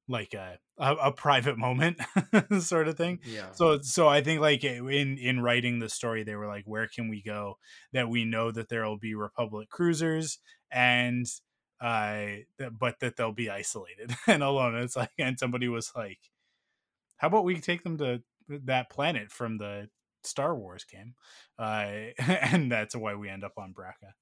like 0.09 0.35
a 0.35 0.59
a, 0.79 0.95
a 0.95 1.13
private 1.13 1.59
moment 1.59 1.99
sort 2.61 2.89
of 2.89 2.97
thing. 2.97 3.21
Yeah. 3.25 3.51
So 3.53 3.81
so 3.83 4.09
I 4.09 4.23
think 4.23 4.41
like 4.41 4.65
eh, 4.65 4.79
in 4.79 5.19
in 5.19 5.41
writing 5.41 5.79
the 5.79 5.89
story, 5.89 6.23
they 6.23 6.37
were 6.37 6.47
like, 6.47 6.65
where 6.67 6.89
can 6.89 7.09
we 7.09 7.23
go 7.23 7.59
that 7.93 8.09
we 8.09 8.25
know 8.25 8.51
that 8.51 8.69
there 8.69 8.85
will 8.85 8.99
be 8.99 9.15
Republic 9.15 9.69
cruisers 9.69 10.39
and 10.71 11.27
uh 11.81 12.27
but 12.79 13.01
that 13.01 13.17
they'll 13.17 13.33
be 13.33 13.51
isolated 13.51 14.15
and 14.27 14.43
alone. 14.43 14.77
It's 14.77 14.97
like 14.97 15.11
and 15.19 15.39
somebody 15.39 15.69
was 15.69 15.93
like, 15.95 16.19
how 17.19 17.29
about 17.29 17.45
we 17.45 17.61
take 17.61 17.83
them 17.83 17.99
to 17.99 18.23
that 18.49 18.91
planet 18.91 19.33
from 19.33 19.59
the 19.59 19.89
Star 20.27 20.55
Wars 20.55 20.85
game, 20.85 21.15
uh, 21.59 22.13
and 22.19 22.71
that's 22.71 22.97
why 22.97 23.15
we 23.15 23.29
end 23.29 23.45
up 23.45 23.55
on 23.57 23.75
Bracca. 23.75 24.13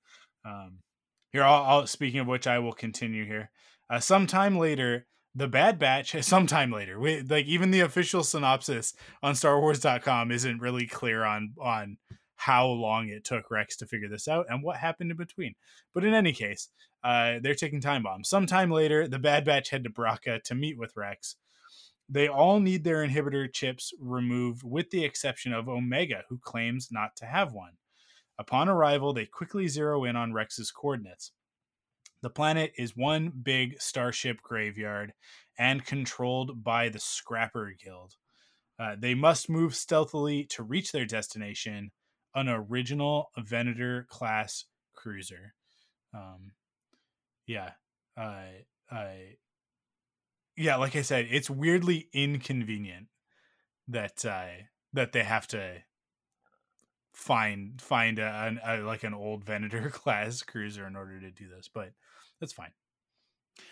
Um, 0.45 0.79
here, 1.33 1.43
I'll, 1.43 1.63
I'll, 1.65 1.87
speaking 1.87 2.21
of 2.21 2.27
which, 2.27 2.47
I 2.47 2.59
will 2.59 2.73
continue 2.73 3.25
here. 3.27 3.51
Uh, 3.91 4.01
sometime 4.01 4.59
later, 4.59 5.07
the 5.35 5.49
Bad 5.49 5.79
Batch. 5.79 6.15
Sometime 6.23 6.71
later, 6.71 6.99
we, 6.99 7.23
like 7.23 7.47
even 7.47 7.71
the 7.71 7.81
official 7.81 8.23
synopsis 8.23 8.95
on 9.23 9.35
StarWars.com 9.35 10.31
isn't 10.31 10.61
really 10.61 10.87
clear 10.87 11.25
on 11.25 11.55
on 11.61 11.97
how 12.37 12.67
long 12.67 13.09
it 13.09 13.25
took 13.25 13.51
Rex 13.51 13.77
to 13.77 13.87
figure 13.87 14.09
this 14.09 14.29
out 14.29 14.47
and 14.49 14.63
what 14.63 14.77
happened 14.77 15.11
in 15.11 15.17
between. 15.17 15.55
But 15.95 16.05
in 16.05 16.15
any 16.15 16.33
case, 16.33 16.69
uh, 17.03 17.35
they're 17.43 17.55
taking 17.55 17.81
time 17.81 18.03
bombs. 18.03 18.29
Sometime 18.29 18.71
later, 18.71 19.09
the 19.09 19.19
Bad 19.19 19.45
Batch 19.45 19.71
head 19.71 19.85
to 19.85 19.91
Bracca 19.91 20.43
to 20.45 20.55
meet 20.55 20.79
with 20.79 20.97
Rex. 20.97 21.37
They 22.09 22.29
all 22.29 22.61
need 22.61 22.85
their 22.85 23.07
inhibitor 23.07 23.53
chips 23.53 23.93
removed, 23.99 24.63
with 24.63 24.91
the 24.91 25.05
exception 25.05 25.53
of 25.53 25.69
Omega, 25.69 26.23
who 26.29 26.39
claims 26.39 26.89
not 26.91 27.17
to 27.17 27.27
have 27.27 27.53
one. 27.53 27.73
Upon 28.39 28.69
arrival, 28.69 29.13
they 29.13 29.27
quickly 29.27 29.69
zero 29.69 30.05
in 30.05 30.17
on 30.17 30.33
Rex's 30.33 30.71
coordinates. 30.71 31.33
The 32.21 32.31
planet 32.31 32.73
is 32.77 32.97
one 32.97 33.31
big 33.43 33.81
starship 33.81 34.41
graveyard 34.43 35.13
and 35.59 35.85
controlled 35.85 36.65
by 36.65 36.89
the 36.89 36.99
Scrapper 36.99 37.75
Guild. 37.83 38.17
Uh, 38.79 38.97
they 38.99 39.15
must 39.15 39.49
move 39.49 39.75
stealthily 39.75 40.45
to 40.45 40.63
reach 40.63 40.91
their 40.91 41.05
destination, 41.05 41.93
an 42.35 42.49
original 42.49 43.31
Venator 43.39 44.07
class 44.09 44.65
cruiser. 44.95 45.55
Um, 46.13 46.53
yeah, 47.47 47.71
uh, 48.17 48.47
I, 48.91 49.37
yeah, 50.57 50.77
like 50.77 50.97
I 50.97 51.03
said, 51.03 51.29
it's 51.31 51.51
weirdly 51.51 52.09
inconvenient 52.13 53.09
that 53.89 54.25
uh, 54.25 54.47
that 54.93 55.13
they 55.13 55.25
have 55.25 55.47
to 55.49 55.83
find 57.13 57.81
find 57.81 58.19
a, 58.19 58.27
an, 58.27 58.61
a 58.67 58.79
like 58.79 59.05
an 59.05 59.15
old 59.15 59.45
Venator 59.45 59.91
class 59.93 60.43
cruiser 60.43 60.87
in 60.87 60.97
order 60.97 61.21
to 61.21 61.31
do 61.31 61.49
this, 61.49 61.69
but 61.73 61.91
that's 62.41 62.53
fine. 62.53 62.73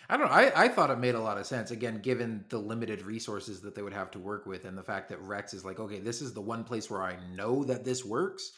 I 0.09 0.15
don't 0.15 0.27
know. 0.27 0.33
I, 0.33 0.63
I 0.63 0.67
thought 0.69 0.89
it 0.91 0.99
made 0.99 1.15
a 1.15 1.19
lot 1.19 1.37
of 1.37 1.45
sense. 1.45 1.71
Again, 1.71 1.99
given 1.99 2.45
the 2.49 2.57
limited 2.57 3.01
resources 3.01 3.59
that 3.61 3.75
they 3.75 3.81
would 3.81 3.93
have 3.93 4.11
to 4.11 4.19
work 4.19 4.45
with, 4.45 4.65
and 4.65 4.77
the 4.77 4.83
fact 4.83 5.09
that 5.09 5.21
Rex 5.21 5.53
is 5.53 5.65
like, 5.65 5.79
okay, 5.79 5.99
this 5.99 6.21
is 6.21 6.33
the 6.33 6.41
one 6.41 6.63
place 6.63 6.89
where 6.89 7.03
I 7.03 7.17
know 7.35 7.63
that 7.65 7.83
this 7.83 8.05
works. 8.05 8.53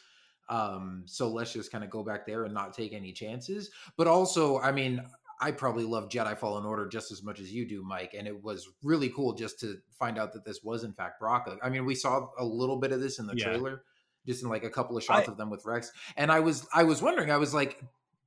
Um, 0.48 1.02
so 1.06 1.28
let's 1.28 1.52
just 1.52 1.72
kind 1.72 1.82
of 1.82 1.90
go 1.90 2.04
back 2.04 2.26
there 2.26 2.44
and 2.44 2.54
not 2.54 2.72
take 2.72 2.92
any 2.92 3.12
chances. 3.12 3.70
But 3.96 4.06
also, 4.06 4.60
I 4.60 4.70
mean, 4.70 5.02
I 5.40 5.50
probably 5.50 5.84
love 5.84 6.08
Jedi 6.08 6.36
Fallen 6.38 6.64
Order 6.64 6.88
just 6.88 7.12
as 7.12 7.22
much 7.22 7.40
as 7.40 7.52
you 7.52 7.66
do, 7.66 7.82
Mike. 7.82 8.14
And 8.16 8.26
it 8.26 8.42
was 8.42 8.68
really 8.82 9.10
cool 9.10 9.34
just 9.34 9.60
to 9.60 9.78
find 9.92 10.18
out 10.18 10.32
that 10.32 10.44
this 10.44 10.62
was 10.62 10.82
in 10.84 10.92
fact 10.92 11.20
Bracca. 11.20 11.58
I 11.62 11.68
mean, 11.68 11.84
we 11.84 11.94
saw 11.94 12.28
a 12.38 12.44
little 12.44 12.76
bit 12.76 12.92
of 12.92 13.00
this 13.00 13.18
in 13.18 13.26
the 13.26 13.36
Yeah. 13.36 13.44
trailer, 13.46 13.82
just 14.26 14.42
in 14.42 14.48
like 14.48 14.64
a 14.64 14.70
couple 14.70 14.96
of 14.96 15.04
shots 15.04 15.28
I- 15.28 15.32
of 15.32 15.36
them 15.38 15.50
with 15.50 15.64
Rex. 15.66 15.92
And 16.16 16.32
I 16.32 16.40
was 16.40 16.66
I 16.74 16.84
was 16.84 17.02
wondering, 17.02 17.30
I 17.30 17.36
was 17.36 17.52
like, 17.52 17.82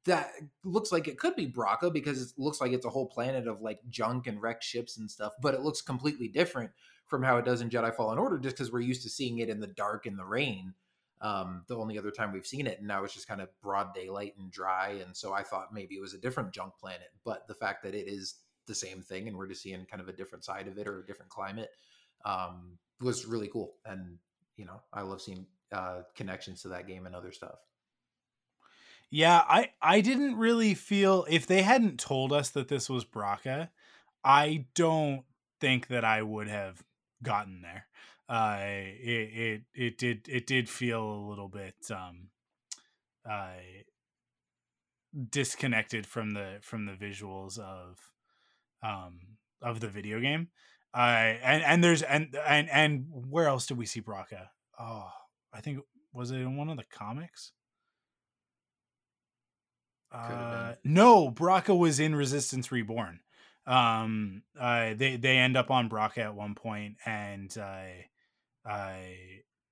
that 0.06 0.32
looks 0.64 0.92
like 0.92 1.08
it 1.08 1.18
could 1.20 1.36
be 1.36 1.48
Bracca 1.52 1.92
because 1.92 2.22
it 2.22 2.30
looks 2.38 2.62
like 2.62 2.72
it's 2.72 2.86
a 2.86 2.90
whole 2.90 3.08
planet 3.08 3.48
of 3.48 3.62
like 3.62 3.80
junk 3.90 4.28
and 4.28 4.42
wrecked 4.42 4.64
ships 4.64 4.98
and 4.98 5.10
stuff, 5.10 5.34
but 5.42 5.54
it 5.54 5.62
looks 5.62 5.82
completely 5.82 6.28
different 6.28 6.72
from 7.06 7.24
how 7.24 7.38
it 7.38 7.44
does 7.46 7.62
in 7.62 7.70
Jedi 7.70 7.94
Fallen 7.96 8.18
Order, 8.20 8.38
just 8.38 8.56
because 8.56 8.72
we're 8.72 8.80
used 8.82 9.02
to 9.02 9.10
seeing 9.10 9.40
it 9.40 9.50
in 9.50 9.60
the 9.60 9.68
dark 9.68 10.06
and 10.06 10.18
the 10.18 10.24
rain. 10.26 10.74
Um, 11.22 11.64
the 11.68 11.76
only 11.76 11.98
other 11.98 12.12
time 12.12 12.32
we've 12.32 12.48
seen 12.48 12.66
it, 12.66 12.80
and 12.80 12.88
now 12.88 13.04
it's 13.04 13.14
just 13.14 13.28
kind 13.28 13.42
of 13.42 13.50
broad 13.62 13.94
daylight 13.94 14.36
and 14.38 14.50
dry. 14.52 15.02
And 15.04 15.16
so 15.16 15.34
I 15.34 15.44
thought 15.44 15.74
maybe 15.74 15.96
it 15.96 16.02
was 16.02 16.14
a 16.14 16.18
different 16.18 16.54
junk 16.54 16.74
planet, 16.80 17.10
but 17.26 17.48
the 17.48 17.56
fact 17.56 17.84
that 17.84 17.94
it 17.94 18.08
is 18.08 18.36
the 18.70 18.76
same 18.76 19.02
thing 19.02 19.28
and 19.28 19.36
we're 19.36 19.48
just 19.48 19.64
seeing 19.64 19.86
kind 19.86 20.02
of 20.02 20.08
a 20.08 20.14
different 20.14 20.46
side 20.46 20.68
of 20.68 20.78
it 20.78 20.88
or 20.88 21.00
a 21.00 21.06
different 21.06 21.32
climate 21.32 21.72
um, 22.24 22.78
was 23.02 23.26
really 23.26 23.50
cool. 23.50 23.74
And 23.86 24.18
you 24.56 24.66
know, 24.66 24.82
I 24.94 25.02
love 25.02 25.22
seeing 25.22 25.46
uh, 25.72 26.02
connections 26.16 26.62
to 26.62 26.70
that 26.70 26.88
game 26.88 27.06
and 27.06 27.16
other 27.16 27.32
stuff. 27.32 27.60
Yeah, 29.10 29.44
I 29.48 29.72
I 29.82 30.02
didn't 30.02 30.38
really 30.38 30.76
feel 30.76 31.26
if 31.30 31.48
they 31.48 31.64
hadn't 31.64 32.00
told 32.00 32.32
us 32.32 32.50
that 32.52 32.68
this 32.68 32.90
was 32.90 33.04
Bracca, 33.06 33.70
I 34.24 34.66
don't 34.76 35.24
think 35.60 35.88
that 35.88 36.06
I 36.06 36.22
would 36.22 36.48
have 36.48 36.84
gotten 37.24 37.62
there. 37.62 37.88
Uh, 38.30 38.58
it 38.62 39.30
it 39.34 39.62
it 39.74 39.98
did 39.98 40.28
it 40.30 40.46
did 40.46 40.70
feel 40.70 41.04
a 41.04 41.28
little 41.30 41.50
bit 41.50 41.74
um, 41.90 42.30
uh, 43.28 43.54
disconnected 45.32 46.06
from 46.06 46.32
the 46.32 46.58
from 46.62 46.86
the 46.86 46.94
visuals 46.94 47.58
of 47.58 47.98
um 48.84 49.20
of 49.62 49.80
the 49.80 49.88
video 49.88 50.20
game. 50.20 50.50
Uh, 50.94 51.34
and 51.44 51.64
and 51.64 51.84
there's 51.84 52.04
and 52.04 52.36
and 52.48 52.70
and 52.70 53.06
where 53.10 53.48
else 53.48 53.66
did 53.66 53.78
we 53.78 53.88
see 53.88 54.02
Bracca? 54.02 54.48
Oh, 54.80 55.10
I 55.52 55.62
think 55.62 55.80
was 56.14 56.30
it 56.30 56.38
in 56.38 56.56
one 56.56 56.70
of 56.70 56.78
the 56.78 56.86
comics? 56.92 57.52
Uh, 60.12 60.74
no, 60.84 61.30
Bracca 61.32 61.78
was 61.78 62.00
in 62.00 62.16
Resistance 62.16 62.72
Reborn. 62.72 63.20
Um, 63.68 64.42
uh, 64.60 64.94
they 64.96 65.18
they 65.18 65.38
end 65.38 65.56
up 65.58 65.70
on 65.70 65.90
Bracca 65.90 66.20
at 66.20 66.36
one 66.36 66.56
point, 66.56 66.96
and 67.06 67.56
uh, 67.58 67.86
uh, 68.68 68.94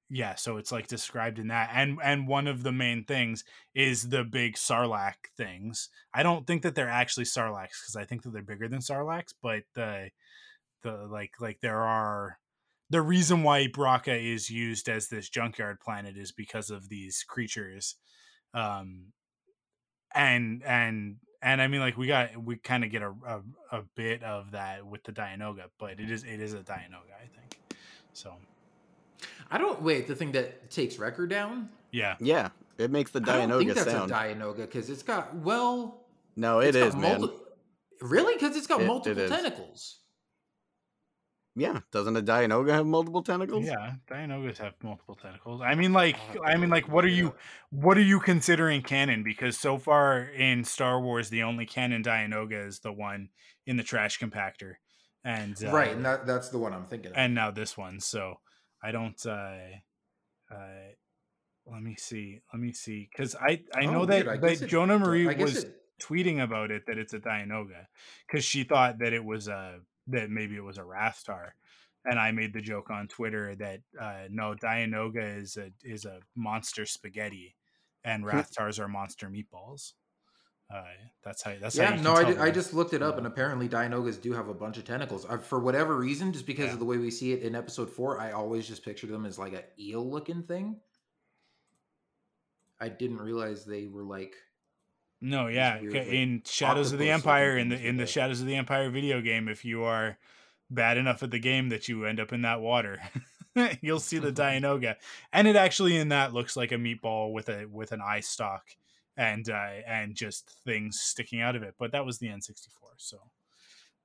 yeah, 0.10 0.36
so 0.36 0.58
it's 0.58 0.72
like 0.72 0.88
described 0.88 1.40
in 1.40 1.48
that, 1.48 1.72
and 1.74 2.00
and 2.04 2.28
one 2.28 2.48
of 2.48 2.64
the 2.64 2.72
main 2.72 3.04
things 3.04 3.44
is 3.76 4.10
the 4.10 4.24
big 4.24 4.56
Sarlacc 4.56 5.16
things. 5.36 5.90
I 6.14 6.24
don't 6.24 6.48
think 6.48 6.62
that 6.62 6.76
they're 6.76 6.90
actually 6.90 7.26
Sarlaccs 7.26 7.82
because 7.82 7.96
I 7.98 8.06
think 8.06 8.24
that 8.24 8.32
they're 8.32 8.42
bigger 8.42 8.68
than 8.68 8.80
Sarlaccs, 8.80 9.34
but 9.42 9.64
the 9.76 10.10
the 10.84 11.08
like 11.10 11.32
like 11.40 11.60
there 11.62 11.82
are 11.82 12.40
the 12.90 13.02
reason 13.02 13.44
why 13.44 13.68
Bracca 13.68 14.18
is 14.18 14.50
used 14.50 14.88
as 14.88 15.10
this 15.10 15.30
junkyard 15.30 15.80
planet 15.82 16.16
is 16.18 16.32
because 16.32 16.70
of 16.70 16.88
these 16.88 17.26
creatures 17.28 17.96
um 18.54 19.08
and 20.16 20.64
and 20.64 21.18
and 21.42 21.62
i 21.62 21.68
mean 21.68 21.82
like 21.82 21.98
we 21.98 22.08
got 22.08 22.36
we 22.44 22.56
kind 22.58 22.84
of 22.84 22.92
get 22.92 23.02
a, 23.02 23.14
a 23.28 23.42
a 23.72 23.84
bit 23.96 24.24
of 24.24 24.52
that 24.52 24.86
with 24.86 25.04
the 25.04 25.12
dianoga 25.12 25.66
but 25.80 26.00
it 26.00 26.10
is 26.10 26.24
it 26.24 26.40
is 26.40 26.54
a 26.54 26.60
dianoga 26.60 27.14
i 27.22 27.28
think 27.28 27.78
so 28.14 28.36
I 29.50 29.58
don't 29.58 29.82
wait. 29.82 30.08
The 30.08 30.16
thing 30.16 30.32
that 30.34 30.70
takes 30.72 30.98
Wrecker 31.00 31.28
down. 31.28 31.70
yeah 31.92 32.16
Yeah, 32.20 32.50
it 32.78 32.92
makes 32.92 33.12
the 33.12 33.22
I 33.28 33.46
don't 33.48 33.60
think 33.60 33.74
that's 33.74 33.90
sound. 33.92 34.12
a 34.12 34.14
Dianoga 34.14 34.58
because 34.58 34.90
it's 34.90 35.04
got 35.04 35.36
well. 35.36 36.06
no, 36.36 36.60
it's 36.60 36.76
is, 36.78 36.94
got 36.94 37.02
man. 37.02 37.30
Really? 38.02 38.34
Because 38.36 38.56
it's 38.56 38.68
got 38.68 38.82
It- 38.82 38.84
it 38.84 38.88
multiple 38.88 39.24
is. 39.24 39.30
tentacles. 39.32 40.00
Yeah, 41.56 41.80
doesn't 41.92 42.16
a 42.16 42.22
Dianoga 42.22 42.70
have 42.72 42.86
multiple 42.86 43.24
tentacles? 43.24 43.66
yeah 43.66 43.94
dianogas 44.08 44.60
have 44.60 44.74
multiple 44.84 45.16
tentacles 45.16 45.60
i 45.64 45.74
mean 45.74 45.92
like 45.92 46.16
i 46.46 46.56
mean 46.56 46.70
like 46.70 46.88
what 46.88 47.04
are 47.04 47.08
you 47.10 47.34
what 47.72 47.98
are 47.98 48.02
you 48.14 48.20
considering 48.20 48.84
canon 48.84 49.24
because 49.24 49.58
so 49.58 49.80
far 49.80 50.20
in 50.20 50.64
star 50.64 51.02
wars 51.02 51.30
the 51.30 51.42
only 51.42 51.66
canon 51.66 52.04
dianoga 52.04 52.68
is 52.68 52.80
the 52.82 52.92
one 52.94 53.30
in 53.66 53.76
the 53.76 53.82
trash 53.82 54.20
compactor 54.20 54.74
and 55.24 55.58
uh, 55.66 55.72
right, 55.72 55.94
and 55.96 56.06
that, 56.06 56.28
that's 56.28 56.50
the 56.50 56.60
one 56.60 56.74
I'm 56.74 56.86
thinking 56.86 57.10
of. 57.12 57.18
and 57.18 57.34
now 57.34 57.50
this 57.50 57.76
one. 57.76 58.00
So 58.00 58.36
I 58.84 58.92
don't. 58.92 59.26
uh 59.26 59.58
uh 60.52 60.90
Let 61.66 61.82
me 61.82 61.96
see. 61.98 62.40
Let 62.54 62.62
me 62.62 62.72
see. 62.72 63.10
Because 63.12 63.36
I 63.36 63.64
I 63.76 63.86
Oh, 63.86 63.92
know 63.92 64.00
weird. 64.06 64.10
that 64.26 64.28
I 64.30 64.38
that 64.38 64.62
it- 64.62 64.68
Jonah 64.68 65.00
Marie 65.00 65.28
was 65.36 65.64
it- 65.64 65.74
tweeting 66.00 66.44
about 66.44 66.70
it 66.70 66.86
that 66.86 66.98
it's 67.00 67.14
a 67.14 67.20
Dianoga 67.20 67.88
because 68.28 68.46
she 68.46 68.64
thought 68.64 69.00
that 69.00 69.14
it 69.14 69.24
was 69.26 69.48
a 69.48 69.80
that 70.08 70.30
maybe 70.30 70.56
it 70.56 70.64
was 70.64 70.78
a 70.78 70.82
Rathtar. 70.84 71.52
And 72.06 72.18
I 72.20 72.32
made 72.32 72.54
the 72.54 72.62
joke 72.62 72.90
on 72.90 73.08
Twitter 73.10 73.56
that 73.56 73.82
uh, 74.00 74.28
no, 74.30 74.54
Dianoga 74.56 75.38
is 75.42 75.58
a 75.58 75.72
is 75.84 76.06
a 76.06 76.20
monster 76.36 76.86
spaghetti, 76.86 77.56
and 78.06 78.24
Rathtars 78.24 78.80
are 78.80 78.88
monster 78.88 79.28
meatballs. 79.28 79.94
Uh, 80.70 80.84
that's 81.24 81.42
how. 81.44 81.54
That's 81.62 81.78
how 81.78 81.84
yeah, 81.84 81.96
you 81.96 82.02
no, 82.04 82.14
I, 82.14 82.24
did, 82.26 82.38
I 82.40 82.52
just 82.52 82.74
looked 82.74 82.94
it 82.94 83.02
up, 83.02 83.14
yeah. 83.16 83.20
and 83.20 83.28
apparently 83.28 83.70
Dianogas 83.70 84.22
do 84.22 84.34
have 84.34 84.50
a 84.50 84.54
bunch 84.54 84.78
of 84.78 84.84
tentacles. 84.86 85.26
For 85.44 85.60
whatever 85.60 85.96
reason, 85.98 86.34
just 86.34 86.46
because 86.46 86.68
Yeah. 86.68 86.74
of 86.74 86.80
the 86.80 86.86
way 86.86 86.98
we 86.98 87.10
see 87.10 87.32
it 87.32 87.42
in 87.42 87.56
episode 87.56 87.90
four, 87.90 88.20
I 88.20 88.32
always 88.34 88.68
just 88.68 88.84
pictured 88.84 89.10
them 89.10 89.26
as 89.26 89.40
like 89.40 89.54
a 89.54 89.64
eel 89.80 90.10
looking 90.10 90.44
thing. 90.44 90.78
I 92.80 92.90
didn't 92.90 93.18
realize 93.20 93.66
they 93.66 93.88
were 93.88 94.04
like 94.04 94.36
No, 95.22 95.48
yeah, 95.48 95.80
weird, 95.82 95.94
like, 95.94 96.08
in 96.08 96.44
Shadows 96.46 96.92
of 96.92 97.00
the 97.00 97.10
Empire 97.12 97.58
in 97.58 97.70
the 97.70 97.80
in 97.88 97.98
the 97.98 98.06
Shadows 98.06 98.42
of 98.42 98.48
the 98.48 98.56
Empire 98.56 98.90
video 98.90 99.22
game, 99.22 99.48
if 99.48 99.66
you 99.66 99.84
are 99.84 100.18
bad 100.70 100.98
enough 100.98 101.24
at 101.24 101.32
the 101.32 101.40
game 101.40 101.70
that 101.70 101.88
you 101.88 102.06
end 102.06 102.20
up 102.20 102.34
in 102.34 102.42
that 102.44 102.60
water, 102.62 103.00
you'll 103.82 104.00
see 104.00 104.20
the 104.20 104.32
Dianoga, 104.34 104.98
and 105.32 105.48
it 105.48 105.56
actually 105.56 105.98
in 105.98 106.10
that 106.10 106.34
looks 106.34 106.56
like 106.56 106.72
a 106.72 106.76
meatball 106.76 107.32
with 107.34 107.50
a 107.50 107.66
with 107.66 107.94
an 107.94 108.02
eye 108.02 108.20
stalk 108.20 108.64
and 109.18 109.50
uh, 109.50 109.70
and 109.88 110.16
just 110.16 110.60
things 110.66 111.00
sticking 111.00 111.42
out 111.42 111.56
of 111.56 111.64
it. 111.64 111.76
But 111.80 111.92
that 111.92 112.06
was 112.06 112.20
the 112.20 112.28
N64, 112.28 112.70
so 112.98 113.18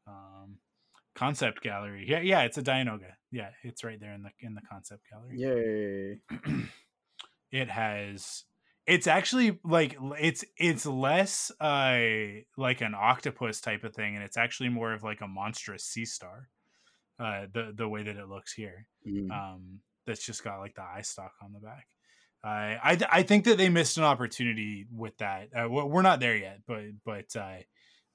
um, 0.06 0.56
concept 1.14 1.62
gallery. 1.62 2.06
Yeah, 2.08 2.20
yeah, 2.20 2.42
it's 2.42 2.58
a 2.58 2.62
Dianoga. 2.62 3.12
Yeah, 3.30 3.50
it's 3.62 3.84
right 3.84 4.00
there 4.00 4.12
in 4.14 4.22
the 4.22 4.30
in 4.40 4.54
the 4.54 4.62
concept 4.62 5.02
gallery 5.10 5.38
Yay. 5.38 6.18
it 7.52 7.68
has 7.70 8.44
it's 8.86 9.06
actually 9.06 9.58
like 9.64 9.96
it's 10.18 10.44
it's 10.56 10.84
less 10.86 11.52
uh 11.60 12.00
like 12.56 12.80
an 12.80 12.94
octopus 12.96 13.60
type 13.60 13.84
of 13.84 13.94
thing 13.94 14.16
and 14.16 14.24
it's 14.24 14.36
actually 14.36 14.68
more 14.68 14.92
of 14.92 15.02
like 15.04 15.20
a 15.20 15.28
monstrous 15.28 15.84
sea 15.84 16.04
star 16.04 16.48
uh 17.20 17.42
the 17.52 17.72
the 17.76 17.88
way 17.88 18.02
that 18.02 18.16
it 18.16 18.28
looks 18.28 18.52
here 18.52 18.86
Mm. 19.06 19.30
um 19.30 19.80
that's 20.06 20.24
just 20.24 20.42
got 20.44 20.58
like 20.58 20.74
the 20.74 20.82
eye 20.82 21.02
stalk 21.02 21.32
on 21.42 21.52
the 21.52 21.60
back 21.60 21.86
uh, 22.44 22.48
I 22.48 22.98
I 23.10 23.22
think 23.22 23.44
that 23.44 23.58
they 23.58 23.68
missed 23.68 23.98
an 23.98 24.04
opportunity 24.04 24.86
with 24.90 25.16
that. 25.18 25.50
Uh, 25.54 25.68
we're 25.68 26.02
not 26.02 26.20
there 26.20 26.36
yet, 26.36 26.60
but 26.66 26.84
but 27.04 27.34
uh, 27.36 27.58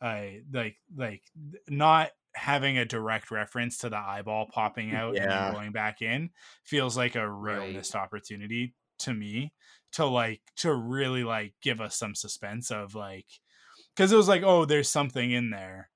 I 0.02 0.42
like 0.52 0.78
like 0.96 1.24
not 1.68 2.12
having 2.36 2.78
a 2.78 2.86
direct 2.86 3.32
reference 3.32 3.80
to 3.80 3.90
the 3.90 3.98
eyeball 3.98 4.48
popping 4.52 4.92
out 4.92 5.18
and 5.18 5.30
Yeah. 5.30 5.32
then 5.32 5.46
going 5.46 5.72
back 5.72 6.02
in 6.02 6.30
feels 6.64 6.96
like 6.96 7.16
a 7.16 7.30
real 7.30 7.66
Right. 7.66 7.68
missed 7.68 7.96
opportunity 7.96 8.76
to 9.00 9.14
me 9.14 9.54
to 9.94 10.06
like 10.06 10.42
to 10.58 10.74
really 10.74 11.24
like 11.24 11.56
give 11.62 11.82
us 11.82 11.96
some 11.96 12.14
suspense 12.14 12.70
of 12.70 12.94
like 12.94 13.26
because 13.96 14.12
it 14.12 14.18
was 14.18 14.28
like 14.28 14.44
oh 14.44 14.66
there's 14.66 14.90
something 14.90 15.32
in 15.32 15.50
there 15.50 15.90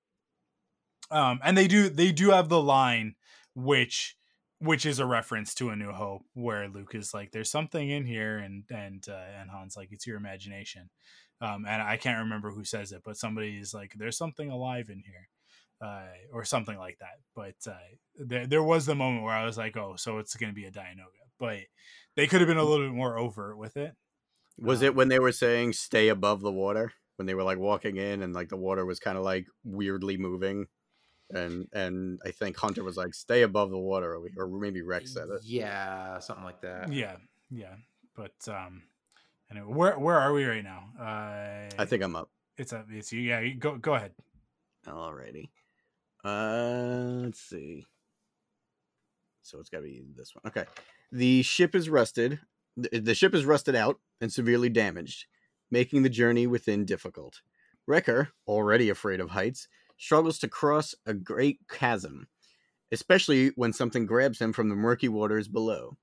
um 1.09 1.39
and 1.43 1.57
they 1.57 1.67
do 1.67 1.89
they 1.89 2.11
do 2.11 2.29
have 2.31 2.49
the 2.49 2.61
line 2.61 3.15
which 3.55 4.17
which 4.61 4.85
is 4.85 4.99
a 4.99 5.05
reference 5.05 5.53
to 5.53 5.69
a 5.69 5.75
new 5.75 5.91
hope 5.91 6.21
where 6.33 6.67
luke 6.67 6.95
is 6.95 7.13
like 7.13 7.31
there's 7.31 7.51
something 7.51 7.89
in 7.89 8.05
here 8.05 8.37
and 8.37 8.63
and 8.69 9.05
uh, 9.09 9.39
and 9.39 9.49
han's 9.49 9.75
like 9.75 9.89
it's 9.91 10.07
your 10.07 10.17
imagination 10.17 10.89
um 11.41 11.65
and 11.67 11.81
i 11.81 11.97
can't 11.97 12.19
remember 12.19 12.51
who 12.51 12.63
says 12.63 12.91
it 12.91 13.01
but 13.03 13.17
somebody 13.17 13.57
is 13.57 13.73
like 13.73 13.93
there's 13.97 14.17
something 14.17 14.49
alive 14.49 14.89
in 14.89 15.03
here 15.05 15.27
uh, 15.81 16.03
or 16.31 16.45
something 16.45 16.77
like 16.77 16.97
that. 16.99 17.19
But 17.35 17.55
uh, 17.69 17.77
there, 18.15 18.47
there 18.47 18.63
was 18.63 18.85
the 18.85 18.95
moment 18.95 19.23
where 19.23 19.33
I 19.33 19.45
was 19.45 19.57
like, 19.57 19.75
oh, 19.75 19.95
so 19.97 20.19
it's 20.19 20.35
going 20.35 20.51
to 20.51 20.55
be 20.55 20.65
a 20.65 20.71
Dianoga. 20.71 21.25
But 21.39 21.59
they 22.15 22.27
could 22.27 22.41
have 22.41 22.47
been 22.47 22.57
a 22.57 22.63
little 22.63 22.87
bit 22.87 22.95
more 22.95 23.17
overt 23.17 23.57
with 23.57 23.77
it. 23.77 23.93
Was 24.59 24.81
it 24.81 24.95
when 24.95 25.07
they 25.07 25.19
were 25.19 25.31
saying 25.31 25.73
stay 25.73 26.09
above 26.09 26.41
the 26.41 26.51
water? 26.51 26.93
When 27.15 27.25
they 27.25 27.33
were 27.33 27.43
like 27.43 27.57
walking 27.57 27.97
in 27.97 28.21
and 28.21 28.33
like 28.33 28.49
the 28.49 28.57
water 28.57 28.85
was 28.85 28.99
kind 28.99 29.17
of 29.17 29.23
like 29.23 29.47
weirdly 29.63 30.17
moving? 30.17 30.67
And 31.33 31.67
and 31.73 32.19
I 32.25 32.31
think 32.31 32.57
Hunter 32.57 32.83
was 32.83 32.97
like, 32.97 33.13
"Stay 33.13 33.41
above 33.43 33.71
the 33.71 33.77
water," 33.77 34.15
or, 34.15 34.27
or 34.37 34.47
maybe 34.59 34.81
Rex 34.81 35.13
said 35.13 35.29
it. 35.29 35.41
Yeah, 35.43 36.19
something 36.19 36.45
like 36.45 36.61
that. 36.61 36.91
Yeah, 36.91 37.17
yeah. 37.49 37.75
But 38.15 38.35
um, 38.47 38.83
anyway, 39.49 39.67
where 39.67 39.99
where 39.99 40.19
are 40.19 40.33
we 40.33 40.45
right 40.45 40.63
now? 40.63 40.89
Uh, 40.99 41.69
I 41.77 41.85
think 41.85 42.03
I'm 42.03 42.15
up. 42.15 42.29
it's 42.57 42.73
up. 42.73 42.87
it's 42.89 43.11
you. 43.11 43.21
Yeah, 43.21 43.39
you 43.39 43.55
go 43.55 43.77
go 43.77 43.95
ahead. 43.95 44.11
Alrighty. 44.87 45.49
Uh, 46.23 47.23
let's 47.23 47.39
see. 47.39 47.85
So 49.41 49.59
it's 49.59 49.69
got 49.69 49.79
to 49.79 49.83
be 49.83 50.03
this 50.15 50.33
one. 50.35 50.43
Okay. 50.47 50.65
The 51.11 51.41
ship 51.41 51.75
is 51.75 51.89
rusted. 51.89 52.39
The, 52.77 52.99
the 52.99 53.15
ship 53.15 53.33
is 53.35 53.45
rusted 53.45 53.75
out 53.75 53.99
and 54.21 54.31
severely 54.31 54.69
damaged, 54.69 55.25
making 55.69 56.03
the 56.03 56.09
journey 56.09 56.47
within 56.47 56.85
difficult. 56.85 57.41
Wrecker, 57.87 58.29
already 58.47 58.89
afraid 58.89 59.19
of 59.19 59.31
heights, 59.31 59.67
struggles 60.01 60.39
to 60.39 60.47
cross 60.47 60.95
a 61.05 61.13
great 61.13 61.59
chasm, 61.69 62.27
especially 62.91 63.51
when 63.55 63.71
something 63.71 64.07
grabs 64.07 64.41
him 64.41 64.51
from 64.51 64.67
the 64.67 64.75
murky 64.75 65.07
waters 65.07 65.47
below. 65.47 65.95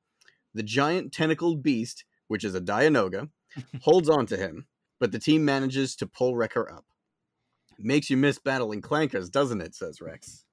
The 0.54 0.62
giant 0.62 1.12
tentacled 1.12 1.64
beast, 1.64 2.04
which 2.28 2.44
is 2.44 2.54
a 2.54 2.60
Dianoga, 2.60 3.28
holds 3.82 4.08
on 4.08 4.24
to 4.26 4.36
him, 4.36 4.68
but 5.00 5.10
the 5.10 5.18
team 5.18 5.44
manages 5.44 5.96
to 5.96 6.06
pull 6.06 6.36
Wrecker 6.36 6.70
up. 6.72 6.84
Makes 7.76 8.08
you 8.08 8.16
miss 8.16 8.38
battling 8.38 8.82
clankers, 8.82 9.30
doesn't 9.30 9.60
it? 9.60 9.74
Says 9.74 10.00
Rex. 10.00 10.44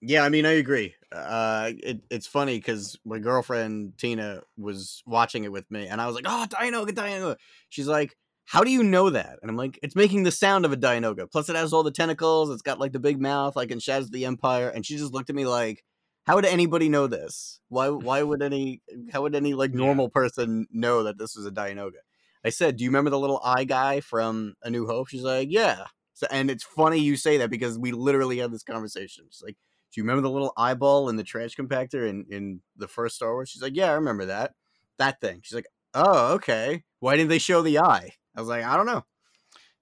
Yeah, 0.00 0.22
I 0.22 0.28
mean, 0.28 0.46
I 0.46 0.52
agree. 0.52 0.94
Uh, 1.10 1.72
it, 1.82 2.02
it's 2.08 2.28
funny 2.28 2.56
because 2.56 2.96
my 3.04 3.18
girlfriend 3.18 3.98
Tina 3.98 4.42
was 4.56 5.02
watching 5.06 5.42
it 5.42 5.50
with 5.50 5.68
me, 5.72 5.88
and 5.88 6.00
I 6.00 6.06
was 6.06 6.14
like, 6.14 6.24
"Oh, 6.28 6.46
Dianoga, 6.48 6.90
Dianoga." 6.90 7.36
She's 7.68 7.88
like, 7.88 8.16
"How 8.48 8.64
do 8.64 8.70
you 8.70 8.82
know 8.82 9.10
that?" 9.10 9.38
And 9.42 9.50
I'm 9.50 9.56
like, 9.56 9.78
"It's 9.82 9.94
making 9.94 10.22
the 10.22 10.30
sound 10.32 10.64
of 10.64 10.72
a 10.72 10.76
Dianoga. 10.76 11.30
Plus, 11.30 11.48
it 11.48 11.56
has 11.56 11.72
all 11.72 11.82
the 11.82 11.90
tentacles. 11.90 12.50
It's 12.50 12.62
got 12.62 12.80
like 12.80 12.92
the 12.92 12.98
big 12.98 13.20
mouth, 13.20 13.54
like 13.56 13.70
in 13.70 13.78
Shadows 13.78 14.06
of 14.06 14.12
the 14.12 14.24
Empire." 14.24 14.68
And 14.68 14.84
she 14.86 14.96
just 14.96 15.12
looked 15.12 15.30
at 15.30 15.36
me 15.36 15.44
like, 15.46 15.84
"How 16.26 16.34
would 16.36 16.46
anybody 16.46 16.88
know 16.88 17.06
this? 17.06 17.60
Why? 17.68 17.88
Why 17.90 18.22
would 18.22 18.42
any? 18.42 18.80
How 19.12 19.22
would 19.22 19.34
any 19.34 19.54
like 19.54 19.74
normal 19.74 20.08
person 20.08 20.66
know 20.70 21.02
that 21.04 21.18
this 21.18 21.36
was 21.36 21.46
a 21.46 21.50
Dianoga?" 21.50 22.00
I 22.44 22.50
said, 22.50 22.76
"Do 22.76 22.84
you 22.84 22.90
remember 22.90 23.10
the 23.10 23.18
little 23.18 23.40
eye 23.44 23.64
guy 23.64 24.00
from 24.00 24.54
A 24.62 24.70
New 24.70 24.86
Hope?" 24.86 25.08
She's 25.08 25.22
like, 25.22 25.48
"Yeah." 25.50 25.86
So, 26.14 26.26
and 26.30 26.50
it's 26.50 26.64
funny 26.64 26.98
you 26.98 27.16
say 27.16 27.36
that 27.38 27.50
because 27.50 27.78
we 27.78 27.92
literally 27.92 28.38
had 28.38 28.50
this 28.52 28.62
conversation. 28.64 29.26
She's 29.30 29.42
like, 29.42 29.56
"Do 29.92 30.00
you 30.00 30.04
remember 30.04 30.22
the 30.22 30.30
little 30.30 30.52
eyeball 30.56 31.08
in 31.08 31.16
the 31.16 31.24
trash 31.24 31.54
compactor 31.54 32.08
in 32.08 32.24
in 32.30 32.62
the 32.76 32.88
first 32.88 33.16
Star 33.16 33.34
Wars?" 33.34 33.50
She's 33.50 33.62
like, 33.62 33.76
"Yeah, 33.76 33.90
I 33.90 33.94
remember 33.94 34.24
that. 34.26 34.54
That 34.98 35.20
thing." 35.20 35.40
She's 35.42 35.54
like, 35.54 35.68
"Oh, 35.94 36.34
okay. 36.34 36.84
Why 37.00 37.16
didn't 37.16 37.30
they 37.30 37.38
show 37.38 37.62
the 37.62 37.78
eye?" 37.78 38.12
I 38.38 38.40
was 38.40 38.48
like, 38.48 38.64
"I 38.64 38.76
don't 38.76 38.86
know." 38.86 39.04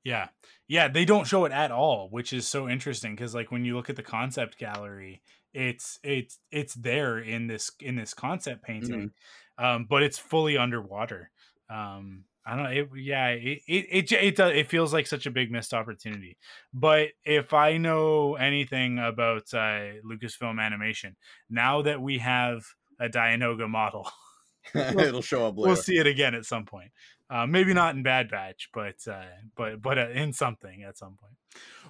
Yeah. 0.02 0.28
Yeah, 0.68 0.88
they 0.88 1.04
don't 1.04 1.26
show 1.26 1.44
it 1.44 1.52
at 1.52 1.70
all, 1.70 2.08
which 2.10 2.32
is 2.32 2.48
so 2.48 2.68
interesting 2.68 3.14
because 3.14 3.34
like 3.34 3.52
when 3.52 3.64
you 3.64 3.76
look 3.76 3.90
at 3.90 3.96
the 3.96 4.02
concept 4.02 4.58
gallery, 4.58 5.22
it's 5.52 5.98
it's 6.02 6.38
it's 6.50 6.74
there 6.74 7.18
in 7.18 7.46
this 7.48 7.70
in 7.80 7.96
this 7.96 8.14
concept 8.14 8.62
painting. 8.62 9.12
Um, 9.58 9.86
but 9.88 10.02
it's 10.02 10.18
fully 10.18 10.56
underwater. 10.56 11.30
Um 11.68 12.24
I 12.46 12.54
don't 12.54 12.64
know. 12.64 12.70
It, 12.70 12.88
yeah, 12.96 13.28
it 13.28 13.62
it 13.66 14.10
it 14.10 14.12
it, 14.12 14.40
it 14.40 14.68
feels 14.68 14.92
like 14.92 15.08
such 15.08 15.26
a 15.26 15.32
big 15.32 15.50
missed 15.50 15.74
opportunity. 15.74 16.38
But 16.72 17.08
if 17.24 17.52
I 17.52 17.76
know 17.76 18.36
anything 18.36 19.00
about 19.00 19.52
uh, 19.52 19.98
Lucasfilm 20.04 20.60
animation, 20.60 21.16
now 21.50 21.82
that 21.82 22.00
we 22.00 22.18
have 22.18 22.64
a 23.00 23.08
Dianoga 23.08 23.68
model, 23.68 24.08
It'll 24.74 25.22
show 25.22 25.46
up 25.46 25.56
later. 25.56 25.68
we'll 25.68 25.76
see 25.76 25.98
it 25.98 26.06
again 26.06 26.34
at 26.34 26.44
some 26.44 26.64
point. 26.64 26.90
Uh, 27.28 27.46
maybe 27.46 27.74
not 27.74 27.94
in 27.96 28.02
Bad 28.02 28.30
Batch, 28.30 28.68
but 28.72 28.96
uh, 29.10 29.24
but 29.56 29.82
but 29.82 29.98
uh, 29.98 30.08
in 30.10 30.32
something 30.32 30.82
at 30.84 30.96
some 30.96 31.16
point. 31.16 31.34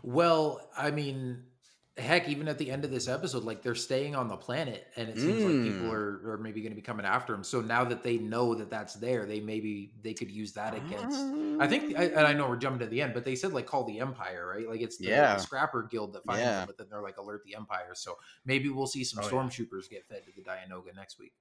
Well, 0.03 0.61
I 0.77 0.91
mean, 0.91 1.43
heck, 1.99 2.29
even 2.29 2.49
at 2.49 2.57
the 2.59 2.71
end 2.71 2.85
of 2.85 2.91
this 2.91 3.09
episode, 3.09 3.43
like 3.45 3.63
they're 3.63 3.75
staying 3.75 4.15
on 4.15 4.29
the 4.29 4.37
planet, 4.37 4.87
and 4.97 5.09
it 5.09 5.19
seems 5.19 5.43
like 5.45 5.63
people 5.63 5.87
Mm. 5.87 5.93
are, 5.93 6.33
are 6.33 6.39
maybe 6.39 6.61
going 6.61 6.73
to 6.73 6.77
be 6.77 6.83
coming 6.83 7.05
after 7.07 7.33
them. 7.33 7.43
So 7.45 7.61
now 7.61 7.85
that 7.85 8.03
they 8.03 8.17
know 8.19 8.55
that 8.55 8.71
that's 8.71 8.95
there, 8.95 9.27
they 9.27 9.41
maybe 9.41 9.93
they 10.03 10.15
could 10.15 10.31
use 10.31 10.53
that 10.53 10.75
against. 10.75 11.19
I 11.61 11.67
think, 11.67 11.99
I, 11.99 12.05
and 12.05 12.27
I 12.27 12.33
know 12.35 12.49
we're 12.49 12.57
jumping 12.57 12.81
to 12.81 12.87
the 12.87 13.01
end, 13.03 13.15
but 13.15 13.25
they 13.25 13.35
said 13.35 13.53
like 13.53 13.67
call 13.67 13.85
the 13.85 13.99
Empire, 14.01 14.47
right? 14.55 14.69
Like 14.69 14.81
it's 14.83 14.99
the, 14.99 15.07
Yeah. 15.07 15.35
the 15.35 15.41
Scrapper 15.41 15.83
Guild 15.91 16.13
that 16.15 16.25
finds 16.25 16.41
Yeah. 16.43 16.59
them, 16.59 16.67
but 16.67 16.77
then 16.79 16.87
they're 16.91 17.03
like 17.03 17.17
alert 17.19 17.43
the 17.45 17.57
Empire. 17.57 17.93
So 17.95 18.17
maybe 18.45 18.69
we'll 18.69 18.87
see 18.87 19.05
some 19.05 19.23
Oh, 19.25 19.27
yeah. 19.27 19.33
stormtroopers 19.33 19.89
get 19.91 20.07
fed 20.07 20.23
to 20.25 20.31
the 20.37 20.43
Dianoga 20.43 20.95
next 20.95 21.19
week 21.19 21.33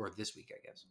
or 0.00 0.10
this 0.16 0.34
week, 0.34 0.52
I 0.54 0.66
guess. 0.66 0.86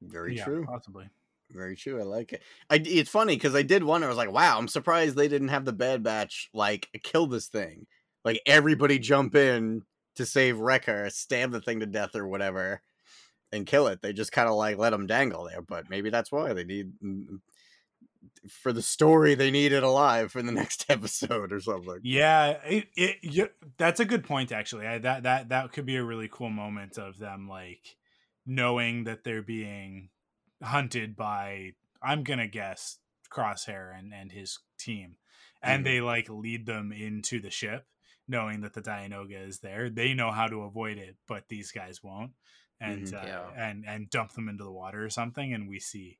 Very 0.00 0.36
yeah, 0.36 0.44
true. 0.44 0.64
possibly. 0.64 1.10
Very 1.50 1.76
true. 1.76 2.00
I 2.00 2.04
like 2.04 2.32
it. 2.32 2.42
I, 2.70 2.80
it's 2.84 3.10
funny 3.10 3.34
because 3.34 3.54
I 3.54 3.62
did 3.62 3.82
wonder. 3.82 4.06
I 4.06 4.10
was 4.10 4.18
like, 4.18 4.30
"Wow, 4.30 4.58
I'm 4.58 4.68
surprised 4.68 5.16
they 5.16 5.28
didn't 5.28 5.48
have 5.48 5.64
the 5.64 5.72
Bad 5.72 6.02
Batch 6.02 6.50
like 6.52 6.88
kill 7.02 7.26
this 7.26 7.48
thing. 7.48 7.86
Like 8.24 8.40
everybody 8.46 8.98
jump 8.98 9.34
in 9.34 9.82
to 10.16 10.26
save 10.26 10.58
Wrecker, 10.58 11.08
stab 11.10 11.50
the 11.50 11.60
thing 11.60 11.80
to 11.80 11.86
death 11.86 12.14
or 12.14 12.28
whatever, 12.28 12.82
and 13.50 13.66
kill 13.66 13.86
it. 13.86 14.02
They 14.02 14.12
just 14.12 14.32
kind 14.32 14.48
of 14.48 14.56
like 14.56 14.76
let 14.76 14.90
them 14.90 15.06
dangle 15.06 15.44
there. 15.44 15.62
But 15.62 15.88
maybe 15.88 16.10
that's 16.10 16.30
why 16.30 16.52
they 16.52 16.64
need 16.64 16.92
mm, 17.02 17.40
for 18.48 18.72
the 18.72 18.82
story 18.82 19.34
they 19.34 19.50
need 19.50 19.72
it 19.72 19.82
alive 19.82 20.32
for 20.32 20.42
the 20.42 20.52
next 20.60 20.86
episode 20.88 21.52
or 21.52 21.60
something. 21.60 22.00
Yeah, 22.02 22.58
it, 22.64 22.88
it 22.96 23.16
yeah, 23.22 23.46
that's 23.76 24.00
a 24.00 24.04
good 24.04 24.24
point 24.24 24.52
actually. 24.52 24.86
I, 24.86 24.98
that 24.98 25.22
that 25.24 25.48
that 25.50 25.72
could 25.72 25.86
be 25.86 25.96
a 25.96 26.04
really 26.04 26.28
cool 26.30 26.50
moment 26.50 26.98
of 26.98 27.18
them 27.18 27.48
like 27.48 27.96
knowing 28.46 29.04
that 29.04 29.24
they're 29.24 29.42
being 29.42 30.10
hunted 30.62 31.16
by 31.16 31.72
I'm 32.02 32.22
going 32.24 32.38
to 32.38 32.48
guess 32.48 32.98
Crosshair 33.30 33.96
and 33.96 34.12
and 34.14 34.32
his 34.32 34.58
team. 34.78 35.16
And 35.62 35.82
Mhm. 35.82 35.84
they 35.84 36.00
like 36.00 36.28
lead 36.28 36.66
them 36.66 36.92
into 36.92 37.40
the 37.40 37.50
ship 37.50 37.86
knowing 38.28 38.60
that 38.60 38.74
the 38.74 38.82
Dianoga 38.82 39.46
is 39.48 39.60
there. 39.60 39.88
They 39.90 40.14
know 40.14 40.30
how 40.30 40.46
to 40.46 40.62
avoid 40.62 40.98
it, 40.98 41.16
but 41.26 41.48
these 41.48 41.72
guys 41.72 42.02
won't. 42.02 42.32
And 42.80 43.06
Mhm. 43.06 43.14
uh, 43.14 43.50
and 43.56 43.84
and 43.86 44.08
dump 44.10 44.32
them 44.32 44.48
into 44.48 44.64
the 44.64 44.70
water 44.72 45.04
or 45.04 45.10
something 45.10 45.52
and 45.52 45.68
we 45.68 45.80
see 45.80 46.18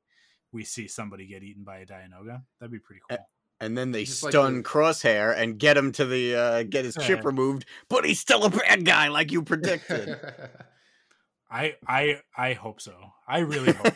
we 0.53 0.65
see 0.65 0.89
somebody 0.89 1.27
get 1.27 1.43
eaten 1.43 1.65
by 1.65 1.79
a 1.79 1.87
Dianoga. 1.87 2.43
That'd 2.61 2.73
be 2.73 2.79
pretty 2.79 3.01
cool. 3.09 3.19
And 3.61 3.77
then 3.77 3.91
they 3.91 4.05
Just 4.05 4.23
like 4.23 4.33
stun 4.33 4.59
the- 4.59 4.63
Crosshair 4.63 5.37
and 5.37 5.59
get 5.59 5.77
him 5.77 5.91
to 5.93 6.05
the 6.05 6.35
uh, 6.37 6.63
get 6.63 6.85
his 6.85 6.97
chip 6.97 7.25
removed, 7.25 7.65
but 7.89 8.05
he's 8.05 8.21
still 8.21 8.45
a 8.45 8.51
bad 8.51 8.85
guy, 8.85 9.09
like 9.09 9.33
you 9.33 9.43
predicted. 9.43 10.17
I 11.51 11.77
I 11.87 12.21
I 12.37 12.53
hope 12.53 12.81
so. 12.81 12.95
I 13.27 13.39
really 13.41 13.73
hope. 13.73 13.95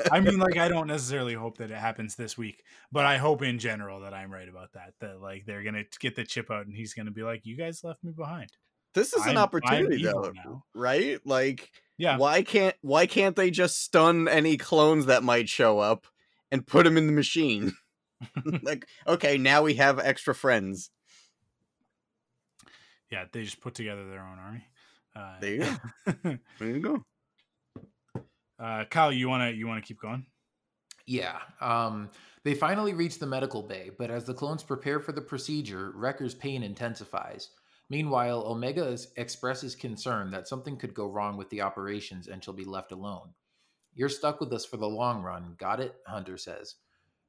I 0.12 0.20
mean, 0.20 0.38
like, 0.38 0.58
I 0.58 0.68
don't 0.68 0.86
necessarily 0.86 1.34
hope 1.34 1.58
that 1.58 1.70
it 1.70 1.76
happens 1.76 2.14
this 2.14 2.36
week, 2.36 2.62
but 2.92 3.04
I 3.06 3.16
hope 3.16 3.42
in 3.42 3.58
general 3.58 4.00
that 4.02 4.12
I'm 4.14 4.30
right 4.30 4.48
about 4.48 4.72
that. 4.74 4.92
That 5.00 5.20
like 5.20 5.44
they're 5.46 5.62
gonna 5.62 5.84
get 5.98 6.14
the 6.14 6.24
chip 6.24 6.50
out, 6.50 6.66
and 6.66 6.74
he's 6.74 6.92
gonna 6.94 7.10
be 7.10 7.22
like, 7.22 7.46
"You 7.46 7.56
guys 7.56 7.82
left 7.82 8.04
me 8.04 8.12
behind." 8.12 8.50
This 8.94 9.12
is 9.12 9.22
I'm- 9.22 9.30
an 9.30 9.36
opportunity 9.38 10.02
though, 10.02 10.32
now. 10.34 10.64
right? 10.74 11.18
Like, 11.24 11.70
Yeah, 11.98 12.16
why 12.18 12.42
can't 12.42 12.74
why 12.80 13.06
can't 13.06 13.36
they 13.36 13.50
just 13.50 13.82
stun 13.82 14.28
any 14.28 14.56
clones 14.56 15.06
that 15.06 15.22
might 15.22 15.48
show 15.48 15.78
up 15.78 16.06
and 16.50 16.66
put 16.66 16.84
them 16.84 16.96
in 16.96 17.06
the 17.06 17.12
machine? 17.12 17.72
like, 18.62 18.86
okay, 19.06 19.38
now 19.38 19.62
we 19.62 19.74
have 19.74 19.98
extra 20.00 20.34
friends. 20.34 20.90
yeah. 23.10 23.24
They 23.32 23.44
just 23.44 23.60
put 23.60 23.74
together 23.74 24.08
their 24.08 24.22
own 24.22 24.38
army. 24.38 24.64
Uh, 25.14 25.40
There 25.40 25.54
you 25.54 25.60
go. 26.24 26.38
There 26.58 26.68
you 26.68 26.80
go. 26.80 27.04
uh, 28.58 28.84
Kyle, 28.90 29.12
you 29.12 29.28
wanna 29.28 29.50
you 29.50 29.66
wanna 29.68 29.82
keep 29.82 30.00
going? 30.00 30.26
Yeah. 31.06 31.38
Um, 31.60 32.10
they 32.44 32.54
finally 32.54 32.92
reach 32.92 33.18
the 33.18 33.26
medical 33.26 33.62
bay, 33.62 33.90
but 33.96 34.10
as 34.10 34.24
the 34.24 34.34
clones 34.34 34.62
prepare 34.62 35.00
for 35.00 35.12
the 35.12 35.20
procedure, 35.22 35.92
Wrecker's 35.94 36.34
pain 36.34 36.62
intensifies. 36.62 37.50
Meanwhile, 37.90 38.44
Omega 38.46 38.86
is, 38.86 39.12
expresses 39.16 39.74
concern 39.74 40.30
that 40.30 40.46
something 40.46 40.76
could 40.76 40.94
go 40.94 41.06
wrong 41.06 41.36
with 41.36 41.48
the 41.48 41.62
operations 41.62 42.28
and 42.28 42.44
she'll 42.44 42.54
be 42.54 42.64
left 42.64 42.92
alone. 42.92 43.30
You're 43.94 44.08
stuck 44.10 44.40
with 44.40 44.52
us 44.52 44.66
for 44.66 44.76
the 44.76 44.86
long 44.86 45.22
run, 45.22 45.54
got 45.58 45.80
it? 45.80 45.94
Hunter 46.06 46.36
says. 46.36 46.76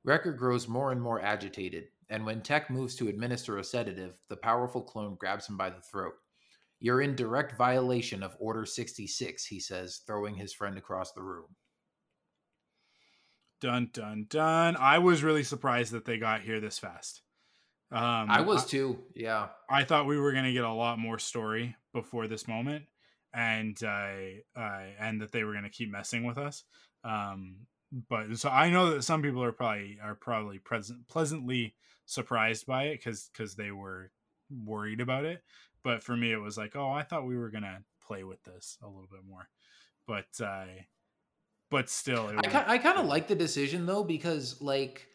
Wrecker 0.04 0.34
grows 0.34 0.68
more 0.68 0.92
and 0.92 1.02
more 1.02 1.22
agitated, 1.22 1.86
and 2.10 2.26
when 2.26 2.42
Tech 2.42 2.70
moves 2.70 2.96
to 2.96 3.08
administer 3.08 3.58
a 3.58 3.64
sedative, 3.64 4.20
the 4.30 4.36
powerful 4.36 4.82
clone 4.82 5.16
grabs 5.16 5.48
him 5.48 5.58
by 5.58 5.70
the 5.70 5.82
throat. 5.82 6.14
You're 6.80 7.02
in 7.02 7.16
direct 7.16 7.58
violation 7.58 8.24
of 8.24 8.38
Order 8.40 8.66
66, 8.66 9.46
he 9.46 9.60
says, 9.60 10.02
throwing 10.08 10.36
his 10.36 10.54
friend 10.54 10.78
across 10.78 11.12
the 11.12 11.22
room. 11.22 11.56
Dun 13.60 13.90
dun 13.92 14.26
dun. 14.30 14.78
I 14.78 15.00
was 15.00 15.22
really 15.24 15.44
surprised 15.44 15.92
that 15.92 16.06
they 16.06 16.18
got 16.18 16.42
here 16.42 16.62
this 16.62 16.80
fast. 16.80 17.22
Um, 17.92 18.30
I 18.30 18.42
was 18.42 18.66
too. 18.66 19.00
Yeah. 19.16 19.48
I 19.70 19.84
thought 19.84 20.06
we 20.06 20.20
were 20.20 20.32
going 20.32 20.46
to 20.46 20.54
get 20.54 20.64
a 20.64 20.72
lot 20.72 21.00
more 21.00 21.18
story 21.20 21.76
before 21.94 22.28
this 22.28 22.48
moment, 22.48 22.86
and 23.34 23.82
uh, 23.84 24.14
uh, 24.56 24.82
and 25.00 25.22
that 25.22 25.32
they 25.32 25.44
were 25.44 25.54
going 25.54 25.64
to 25.64 25.70
keep 25.70 25.90
messing 25.92 26.24
with 26.24 26.38
us. 26.38 26.64
Um, 27.04 27.66
but 28.10 28.38
so 28.38 28.50
I 28.50 28.70
know 28.70 28.92
that 28.92 29.04
some 29.04 29.22
people 29.24 29.44
are 29.44 29.52
probably 29.52 29.98
are 30.04 30.14
probably 30.16 30.60
present 30.60 31.08
pleasantly 31.08 31.76
surprised 32.06 32.66
by 32.68 32.84
it 32.86 32.98
because 32.98 33.30
because 33.34 33.56
they 33.56 33.72
were 33.72 34.12
worried 34.52 35.02
about 35.02 35.26
it. 35.26 35.42
But 35.84 36.04
for 36.04 36.16
me, 36.16 36.32
it 36.32 36.38
was 36.38 36.58
like, 36.58 36.76
oh, 36.76 36.92
I 36.92 37.04
thought 37.04 37.26
we 37.26 37.38
were 37.38 37.50
gonna 37.50 37.84
play 38.06 38.24
with 38.24 38.44
this 38.44 38.78
a 38.84 38.88
little 38.88 39.08
bit 39.12 39.22
more. 39.28 39.50
But 40.06 40.28
uh, 40.46 40.66
but 41.72 41.90
still, 41.90 42.28
it 42.30 42.36
I, 42.46 42.48
was- 42.48 42.64
I 42.68 42.78
kind 42.78 43.00
of 43.00 43.06
like 43.08 43.28
the 43.28 43.36
decision 43.36 43.86
though 43.88 44.04
because 44.04 44.62
like 44.62 45.08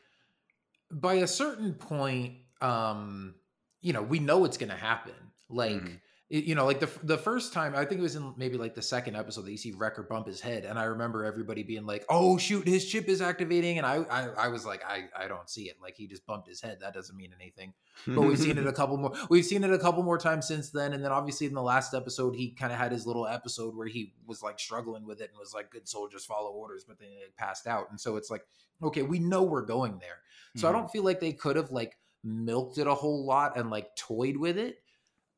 by 0.91 1.15
a 1.15 1.27
certain 1.27 1.75
point, 1.75 2.35
um, 2.65 3.35
you 3.81 3.93
know, 3.93 4.03
we 4.03 4.19
know 4.19 4.45
it's 4.45 4.57
gonna 4.57 4.77
happen. 4.77 5.15
Like 5.51 5.83
Mhm. 5.83 6.01
it- 6.31 6.45
you 6.45 6.55
know, 6.55 6.65
like 6.65 6.81
the 6.81 6.89
the 7.03 7.19
first 7.19 7.53
time 7.53 7.75
I 7.77 7.85
think 7.85 7.99
it 8.01 8.03
was 8.03 8.17
in 8.17 8.33
maybe 8.39 8.57
like 8.57 8.75
the 8.75 8.81
second 8.83 9.15
episode 9.15 9.43
that 9.43 9.51
you 9.51 9.59
see 9.59 9.73
Wrecker 9.73 10.03
bump 10.03 10.27
his 10.27 10.41
head, 10.41 10.65
and 10.65 10.79
I 10.79 10.85
remember 10.85 11.23
everybody 11.25 11.63
being 11.63 11.85
like, 11.85 12.05
"Oh 12.09 12.39
shoot, 12.39 12.67
his 12.67 12.87
chip 12.87 13.09
is 13.09 13.21
activating," 13.21 13.77
and 13.77 13.87
I 13.87 13.97
I, 14.11 14.29
I 14.47 14.49
was 14.49 14.65
like, 14.65 14.83
I 14.87 15.09
I 15.15 15.29
don't 15.29 15.51
see 15.51 15.65
it. 15.69 15.77
Like 15.83 15.97
he 15.97 16.07
just 16.07 16.25
bumped 16.27 16.49
his 16.49 16.63
head. 16.63 16.79
That 16.81 16.95
doesn't 16.95 17.15
mean 17.17 17.35
anything. 17.39 17.75
but 18.07 18.23
we've 18.23 18.39
seen 18.39 18.57
it 18.59 18.67
a 18.67 18.73
couple 18.81 18.97
more 18.97 19.13
we've 19.29 19.45
seen 19.45 19.63
it 19.65 19.71
a 19.71 19.79
couple 19.79 20.03
more 20.03 20.19
times 20.19 20.49
since 20.49 20.71
then 20.71 20.95
and 20.95 21.05
then 21.05 21.13
obviously 21.13 21.47
in 21.47 21.55
the 21.55 21.63
last 21.63 21.95
episode 21.95 22.35
he 22.35 22.51
kind 22.51 22.73
of 22.73 22.79
had 22.79 22.91
his 22.91 23.07
little 23.07 23.25
episode 23.25 23.77
where 23.77 23.87
he 23.87 24.13
was 24.27 24.43
like 24.43 24.59
struggling 24.59 25.05
with 25.07 25.21
it 25.21 25.31
and 25.31 25.39
was 25.39 25.55
like 25.55 25.71
good 25.71 25.87
soldiers 25.89 26.25
follow 26.25 26.51
orders 26.51 26.85
but 26.85 26.99
then 26.99 27.07
it 27.25 27.37
passed 27.37 27.69
out 27.69 27.89
and 27.91 28.01
so 28.01 28.17
it's 28.17 28.31
like 28.31 28.45
okay 28.83 29.03
we 29.03 29.21
know 29.21 29.45
we're 29.45 29.63
going 29.65 29.97
there 30.01 30.19
so 30.57 30.67
i 30.67 30.73
Mhm. 30.73 30.75
don't 30.75 30.91
feel 30.91 31.05
like 31.05 31.21
they 31.21 31.33
could 31.33 31.55
have 31.55 31.71
like 31.71 31.97
milked 32.25 32.79
it 32.79 32.87
a 32.87 32.95
whole 32.95 33.25
lot 33.27 33.57
and 33.57 33.71
like 33.71 33.95
toyed 33.97 34.37
with 34.37 34.59
it 34.59 34.77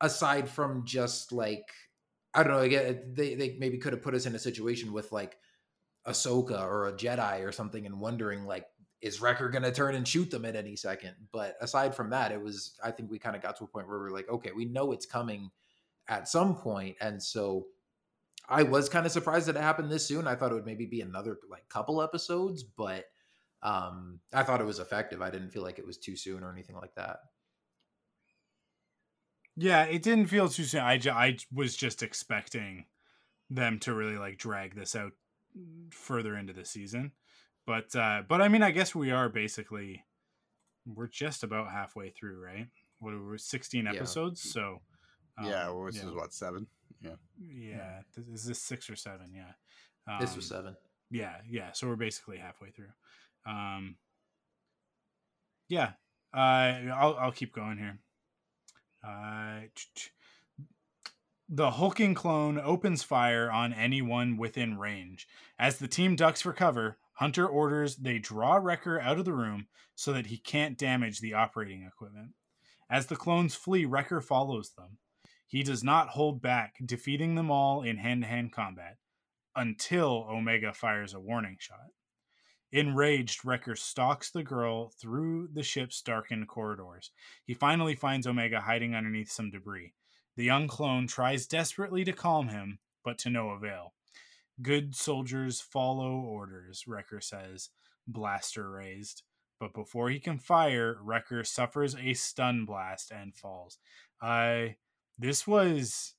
aside 0.01 0.49
from 0.49 0.85
just 0.85 1.33
like 1.33 1.65
i 2.35 2.43
don't 2.43 2.53
know 2.53 2.61
again 2.61 2.95
uh, 2.95 2.99
they, 3.13 3.35
they 3.35 3.57
maybe 3.59 3.79
could 3.79 3.93
have 3.93 4.03
put 4.03 4.15
us 4.15 4.27
in 4.27 4.35
a 4.35 4.39
situation 4.39 4.93
with 4.93 5.11
like 5.13 5.37
Ahsoka 6.07 6.63
or 6.63 6.87
a 6.87 6.93
Jedi 6.93 7.45
or 7.45 7.51
something 7.51 7.85
and 7.85 7.99
wondering 7.99 8.45
like 8.45 8.67
is 9.03 9.21
Wrecker 9.21 9.51
to 9.51 9.73
turn 9.73 9.95
and 9.95 10.07
shoot 10.07 10.31
them 10.31 10.45
at 10.45 10.57
any 10.57 10.75
second? 10.77 11.15
But 11.33 11.57
aside 11.61 11.95
from 11.95 12.11
that, 12.11 12.33
it 12.33 12.41
was 12.41 12.79
I 12.83 12.91
think 12.91 13.11
we 13.11 13.19
kind 13.19 13.37
of 13.37 13.43
got 13.43 13.57
to 13.57 13.65
a 13.65 13.69
point 13.69 13.89
where 13.89 13.99
we 13.99 14.07
are 14.07 14.13
like, 14.13 14.29
okay, 14.29 14.51
we 14.55 14.65
know 14.65 14.93
it's 14.93 15.07
coming 15.07 15.51
at 16.09 16.29
some 16.29 16.57
point, 16.57 16.97
and 17.01 17.23
so 17.23 17.67
I 18.49 18.63
was 18.63 18.89
kind 18.89 19.07
of 19.07 19.13
surprised 19.13 19.47
that 19.47 19.57
it 19.57 19.63
happened 19.63 19.91
this 19.91 20.07
soon. 20.07 20.27
I 20.27 20.35
thought 20.35 20.53
it 20.53 20.55
would 20.55 20.67
maybe 20.67 20.87
be 20.87 21.01
another 21.01 21.39
like 21.51 21.69
couple 21.69 22.01
episodes, 22.01 22.63
but 22.63 23.05
um 23.63 24.21
I 24.33 24.43
thought 24.43 24.61
it 24.61 24.67
was 24.67 24.79
effective. 24.79 25.23
I 25.23 25.31
didn't 25.31 25.51
feel 25.51 25.63
like 25.63 25.79
it 25.79 25.87
was 25.87 25.99
too 25.99 26.17
soon 26.17 26.43
or 26.43 26.53
anything 26.53 26.77
like 26.77 26.95
that. 26.97 27.19
Yeah, 29.57 29.85
it 29.85 30.03
didn't 30.03 30.27
feel 30.27 30.49
too 30.49 30.65
soon. 30.65 30.83
I, 30.83 31.01
I 31.11 31.37
was 31.53 31.77
just 31.77 32.03
expecting 32.03 32.85
them 33.49 33.79
to 33.81 33.95
really 33.95 34.19
like 34.19 34.37
drag 34.39 34.75
this 34.75 34.95
out 34.95 35.13
further 35.91 36.37
into 36.37 36.53
the 36.53 36.65
season. 36.65 37.13
But 37.67 37.95
uh 37.97 38.23
but 38.29 38.41
I 38.43 38.49
mean 38.49 38.63
I 38.63 38.71
guess 38.71 38.95
we 38.95 39.11
are 39.11 39.29
basically 39.29 40.05
we're 40.87 41.09
just 41.09 41.43
about 41.43 41.71
halfway 41.73 42.11
through, 42.11 42.41
right? 42.45 42.67
What 42.99 43.15
are 43.15 43.23
we 43.23 43.39
16 43.39 43.85
Yeah. 43.85 43.93
episodes? 43.93 44.43
So 44.53 44.83
yeah, 45.43 45.69
um, 45.69 45.77
well, 45.77 45.87
this 45.87 45.97
is 46.03 46.13
what 46.13 46.33
seven. 46.33 46.67
Yeah, 47.39 48.01
th- 48.15 48.27
is 48.33 48.47
this 48.47 48.63
6 48.63 48.89
or 48.89 48.97
7? 48.97 49.31
Yeah. 49.35 49.53
this 50.21 50.35
was 50.35 50.51
Um, 50.51 50.57
seven. 50.59 50.77
yeah 51.11 51.37
yeah 51.49 51.73
so 51.73 51.87
we're 51.87 51.97
basically 51.97 52.39
halfway 52.39 52.71
through 52.71 52.89
um 53.47 53.97
yeah 55.69 55.93
uh 56.35 56.91
i'll, 56.95 57.17
I'll 57.19 57.33
keep 57.33 57.55
going 57.55 57.79
here. 57.79 57.99
Uh 59.07 59.61
the 61.49 61.71
hulking 61.73 62.15
clone 62.15 62.59
opens 62.59 63.05
fire 63.05 63.51
on 63.51 63.73
anyone 63.73 64.37
within 64.37 64.79
range. 64.79 65.29
As 65.59 65.79
the 65.79 65.89
team 65.89 66.17
ducks 66.17 66.43
for 66.43 66.53
cover 66.53 66.99
hunter 67.15 67.47
orders 67.47 67.97
they 67.97 68.19
draw 68.19 68.57
wrecker 68.57 69.01
out 69.01 69.19
of 69.19 69.25
the 69.25 69.33
room 69.33 69.69
so 69.95 70.13
that 70.13 70.27
he 70.27 70.37
can't 70.37 70.77
damage 70.77 71.21
the 71.21 71.35
operating 71.35 71.83
equipment. 71.83 72.33
As 72.91 73.07
the 73.07 73.17
clones 73.17 73.55
flee 73.55 73.85
wrecker 73.85 74.21
follows 74.21 74.73
them. 74.77 74.99
He 75.47 75.63
does 75.63 75.83
not 75.85 76.09
hold 76.09 76.43
back 76.43 76.75
defeating 76.85 77.35
them 77.37 77.51
all 77.51 77.83
in 77.83 77.99
hand-to-hand 77.99 78.53
combat 78.53 78.97
until 79.55 80.27
Omega 80.29 80.73
fires 80.73 81.15
a 81.15 81.21
warning 81.21 81.57
shot. 81.59 81.91
Enraged, 82.73 83.45
Wrecker 83.45 83.77
stalks 83.77 84.31
the 84.31 84.43
girl 84.43 84.91
through 84.91 85.49
the 85.53 85.63
ship's 85.63 86.03
darkened 86.03 86.49
corridors. 86.49 87.11
He 87.45 87.55
finally 87.55 87.95
finds 87.95 88.27
Omega 88.27 88.61
hiding 88.61 88.95
underneath 88.95 89.31
some 89.31 89.51
debris. 89.51 89.95
The 90.37 90.45
young 90.45 90.69
clone 90.69 91.07
tries 91.07 91.47
desperately 91.47 92.05
to 92.05 92.13
calm 92.13 92.49
him, 92.49 92.79
but 93.05 93.19
to 93.19 93.31
no 93.31 93.51
avail. 93.51 93.95
Good 94.61 94.95
soldiers 94.95 95.61
follow 95.61 96.13
orders, 96.13 96.85
Wrecker 96.87 97.21
says, 97.21 97.71
blaster 98.07 98.71
raised. 98.71 99.23
But 99.59 99.73
before 99.73 100.11
he 100.11 100.19
can 100.19 100.39
fire, 100.39 100.99
Wrecker 101.01 101.45
suffers 101.45 101.95
a 101.95 102.15
stun 102.15 102.65
blast 102.65 103.11
and 103.11 103.35
falls. 103.35 103.79
I 104.21 104.77
this 105.19 105.47
was 105.47 106.15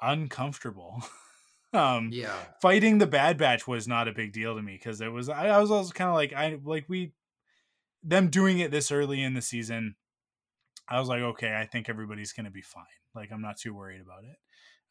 uncomfortable. 0.00 1.02
um 1.72 2.10
Yeah. 2.12 2.34
fighting 2.60 2.98
the 2.98 3.06
bad 3.06 3.38
batch 3.38 3.66
was 3.66 3.86
not 3.86 4.08
a 4.08 4.12
big 4.12 4.32
deal 4.32 4.56
to 4.56 4.62
me 4.62 4.74
because 4.74 5.00
it 5.00 5.08
was 5.12 5.28
I, 5.28 5.48
I 5.48 5.58
was 5.58 5.70
also 5.70 5.92
kind 5.92 6.08
of 6.08 6.14
like 6.14 6.32
I 6.32 6.58
like 6.64 6.86
we 6.88 7.12
them 8.02 8.28
doing 8.28 8.58
it 8.58 8.70
this 8.70 8.90
early 8.90 9.22
in 9.22 9.34
the 9.34 9.42
season 9.42 9.96
I 10.88 10.98
was 10.98 11.08
like 11.08 11.22
okay 11.22 11.54
I 11.56 11.66
think 11.66 11.88
everybody's 11.88 12.32
gonna 12.32 12.50
be 12.50 12.62
fine. 12.62 12.84
Like 13.14 13.30
I'm 13.32 13.42
not 13.42 13.58
too 13.58 13.74
worried 13.74 14.00
about 14.00 14.24
it. 14.24 14.36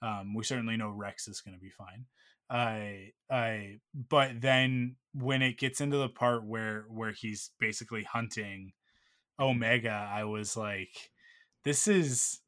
Um 0.05 0.33
we 0.33 0.43
certainly 0.43 0.77
know 0.77 0.89
Rex 0.89 1.27
is 1.27 1.41
gonna 1.41 1.57
be 1.57 1.69
fine. 1.71 2.05
I 2.49 3.11
I 3.29 3.79
but 3.93 4.41
then 4.41 4.95
when 5.13 5.41
it 5.41 5.57
gets 5.57 5.81
into 5.81 5.97
the 5.97 6.09
part 6.09 6.45
where 6.45 6.85
where 6.89 7.11
he's 7.11 7.51
basically 7.59 8.03
hunting 8.03 8.71
Omega 9.39 10.09
I 10.11 10.23
was 10.23 10.55
like 10.55 11.11
this 11.65 11.87
is 11.87 12.39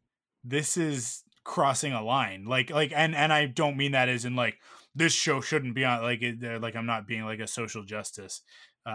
this 0.43 0.77
is 0.77 1.23
crossing 1.43 1.93
a 1.93 2.03
line 2.03 2.45
like 2.45 2.69
like 2.69 2.93
and 2.95 3.15
and 3.15 3.33
i 3.33 3.45
don't 3.45 3.77
mean 3.77 3.93
that 3.93 4.09
as 4.09 4.25
in 4.25 4.35
like 4.35 4.59
this 4.93 5.13
show 5.13 5.41
shouldn't 5.41 5.73
be 5.73 5.83
on 5.83 6.01
like 6.01 6.21
it, 6.21 6.61
like 6.61 6.75
i'm 6.75 6.85
not 6.85 7.07
being 7.07 7.23
like 7.23 7.39
a 7.39 7.47
social 7.47 7.83
justice 7.83 8.41
uh, 8.85 8.89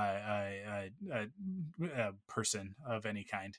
uh 1.95 2.11
person 2.29 2.75
of 2.87 3.07
any 3.07 3.25
kind 3.25 3.59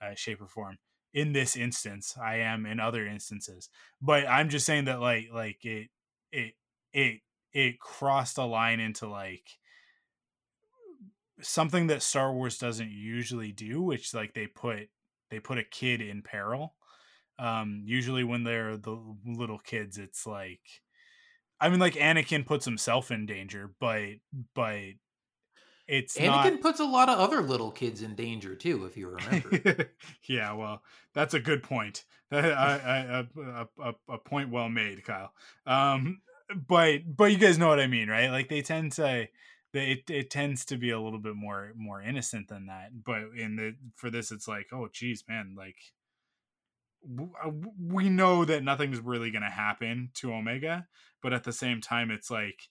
uh, 0.00 0.14
shape 0.14 0.40
or 0.40 0.46
form 0.46 0.78
in 1.16 1.32
this 1.32 1.56
instance. 1.56 2.14
I 2.22 2.36
am 2.36 2.66
in 2.66 2.78
other 2.78 3.06
instances. 3.06 3.68
But 4.00 4.28
i'm 4.28 4.50
just 4.50 4.66
saying 4.66 4.84
that 4.84 5.00
like 5.00 5.28
like 5.32 5.64
it 5.64 5.88
it 6.30 6.54
it 6.92 7.20
it 7.52 7.80
crossed 7.80 8.38
a 8.38 8.44
line 8.44 8.80
into 8.80 9.08
like 9.08 9.48
something 11.40 11.86
that 11.88 12.02
star 12.02 12.32
wars 12.32 12.58
doesn't 12.58 12.90
usually 12.90 13.52
do 13.52 13.82
which 13.82 14.14
like 14.14 14.34
they 14.34 14.46
put 14.46 14.88
they 15.30 15.38
put 15.38 15.58
a 15.58 15.64
kid 15.64 16.00
in 16.00 16.22
peril 16.22 16.74
um 17.38 17.82
usually 17.84 18.24
when 18.24 18.44
they're 18.44 18.76
the 18.76 18.98
little 19.24 19.58
kids 19.58 19.98
it's 19.98 20.26
like 20.26 20.60
i 21.60 21.68
mean 21.68 21.80
like 21.80 21.94
anakin 21.94 22.44
puts 22.44 22.64
himself 22.64 23.10
in 23.10 23.26
danger 23.26 23.72
but 23.80 24.04
but 24.54 24.80
it's 25.88 26.18
Anakin 26.18 26.52
not 26.52 26.60
puts 26.60 26.80
a 26.80 26.84
lot 26.84 27.08
of 27.08 27.18
other 27.18 27.42
little 27.42 27.70
kids 27.70 28.02
in 28.02 28.16
danger 28.16 28.56
too, 28.56 28.86
if 28.86 28.96
you 28.96 29.08
remember. 29.08 29.88
yeah 30.28 30.52
well 30.52 30.82
that's 31.14 31.34
a 31.34 31.38
good 31.38 31.62
point. 31.62 32.04
I, 32.32 32.38
I, 32.38 33.26
a, 33.38 33.66
a, 33.80 33.94
a- 34.08 34.18
point 34.18 34.50
well 34.50 34.68
made 34.68 35.04
kyle. 35.04 35.32
Um 35.64 36.22
but 36.68 37.02
but 37.06 37.30
you 37.30 37.38
guys 37.38 37.58
know 37.58 37.68
what 37.68 37.80
i 37.80 37.86
mean 37.86 38.08
right? 38.08 38.30
Like 38.30 38.48
they 38.48 38.62
tend 38.62 38.92
to 38.92 39.28
they, 39.72 39.92
it, 39.92 40.10
it 40.10 40.30
tends 40.30 40.64
to 40.66 40.76
be 40.76 40.90
a 40.90 41.00
little 41.00 41.18
bit 41.18 41.36
more 41.36 41.72
more 41.76 42.00
innocent 42.00 42.48
than 42.48 42.66
that 42.66 43.04
but 43.04 43.22
in 43.36 43.56
the 43.56 43.74
for 43.94 44.10
this 44.10 44.32
it's 44.32 44.48
like 44.48 44.68
oh 44.72 44.88
geez 44.92 45.24
man 45.28 45.54
like 45.56 45.76
we 47.80 48.08
know 48.08 48.44
that 48.44 48.64
nothing's 48.64 49.00
really 49.00 49.30
going 49.30 49.42
to 49.42 49.50
happen 49.50 50.10
to 50.14 50.32
Omega, 50.32 50.86
but 51.22 51.32
at 51.32 51.44
the 51.44 51.52
same 51.52 51.80
time, 51.80 52.10
it's 52.10 52.30
like 52.30 52.68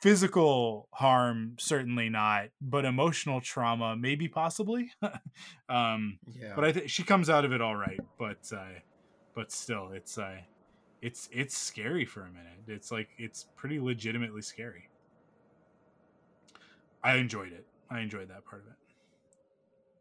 physical 0.00 0.88
harm, 0.92 1.56
certainly 1.58 2.10
not, 2.10 2.48
but 2.60 2.84
emotional 2.84 3.40
trauma, 3.40 3.96
maybe 3.96 4.28
possibly. 4.28 4.90
um, 5.68 6.18
yeah. 6.26 6.52
but 6.54 6.64
I 6.64 6.72
think 6.72 6.90
she 6.90 7.02
comes 7.02 7.30
out 7.30 7.44
of 7.44 7.52
it 7.52 7.60
all 7.60 7.76
right. 7.76 8.00
But 8.18 8.40
uh, 8.54 8.80
but 9.34 9.50
still, 9.50 9.90
it's 9.92 10.18
uh, 10.18 10.38
it's 11.00 11.28
it's 11.32 11.56
scary 11.56 12.04
for 12.04 12.22
a 12.22 12.30
minute. 12.30 12.58
It's 12.68 12.92
like 12.92 13.08
it's 13.18 13.46
pretty 13.56 13.80
legitimately 13.80 14.42
scary. 14.42 14.88
I 17.02 17.16
enjoyed 17.16 17.52
it. 17.52 17.66
I 17.90 18.00
enjoyed 18.00 18.28
that 18.28 18.44
part 18.44 18.62
of 18.62 18.68
it. 18.68 18.78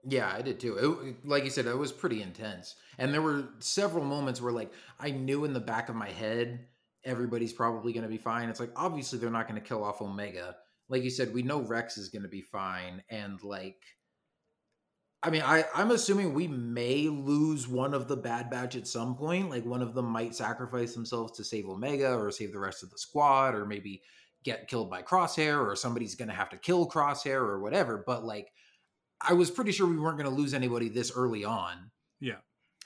Yeah, 0.06 0.32
I 0.34 0.42
did 0.42 0.60
too. 0.60 1.06
It, 1.06 1.28
like 1.28 1.46
you 1.46 1.50
said, 1.50 1.66
it 1.66 1.78
was 1.78 1.94
pretty 1.94 2.22
intense. 2.22 2.76
And 2.98 3.14
there 3.14 3.22
were 3.22 3.50
several 3.60 4.04
moments 4.04 4.42
where, 4.42 4.52
like, 4.52 4.72
I 5.00 5.12
knew 5.12 5.46
in 5.46 5.54
the 5.54 5.60
back 5.60 5.88
of 5.88 5.96
my 5.96 6.10
head, 6.10 6.68
everybody's 7.06 7.54
probably 7.54 7.94
going 7.94 8.04
to 8.04 8.10
be 8.10 8.18
fine. 8.18 8.50
It's 8.50 8.60
like, 8.60 8.74
obviously, 8.76 9.20
they're 9.20 9.30
not 9.30 9.48
going 9.48 9.60
to 9.62 9.68
kill 9.68 9.84
off 9.84 10.02
Omega. 10.02 10.58
Like 10.90 11.04
you 11.04 11.10
said, 11.10 11.34
we 11.34 11.42
know 11.42 11.62
Rex 11.62 11.98
is 11.98 12.10
going 12.10 12.24
to 12.24 12.28
be 12.28 12.42
fine. 12.42 13.02
And, 13.10 13.42
like, 13.44 13.82
I 15.24 15.30
mean, 15.30 15.42
I, 15.42 15.64
I'm 15.74 15.92
assuming 15.92 16.34
we 16.34 16.50
may 16.50 17.08
lose 17.08 17.66
one 17.66 17.94
of 17.94 18.10
the 18.10 18.18
Bad 18.18 18.50
Batch 18.50 18.76
at 18.76 18.88
some 18.88 19.16
point. 19.16 19.50
Like, 19.50 19.66
one 19.66 19.82
of 19.82 19.94
them 19.94 20.08
might 20.08 20.36
sacrifice 20.36 20.94
themselves 20.94 21.32
to 21.38 21.46
save 21.46 21.70
Omega 21.70 22.14
or 22.14 22.30
save 22.30 22.52
the 22.52 22.60
rest 22.60 22.84
of 22.84 22.92
the 22.92 22.98
squad, 22.98 23.56
or 23.56 23.66
maybe 23.66 24.02
get 24.44 24.68
killed 24.68 24.90
by 24.90 25.02
Crosshair, 25.02 25.66
or 25.66 25.78
somebody's 25.78 26.16
going 26.16 26.28
to 26.28 26.36
have 26.36 26.50
to 26.50 26.58
kill 26.58 26.90
Crosshair 26.90 27.40
or 27.40 27.62
whatever. 27.62 28.04
But, 28.06 28.26
like, 28.26 28.52
I 29.28 29.34
was 29.34 29.52
pretty 29.52 29.72
sure 29.72 29.88
we 29.88 29.98
weren't 29.98 30.18
going 30.18 30.30
to 30.30 30.36
lose 30.36 30.54
anybody 30.54 30.90
this 30.90 31.12
early 31.16 31.44
on. 31.46 31.92
Yeah. 32.20 32.38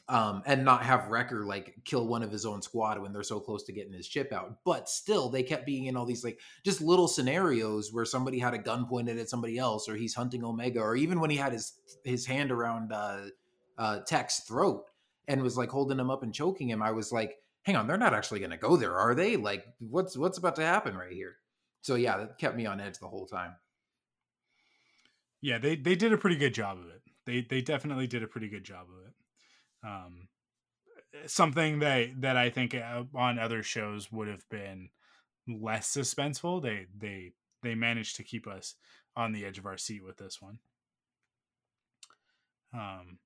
Um, 0.10 0.42
and 0.46 0.64
not 0.64 0.84
have 0.84 1.10
Wrecker 1.10 1.46
like 1.46 1.76
kill 1.84 2.08
one 2.08 2.24
of 2.24 2.32
his 2.32 2.46
own 2.46 2.62
squad 2.62 3.02
when 3.02 3.12
they're 3.12 3.24
so 3.24 3.42
close 3.42 3.64
to 3.66 3.74
getting 3.74 3.92
his 3.92 4.08
chip 4.08 4.32
out. 4.32 4.60
But 4.64 4.88
still, 4.88 5.30
they 5.30 5.44
kept 5.44 5.66
being 5.66 5.86
in 5.86 5.98
all 5.98 6.06
these 6.06 6.24
like 6.24 6.40
just 6.64 6.80
little 6.80 7.10
scenarios 7.10 7.92
where 7.92 8.06
somebody 8.06 8.40
had 8.40 8.54
a 8.54 8.58
gun 8.58 8.86
pointed 8.86 9.20
at 9.20 9.30
somebody 9.30 9.58
else, 9.58 9.90
or 9.90 9.98
he's 9.98 10.16
hunting 10.16 10.46
Omega, 10.46 10.80
or 10.80 10.96
even 10.96 11.20
when 11.20 11.30
he 11.30 11.36
had 11.36 11.52
his 11.52 11.74
his 12.06 12.26
hand 12.26 12.54
around 12.54 12.94
uh, 12.94 13.24
uh, 13.78 14.00
Tech's 14.06 14.40
throat 14.42 14.86
and 15.28 15.42
was 15.42 15.58
like 15.58 15.70
holding 15.70 16.00
him 16.00 16.10
up 16.10 16.24
and 16.24 16.34
choking 16.34 16.70
him. 16.70 16.82
I 16.82 16.92
was 16.92 17.12
like, 17.12 17.36
hang 17.64 17.76
on, 17.76 17.86
they're 17.86 17.98
not 17.98 18.14
actually 18.14 18.40
going 18.40 18.52
to 18.52 18.58
go 18.58 18.78
there, 18.78 18.98
are 18.98 19.14
they? 19.14 19.36
Like, 19.36 19.66
what's 19.80 20.18
what's 20.18 20.38
about 20.38 20.56
to 20.56 20.64
happen 20.64 20.96
right 20.96 21.12
here? 21.12 21.36
So 21.82 21.96
yeah, 21.96 22.18
that 22.18 22.38
kept 22.38 22.56
me 22.56 22.66
on 22.66 22.80
edge 22.80 23.00
the 23.00 23.08
whole 23.08 23.28
time. 23.28 23.56
Yeah, 25.42 25.58
they 25.58 25.76
they 25.76 25.96
did 25.96 26.14
a 26.14 26.18
pretty 26.18 26.38
good 26.38 26.54
job 26.54 26.78
of 26.78 26.86
it. 26.86 27.02
They 27.26 27.42
they 27.42 27.62
definitely 27.62 28.08
did 28.08 28.24
a 28.24 28.28
pretty 28.28 28.50
good 28.50 28.64
job 28.64 28.88
of 28.90 29.08
it. 29.08 29.14
Um, 29.88 30.28
something 31.26 31.80
that 31.80 32.22
that 32.22 32.38
I 32.38 32.50
think 32.50 32.76
uh, 32.76 33.04
on 33.16 33.40
other 33.40 33.64
shows 33.64 34.12
would 34.12 34.28
have 34.28 34.48
been 34.50 34.90
less 35.48 35.90
suspenseful. 35.96 36.62
They 36.62 36.88
they 36.98 37.34
they 37.64 37.76
managed 37.76 38.16
to 38.18 38.24
keep 38.24 38.48
us 38.48 38.76
on 39.16 39.32
the 39.32 39.46
edge 39.46 39.58
of 39.58 39.66
our 39.66 39.78
seat 39.78 40.04
with 40.04 40.18
this 40.18 40.42
one. 40.42 40.60
Um, 42.74 43.20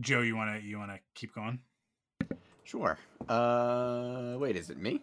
Joe, 0.00 0.20
you 0.20 0.36
wanna 0.36 0.60
you 0.62 0.78
wanna 0.78 0.98
keep 1.14 1.34
going? 1.34 1.60
Sure. 2.64 2.98
Uh, 3.28 4.36
wait, 4.38 4.56
is 4.56 4.70
it 4.70 4.78
me? 4.78 5.02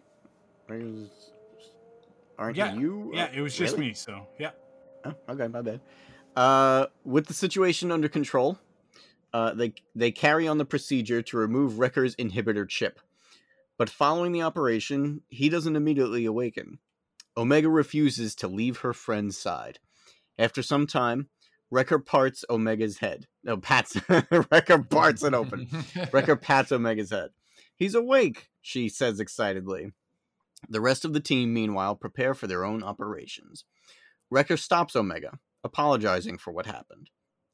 Aren't 2.38 2.56
yeah, 2.56 2.74
you? 2.74 3.10
yeah, 3.14 3.24
uh, 3.24 3.28
it 3.34 3.40
was 3.40 3.54
just 3.54 3.74
really? 3.74 3.88
me. 3.88 3.94
So 3.94 4.26
yeah, 4.38 4.50
Oh, 5.04 5.14
okay, 5.30 5.48
my 5.48 5.62
bad. 5.62 5.80
Uh, 6.34 6.86
with 7.04 7.26
the 7.26 7.34
situation 7.34 7.92
under 7.92 8.08
control, 8.08 8.58
uh, 9.32 9.54
they 9.54 9.74
they 9.94 10.10
carry 10.10 10.48
on 10.48 10.58
the 10.58 10.64
procedure 10.64 11.22
to 11.22 11.36
remove 11.36 11.78
Wrecker's 11.78 12.16
inhibitor 12.16 12.68
chip. 12.68 13.00
But 13.78 13.90
following 13.90 14.32
the 14.32 14.42
operation, 14.42 15.22
he 15.28 15.48
doesn't 15.48 15.76
immediately 15.76 16.24
awaken. 16.24 16.78
Omega 17.36 17.68
refuses 17.68 18.34
to 18.36 18.48
leave 18.48 18.78
her 18.78 18.92
friend's 18.92 19.36
side. 19.36 19.78
After 20.38 20.62
some 20.62 20.86
time, 20.86 21.28
Wrecker 21.70 21.98
parts 21.98 22.44
Omega's 22.50 22.98
head. 22.98 23.26
No, 23.42 23.56
pats. 23.56 23.96
Wrecker 24.30 24.82
parts 24.82 25.22
it 25.22 25.32
open. 25.32 25.68
Wrecker 26.12 26.36
pats 26.36 26.70
Omega's 26.70 27.10
head. 27.10 27.30
He's 27.74 27.94
awake, 27.94 28.50
she 28.60 28.88
says 28.88 29.18
excitedly. 29.18 29.92
The 30.68 30.80
rest 30.80 31.04
of 31.04 31.14
the 31.14 31.20
team, 31.20 31.52
meanwhile, 31.52 31.96
prepare 31.96 32.34
for 32.34 32.46
their 32.46 32.64
own 32.64 32.82
operations. 32.82 33.64
Wrecker 34.32 34.56
stops 34.56 34.96
Omega, 34.96 35.38
apologizing 35.62 36.38
for 36.38 36.52
what 36.52 36.64
happened. 36.64 37.10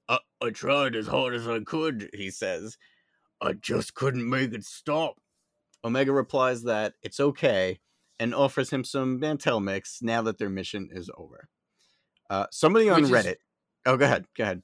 I, 0.09 0.19
I 0.41 0.51
tried 0.51 0.95
as 0.95 1.09
hard 1.09 1.35
as 1.35 1.49
I 1.49 1.59
could, 1.59 2.09
he 2.15 2.31
says. 2.31 2.79
I 3.41 3.55
just 3.55 3.95
couldn't 3.95 4.29
make 4.29 4.53
it 4.55 4.65
stop. 4.65 5.15
Omega 5.85 6.13
replies 6.13 6.63
that 6.63 6.95
it's 7.03 7.19
okay 7.19 7.81
and 8.21 8.33
offers 8.33 8.71
him 8.71 8.85
some 8.85 9.19
Mantell 9.19 9.59
mix 9.59 10.01
now 10.03 10.23
that 10.23 10.39
their 10.39 10.49
mission 10.49 10.89
is 10.93 11.11
over. 11.17 11.49
Uh, 12.31 12.47
somebody 12.53 12.89
on 12.89 13.03
Which 13.03 13.11
is- 13.11 13.27
Reddit. 13.27 13.37
Oh, 13.85 13.97
go 13.97 14.05
ahead. 14.05 14.27
Go 14.37 14.45
ahead. 14.45 14.63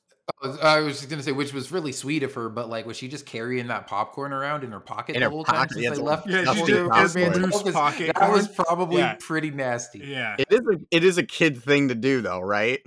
I 0.62 0.80
was 0.80 0.98
just 0.98 1.10
gonna 1.10 1.22
say, 1.22 1.32
which 1.32 1.52
was 1.52 1.70
really 1.70 1.92
sweet 1.92 2.22
of 2.22 2.32
her, 2.34 2.48
but 2.48 2.68
like, 2.68 2.86
was 2.86 2.96
she 2.96 3.08
just 3.08 3.26
carrying 3.26 3.66
that 3.68 3.86
popcorn 3.86 4.32
around 4.32 4.64
in 4.64 4.72
her 4.72 4.80
pocket 4.80 5.16
In 5.16 5.20
the 5.20 5.26
her 5.26 5.30
whole 5.30 5.44
pocket, 5.44 5.74
time 5.74 5.82
yeah, 5.82 5.88
since 5.88 5.98
it's 5.98 5.98
they 5.98 6.04
left? 6.04 6.26
Yeah, 6.28 6.54
she 6.54 6.60
the 6.60 6.66
did 6.66 6.76
whole 6.90 7.02
loose 7.02 7.64
man- 7.64 7.72
pocket 7.72 8.12
that 8.14 8.30
was- 8.30 8.46
corn. 8.46 8.48
Was 8.48 8.48
probably 8.48 8.98
Yeah. 8.98 9.16
pretty 9.20 9.50
nasty. 9.50 9.98
yeah. 10.00 10.36
It 10.38 10.46
is 10.50 10.60
a 10.60 10.78
it 10.90 11.04
is 11.04 11.18
a 11.18 11.22
kid 11.22 11.62
thing 11.62 11.88
to 11.88 11.94
do 11.94 12.20
though, 12.22 12.40
right? 12.40 12.80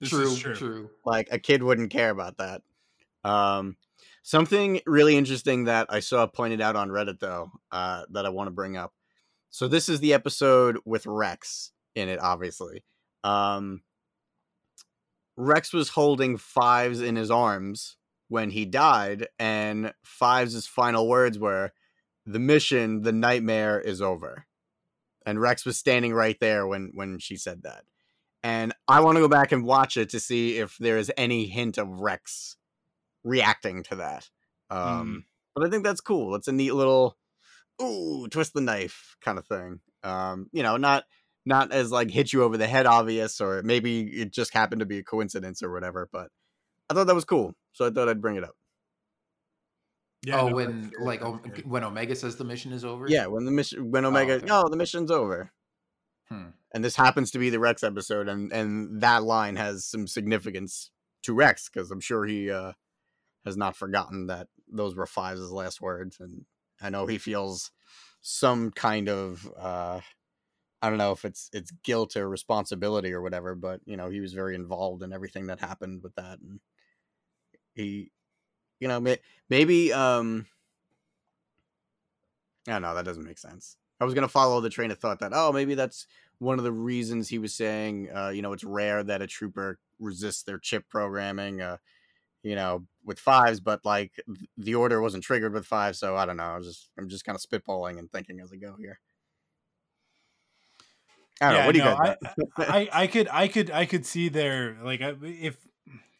This 0.00 0.10
true, 0.10 0.22
is 0.32 0.40
true, 0.40 0.90
like 1.04 1.28
a 1.30 1.38
kid 1.38 1.62
wouldn't 1.62 1.90
care 1.90 2.10
about 2.10 2.36
that 2.38 2.62
um 3.24 3.76
something 4.22 4.80
really 4.86 5.16
interesting 5.16 5.64
that 5.64 5.86
i 5.88 5.98
saw 6.00 6.26
pointed 6.26 6.60
out 6.60 6.76
on 6.76 6.90
reddit 6.90 7.18
though 7.18 7.50
uh 7.72 8.02
that 8.10 8.26
i 8.26 8.28
want 8.28 8.46
to 8.46 8.52
bring 8.52 8.76
up 8.76 8.92
so 9.50 9.66
this 9.66 9.88
is 9.88 9.98
the 10.00 10.12
episode 10.12 10.78
with 10.84 11.06
rex 11.06 11.72
in 11.96 12.08
it 12.10 12.20
obviously 12.20 12.84
um 13.24 13.80
rex 15.36 15.72
was 15.72 15.90
holding 15.90 16.36
fives 16.36 17.00
in 17.00 17.16
his 17.16 17.30
arms 17.30 17.96
when 18.28 18.50
he 18.50 18.64
died 18.64 19.28
and 19.38 19.92
fives' 20.04 20.66
final 20.66 21.08
words 21.08 21.38
were 21.38 21.72
the 22.24 22.38
mission 22.38 23.02
the 23.02 23.12
nightmare 23.12 23.78
is 23.80 24.02
over 24.02 24.46
and 25.24 25.40
rex 25.40 25.64
was 25.64 25.78
standing 25.78 26.12
right 26.12 26.38
there 26.40 26.66
when 26.66 26.90
when 26.94 27.18
she 27.18 27.36
said 27.36 27.62
that 27.62 27.84
and 28.46 28.72
I 28.86 29.00
want 29.00 29.16
to 29.16 29.22
go 29.22 29.28
back 29.28 29.50
and 29.50 29.64
watch 29.64 29.96
it 29.96 30.10
to 30.10 30.20
see 30.20 30.58
if 30.58 30.76
there 30.78 30.98
is 30.98 31.10
any 31.16 31.46
hint 31.46 31.78
of 31.78 31.88
Rex 31.88 32.56
reacting 33.24 33.82
to 33.84 33.96
that. 33.96 34.30
Um, 34.70 35.24
But 35.52 35.66
I 35.66 35.70
think 35.70 35.82
that's 35.82 36.00
cool. 36.00 36.36
It's 36.36 36.46
a 36.46 36.52
neat 36.52 36.72
little 36.72 37.16
ooh 37.82 38.28
twist 38.28 38.54
the 38.54 38.60
knife 38.60 39.16
kind 39.20 39.38
of 39.38 39.46
thing. 39.48 39.80
Um, 40.04 40.48
you 40.52 40.62
know, 40.62 40.76
not 40.76 41.06
not 41.46 41.72
as 41.72 41.90
like 41.90 42.10
hit 42.10 42.32
you 42.32 42.42
over 42.42 42.56
the 42.56 42.66
head 42.66 42.86
obvious, 42.86 43.40
or 43.40 43.62
maybe 43.62 44.02
it 44.02 44.32
just 44.32 44.52
happened 44.52 44.80
to 44.80 44.86
be 44.86 44.98
a 44.98 45.04
coincidence 45.04 45.62
or 45.62 45.72
whatever. 45.72 46.08
But 46.12 46.28
I 46.90 46.94
thought 46.94 47.06
that 47.06 47.14
was 47.14 47.24
cool, 47.24 47.54
so 47.72 47.86
I 47.86 47.90
thought 47.90 48.08
I'd 48.08 48.20
bring 48.20 48.36
it 48.36 48.44
up. 48.44 48.56
Yeah, 50.24 50.40
oh, 50.40 50.48
no, 50.48 50.56
when 50.56 50.82
that's 50.82 50.94
like 50.98 51.22
o- 51.22 51.40
when 51.64 51.84
Omega 51.84 52.16
says 52.16 52.36
the 52.36 52.44
mission 52.44 52.72
is 52.72 52.84
over. 52.84 53.06
Yeah, 53.08 53.26
when 53.26 53.44
the 53.44 53.52
mission 53.52 53.90
when 53.90 54.04
Omega 54.04 54.34
okay. 54.34 54.46
oh 54.50 54.68
the 54.68 54.76
mission's 54.76 55.10
over. 55.10 55.52
Hmm. 56.28 56.48
And 56.74 56.84
this 56.84 56.96
happens 56.96 57.30
to 57.30 57.38
be 57.38 57.48
the 57.48 57.60
Rex 57.60 57.84
episode, 57.84 58.28
and 58.28 58.52
and 58.52 59.00
that 59.00 59.22
line 59.22 59.54
has 59.54 59.84
some 59.84 60.08
significance 60.08 60.90
to 61.22 61.32
Rex 61.32 61.68
because 61.68 61.92
I'm 61.92 62.00
sure 62.00 62.24
he 62.24 62.50
uh, 62.50 62.72
has 63.44 63.56
not 63.56 63.76
forgotten 63.76 64.26
that 64.26 64.48
those 64.68 64.96
were 64.96 65.06
Fives' 65.06 65.52
last 65.52 65.80
words, 65.80 66.18
and 66.18 66.44
I 66.80 66.90
know 66.90 67.06
he 67.06 67.18
feels 67.18 67.70
some 68.20 68.72
kind 68.72 69.08
of 69.08 69.48
uh, 69.56 70.00
I 70.86 70.88
don't 70.88 70.98
know 70.98 71.10
if 71.10 71.24
it's 71.24 71.50
it's 71.52 71.72
guilt 71.82 72.16
or 72.16 72.28
responsibility 72.28 73.12
or 73.12 73.20
whatever, 73.20 73.56
but 73.56 73.80
you 73.86 73.96
know 73.96 74.08
he 74.08 74.20
was 74.20 74.32
very 74.34 74.54
involved 74.54 75.02
in 75.02 75.12
everything 75.12 75.48
that 75.48 75.58
happened 75.58 76.02
with 76.04 76.14
that, 76.14 76.38
and 76.38 76.60
he, 77.74 78.12
you 78.80 78.88
know, 78.88 79.00
may, 79.00 79.18
maybe 79.50 79.92
um, 79.92 80.46
I 82.68 82.72
don't 82.72 82.82
know 82.82 82.94
that 82.94 83.04
doesn't 83.04 83.24
make 83.24 83.38
sense. 83.38 83.76
I 84.00 84.04
was 84.04 84.14
gonna 84.14 84.28
follow 84.28 84.60
the 84.60 84.70
train 84.70 84.92
of 84.92 84.98
thought 84.98 85.18
that 85.20 85.32
oh 85.34 85.52
maybe 85.52 85.74
that's 85.74 86.06
one 86.38 86.58
of 86.58 86.64
the 86.64 86.72
reasons 86.72 87.28
he 87.28 87.38
was 87.38 87.52
saying 87.52 88.08
uh, 88.14 88.28
you 88.28 88.42
know 88.42 88.52
it's 88.52 88.64
rare 88.64 89.02
that 89.02 89.22
a 89.22 89.26
trooper 89.26 89.80
resists 89.98 90.44
their 90.44 90.58
chip 90.58 90.88
programming 90.88 91.62
uh, 91.62 91.78
you 92.44 92.54
know 92.54 92.86
with 93.04 93.18
fives 93.18 93.60
but 93.60 93.84
like 93.84 94.12
the 94.58 94.76
order 94.76 95.02
wasn't 95.02 95.24
triggered 95.24 95.54
with 95.54 95.66
five 95.66 95.96
so 95.96 96.16
I 96.16 96.26
don't 96.26 96.36
know 96.36 96.44
I 96.44 96.58
was 96.58 96.66
just 96.68 96.90
I'm 96.98 97.08
just 97.08 97.24
kind 97.24 97.36
of 97.36 97.42
spitballing 97.42 97.98
and 97.98 98.10
thinking 98.12 98.40
as 98.40 98.52
I 98.52 98.56
go 98.56 98.76
here. 98.78 99.00
I 101.40 101.52
don't 101.52 101.54
know. 101.54 101.58
Yeah, 101.58 101.66
What 101.66 101.72
do 101.72 101.78
you 101.78 101.84
guys? 101.84 102.16
I. 102.58 102.88
I 102.92 103.02
I 103.02 103.06
could 103.06 103.28
I 103.28 103.48
could 103.48 103.70
I 103.70 103.86
could 103.86 104.06
see 104.06 104.28
there 104.28 104.78
like 104.82 105.00
if 105.22 105.56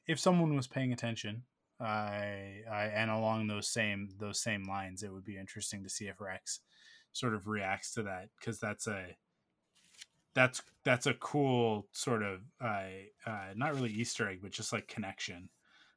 if 0.07 0.21
someone 0.21 0.55
was 0.55 0.67
paying 0.67 0.93
attention, 0.93 1.45
I 1.81 2.63
I 2.71 2.85
and 2.95 3.11
along 3.11 3.47
those 3.47 3.69
same 3.69 4.11
those 4.19 4.41
same 4.41 4.65
lines, 4.65 5.03
it 5.03 5.13
would 5.13 5.25
be 5.25 5.37
interesting 5.39 5.83
to 5.85 5.89
see 5.89 6.07
if 6.09 6.21
Rex 6.21 6.61
sort 7.13 7.35
of 7.35 7.47
reacts 7.47 7.93
to 7.95 8.03
that 8.05 8.29
because 8.39 8.59
that's 8.61 8.87
a 8.87 9.17
that's 10.35 10.63
that's 10.85 11.07
a 11.07 11.15
cool 11.15 11.87
sort 11.93 12.23
of 12.23 12.41
uh, 12.61 12.85
uh 13.27 13.49
not 13.55 13.75
really 13.75 13.91
Easter 13.91 14.29
egg, 14.29 14.41
but 14.43 14.51
just 14.51 14.73
like 14.73 14.87
connection 14.89 15.49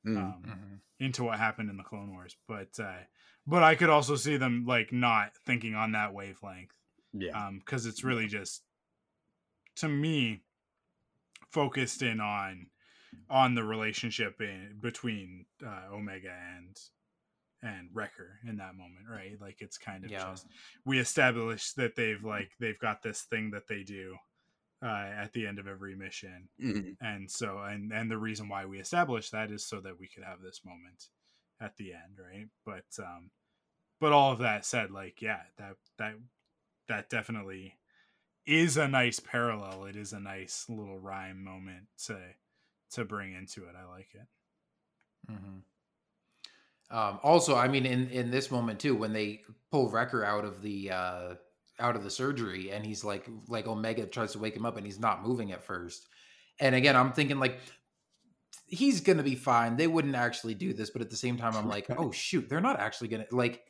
Mm. 0.06 0.18
um, 0.18 0.44
Mhm. 0.48 0.80
into 1.06 1.26
what 1.26 1.38
happened 1.40 1.70
in 1.70 1.76
the 1.76 1.84
Clone 1.84 2.12
Wars. 2.14 2.38
But 2.48 2.80
uh, 2.80 3.04
but 3.46 3.64
I 3.64 3.76
could 3.76 3.90
also 3.90 4.16
see 4.16 4.38
them 4.38 4.66
like 4.66 4.94
not 4.94 5.36
thinking 5.46 5.76
on 5.76 5.92
that 5.92 6.14
wavelength 6.14 6.74
yeah. 7.12 7.48
um 7.48 7.60
because 7.60 7.86
it's 7.86 8.04
really 8.04 8.28
just 8.28 8.64
to 9.80 9.88
me 9.90 10.42
focused 11.52 12.02
in 12.02 12.20
on 12.20 12.68
on 13.30 13.56
the 13.56 13.64
relationship 13.64 14.40
in 14.40 14.78
between 14.82 15.46
uh, 15.66 15.88
omega 15.92 16.36
and 16.58 16.78
and 17.62 17.90
wrecker 17.94 18.40
in 18.48 18.56
that 18.58 18.76
moment 18.76 19.06
right 19.10 19.40
like 19.42 19.58
it's 19.60 19.78
kind 19.78 20.06
of 20.06 20.12
Yeah. 20.12 20.30
just 20.32 20.48
we 20.86 21.00
established 21.00 21.76
that 21.76 21.96
they've 21.96 22.24
like 22.24 22.52
they've 22.60 22.80
got 22.80 23.02
this 23.02 23.24
thing 23.24 23.52
that 23.52 23.68
they 23.68 23.84
do 23.84 24.16
uh, 24.82 24.88
at 24.88 25.34
the 25.34 25.46
end 25.46 25.60
of 25.60 25.68
every 25.68 25.96
mission 25.96 26.48
Mhm. 26.62 26.96
and 27.02 27.30
so 27.30 27.60
and 27.60 27.92
and 27.92 28.10
the 28.10 28.18
reason 28.18 28.48
why 28.48 28.66
we 28.66 28.80
established 28.80 29.32
that 29.34 29.52
is 29.52 29.66
so 29.66 29.82
that 29.82 30.00
we 30.00 30.08
could 30.08 30.24
have 30.24 30.42
this 30.42 30.62
moment 30.64 31.08
at 31.60 31.76
the 31.78 31.94
end 31.94 32.18
right 32.18 32.48
but 32.66 32.86
um 33.04 33.32
but 34.00 34.14
all 34.14 34.32
of 34.32 34.40
that 34.40 34.66
said 34.66 34.92
like 34.92 35.22
yeah 35.22 35.42
that 35.58 35.76
that 35.98 36.16
that 36.88 37.10
definitely 37.10 37.76
is 38.46 38.78
a 38.78 38.88
nice 38.88 39.20
parallel 39.20 39.86
it 39.86 39.96
is 39.96 40.14
a 40.14 40.20
nice 40.20 40.66
little 40.70 41.00
rhyme 41.00 41.44
moment 41.44 41.86
to 42.06 42.18
to 42.92 43.06
bring 43.06 43.34
into 43.34 43.66
it 43.66 43.76
i 43.78 43.86
like 43.86 44.10
it 44.14 44.28
Mhm. 45.30 45.62
Um, 46.92 47.20
also, 47.22 47.56
I 47.56 47.68
mean, 47.68 47.86
in 47.86 48.10
in 48.10 48.32
this 48.32 48.50
moment 48.50 48.80
too, 48.80 48.96
when 48.96 49.14
they 49.14 49.42
pull 49.72 49.90
Wrecker 49.90 50.24
out 50.24 50.44
of 50.44 50.62
the 50.62 50.90
uh, 50.92 51.36
out 51.80 51.96
of 51.96 52.04
the 52.04 52.10
surgery, 52.10 52.72
and 52.72 52.84
he's 52.84 53.04
like, 53.04 53.30
like 53.48 53.68
Omega 53.68 54.08
tries 54.08 54.32
to 54.34 54.40
wake 54.40 54.56
him 54.56 54.66
up, 54.66 54.76
and 54.78 54.86
he's 54.86 55.00
not 55.00 55.24
moving 55.24 55.52
at 55.52 55.64
first. 55.64 56.08
And 56.60 56.74
again, 56.74 56.96
I'm 56.96 57.12
thinking 57.12 57.38
like 57.40 57.60
he's 58.66 59.02
gonna 59.02 59.24
be 59.24 59.36
fine. 59.36 59.78
They 59.78 59.88
wouldn't 59.88 60.16
actually 60.16 60.56
do 60.56 60.74
this, 60.74 60.90
but 60.90 61.02
at 61.02 61.10
the 61.10 61.16
same 61.16 61.38
time, 61.38 61.56
I'm 61.56 61.68
like, 61.68 61.86
oh 61.98 62.12
shoot, 62.12 62.50
they're 62.50 62.62
not 62.62 62.80
actually 62.80 63.10
gonna 63.10 63.28
like. 63.32 63.62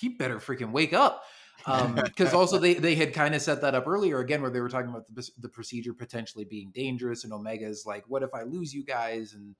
He 0.00 0.08
better 0.08 0.38
freaking 0.38 0.72
wake 0.72 0.92
up. 0.92 1.22
Because 1.66 2.32
also 2.32 2.58
they 2.58 2.74
they 2.74 2.94
had 2.94 3.12
kind 3.12 3.34
of 3.34 3.42
set 3.42 3.60
that 3.62 3.74
up 3.74 3.86
earlier 3.86 4.20
again, 4.20 4.42
where 4.42 4.50
they 4.50 4.60
were 4.60 4.68
talking 4.68 4.90
about 4.90 5.06
the, 5.12 5.28
the 5.38 5.48
procedure 5.48 5.92
potentially 5.92 6.44
being 6.44 6.70
dangerous, 6.74 7.24
and 7.24 7.32
Omega's 7.32 7.84
like, 7.86 8.04
what 8.08 8.22
if 8.22 8.34
I 8.34 8.42
lose 8.42 8.72
you 8.72 8.84
guys? 8.84 9.34
And 9.34 9.54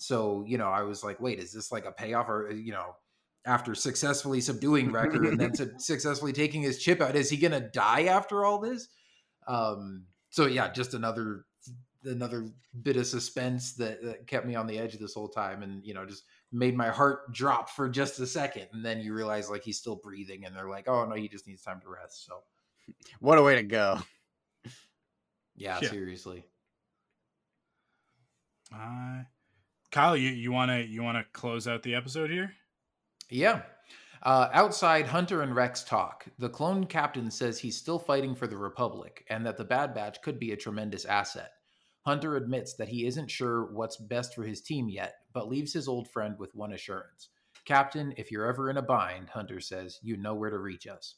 so, 0.00 0.42
you 0.46 0.56
know, 0.56 0.68
I 0.68 0.82
was 0.82 1.04
like, 1.04 1.20
wait, 1.20 1.38
is 1.38 1.52
this 1.52 1.70
like 1.70 1.84
a 1.84 1.92
payoff 1.92 2.26
or, 2.30 2.50
you 2.50 2.72
know, 2.72 2.96
after 3.44 3.74
successfully 3.74 4.40
subduing 4.40 4.90
Wrecker 4.90 5.26
and 5.26 5.38
then 5.38 5.54
su- 5.54 5.74
successfully 5.76 6.32
taking 6.32 6.62
his 6.62 6.82
chip 6.82 7.02
out, 7.02 7.16
is 7.16 7.28
he 7.28 7.36
going 7.36 7.52
to 7.52 7.60
die 7.60 8.04
after 8.04 8.46
all 8.46 8.58
this? 8.58 8.88
Um, 9.46 10.06
so 10.30 10.46
yeah, 10.46 10.72
just 10.72 10.94
another, 10.94 11.44
another 12.02 12.48
bit 12.80 12.96
of 12.96 13.06
suspense 13.06 13.74
that, 13.74 14.02
that 14.02 14.26
kept 14.26 14.46
me 14.46 14.54
on 14.54 14.66
the 14.66 14.78
edge 14.78 14.98
this 14.98 15.12
whole 15.12 15.28
time 15.28 15.62
and, 15.62 15.84
you 15.84 15.92
know, 15.92 16.06
just 16.06 16.24
made 16.52 16.76
my 16.76 16.88
heart 16.88 17.32
drop 17.32 17.70
for 17.70 17.88
just 17.88 18.18
a 18.20 18.26
second. 18.26 18.66
And 18.72 18.84
then 18.84 19.00
you 19.00 19.14
realize 19.14 19.48
like 19.50 19.62
he's 19.62 19.78
still 19.78 19.96
breathing 19.96 20.44
and 20.44 20.54
they're 20.54 20.68
like, 20.68 20.88
oh 20.88 21.04
no, 21.06 21.14
he 21.14 21.28
just 21.28 21.46
needs 21.46 21.62
time 21.62 21.80
to 21.82 21.88
rest. 21.88 22.26
So 22.26 22.42
What 23.20 23.38
a 23.38 23.42
way 23.42 23.54
to 23.56 23.62
go. 23.62 23.98
yeah, 25.56 25.78
Yeah. 25.80 25.88
seriously. 25.90 26.44
uh 28.74 29.22
kyle 29.90 30.16
you 30.16 30.30
you 30.30 30.52
want 30.52 30.70
to 30.70 30.84
you 30.86 31.02
want 31.02 31.18
to 31.18 31.24
close 31.32 31.66
out 31.66 31.82
the 31.82 31.94
episode 31.94 32.30
here 32.30 32.52
Yeah. 33.28 33.62
Uh, 34.22 34.50
outside, 34.52 35.06
Hunter 35.06 35.40
and 35.40 35.56
Rex 35.56 35.82
talk. 35.82 36.26
The 36.38 36.50
clone 36.50 36.84
captain 36.84 37.30
says 37.30 37.58
he's 37.58 37.78
still 37.78 37.98
fighting 37.98 38.34
for 38.34 38.46
the 38.46 38.56
Republic 38.58 39.24
and 39.30 39.46
that 39.46 39.56
the 39.56 39.64
Bad 39.64 39.94
Batch 39.94 40.20
could 40.20 40.38
be 40.38 40.52
a 40.52 40.56
tremendous 40.58 41.06
asset. 41.06 41.52
Hunter 42.02 42.36
admits 42.36 42.74
that 42.74 42.88
he 42.88 43.06
isn't 43.06 43.30
sure 43.30 43.66
what's 43.72 43.96
best 43.96 44.34
for 44.34 44.42
his 44.42 44.62
team 44.62 44.88
yet, 44.88 45.16
but 45.32 45.48
leaves 45.48 45.72
his 45.72 45.88
old 45.88 46.08
friend 46.08 46.36
with 46.38 46.54
one 46.54 46.72
assurance. 46.72 47.28
Captain, 47.64 48.14
if 48.16 48.30
you're 48.30 48.46
ever 48.46 48.70
in 48.70 48.78
a 48.78 48.82
bind, 48.82 49.28
Hunter 49.28 49.60
says, 49.60 49.98
you 50.02 50.16
know 50.16 50.34
where 50.34 50.50
to 50.50 50.58
reach 50.58 50.86
us. 50.86 51.16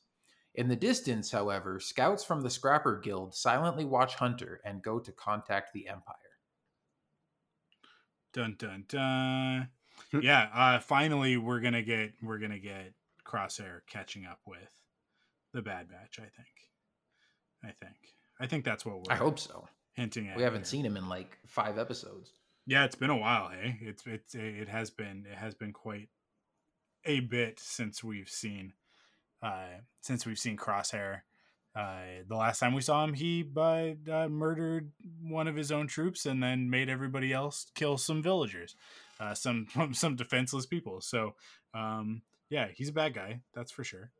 In 0.54 0.68
the 0.68 0.76
distance, 0.76 1.30
however, 1.30 1.80
scouts 1.80 2.24
from 2.24 2.42
the 2.42 2.50
Scrapper 2.50 2.98
Guild 2.98 3.34
silently 3.34 3.84
watch 3.84 4.16
Hunter 4.16 4.60
and 4.64 4.82
go 4.82 4.98
to 4.98 5.12
contact 5.12 5.72
the 5.72 5.88
Empire. 5.88 6.16
Dun 8.34 8.56
dun 8.58 8.84
dun. 8.88 9.68
yeah, 10.22 10.48
uh 10.54 10.78
finally 10.78 11.36
we're 11.36 11.60
gonna 11.60 11.82
get 11.82 12.12
we're 12.22 12.38
gonna 12.38 12.58
get 12.58 12.94
Crosshair 13.26 13.80
catching 13.86 14.24
up 14.24 14.40
with 14.46 14.70
the 15.52 15.62
Bad 15.62 15.88
Batch, 15.88 16.18
I 16.18 16.22
think. 16.22 16.70
I 17.62 17.72
think. 17.84 17.96
I 18.40 18.46
think 18.46 18.64
that's 18.64 18.84
what 18.84 18.96
we're 18.96 19.12
I 19.12 19.16
hope 19.16 19.38
so. 19.38 19.68
Hinting 19.94 20.28
at. 20.28 20.36
We 20.36 20.42
haven't 20.42 20.66
seen 20.66 20.84
him 20.84 20.96
in 20.96 21.08
like 21.08 21.38
five 21.46 21.78
episodes. 21.78 22.30
Yeah, 22.66 22.84
it's 22.84 22.94
been 22.94 23.10
a 23.10 23.16
while, 23.16 23.48
hey. 23.50 23.78
It's 23.80 24.06
it's 24.06 24.34
it 24.34 24.68
has 24.68 24.90
been 24.90 25.26
it 25.30 25.36
has 25.38 25.54
been 25.54 25.72
quite 25.72 26.08
a 27.04 27.20
bit 27.20 27.58
since 27.58 28.04
we've 28.04 28.28
seen 28.28 28.74
uh 29.42 29.66
since 30.00 30.24
we've 30.24 30.38
seen 30.38 30.56
Crosshair. 30.56 31.22
Uh 31.74 32.22
the 32.28 32.36
last 32.36 32.60
time 32.60 32.74
we 32.74 32.80
saw 32.82 33.02
him 33.02 33.14
he 33.14 33.44
uh, 33.56 33.90
uh, 34.10 34.28
murdered 34.28 34.92
one 35.22 35.48
of 35.48 35.56
his 35.56 35.72
own 35.72 35.86
troops 35.88 36.26
and 36.26 36.40
then 36.42 36.70
made 36.70 36.88
everybody 36.88 37.32
else 37.32 37.66
kill 37.74 37.98
some 37.98 38.22
villagers. 38.22 38.76
Uh 39.18 39.34
some 39.34 39.66
some 39.92 40.14
defenseless 40.14 40.66
people. 40.66 41.00
So 41.00 41.34
um 41.74 42.22
yeah, 42.50 42.68
he's 42.74 42.90
a 42.90 42.92
bad 42.92 43.14
guy, 43.14 43.40
that's 43.54 43.72
for 43.72 43.82
sure. 43.82 44.12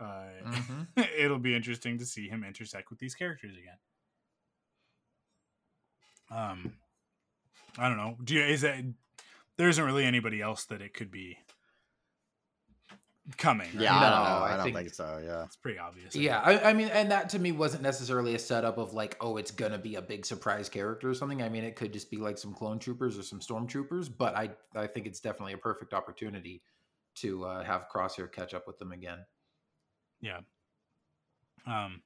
Uh 0.00 0.28
Mhm. 0.44 0.86
it'll 1.18 1.38
be 1.38 1.54
interesting 1.54 1.98
to 1.98 2.06
see 2.06 2.28
him 2.28 2.42
intersect 2.44 2.88
with 2.88 2.98
these 2.98 3.14
characters 3.14 3.52
again. 3.58 3.76
Um, 6.30 6.72
I 7.78 7.88
don't 7.88 7.96
know. 7.96 8.16
Do 8.22 8.34
you, 8.34 8.42
is 8.44 8.60
that 8.62 8.82
there 9.56 9.68
isn't 9.68 9.84
really 9.84 10.04
anybody 10.04 10.40
else 10.40 10.64
that 10.66 10.80
it 10.82 10.94
could 10.94 11.10
be 11.10 11.38
coming? 13.36 13.68
right? 13.74 13.82
Yeah, 13.82 13.96
I 13.96 14.00
don't 14.10 14.10
know. 14.24 14.44
I 14.46 14.52
I 14.52 14.56
don't 14.56 14.64
think- 14.64 14.76
think, 14.76 14.94
so. 14.94 15.20
Yeah. 15.24 15.44
it's 15.44 15.56
pretty 15.56 15.78
obvious. 15.78 16.16
I 16.16 16.18
Yeah. 16.20 16.40
I, 16.40 16.70
I 16.70 16.72
mean, 16.72 16.88
and 16.88 17.10
that 17.10 17.28
to 17.30 17.38
me 17.38 17.52
wasn't 17.52 17.82
necessarily 17.82 18.34
a 18.34 18.38
setup 18.38 18.78
of 18.78 18.92
like, 18.92 19.16
oh, 19.20 19.36
it's 19.36 19.50
gonna 19.50 19.78
be 19.78 19.94
a 19.96 20.02
big 20.02 20.24
surprise 20.26 20.68
character 20.68 21.10
or 21.10 21.14
something. 21.14 21.42
I 21.42 21.48
mean, 21.48 21.64
it 21.64 21.76
could 21.76 21.92
just 21.92 22.10
be 22.10 22.16
like 22.16 22.38
some 22.38 22.52
clone 22.54 22.78
troopers 22.78 23.18
or 23.18 23.22
some 23.22 23.40
stormtroopers, 23.40 24.10
but 24.16 24.34
I 24.36 24.50
I 24.74 24.86
think 24.86 25.06
it's 25.06 25.20
definitely 25.20 25.52
a 25.54 25.58
perfect 25.58 25.94
opportunity 25.94 26.62
to 27.16 27.44
uh, 27.44 27.64
have 27.64 27.86
Crosshair 27.88 28.30
catch 28.30 28.54
up 28.54 28.66
with 28.66 28.78
them 28.78 28.92
again. 28.92 29.24
yeah. 30.20 30.40
Um. 31.66 32.02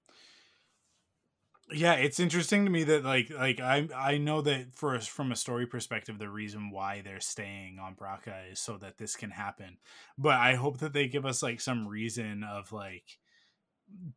Yeah, 1.73 1.95
it's 1.95 2.21
interesting 2.21 2.65
to 2.65 2.71
me 2.71 2.85
that 2.85 3.05
like 3.05 3.31
like 3.31 3.59
I 3.59 3.89
I 3.97 4.19
know 4.19 4.43
that 4.43 4.75
for 4.75 4.95
us 4.95 5.07
from 5.07 5.33
a 5.33 5.37
story 5.37 5.67
perspective, 5.67 6.19
the 6.19 6.29
reason 6.29 6.71
why 6.71 7.01
they're 7.03 7.21
staying 7.21 7.79
on 7.79 7.95
Bracca 7.95 8.53
is 8.53 8.61
so 8.61 8.77
that 8.79 8.99
this 8.99 9.17
can 9.17 9.31
happen. 9.31 9.79
But 10.19 10.35
I 10.35 10.55
hope 10.57 10.79
that 10.79 10.93
they 10.93 11.09
give 11.09 11.25
us 11.25 11.43
like 11.43 11.61
some 11.61 11.89
reason 11.89 12.45
of 12.45 12.71
like 12.71 13.19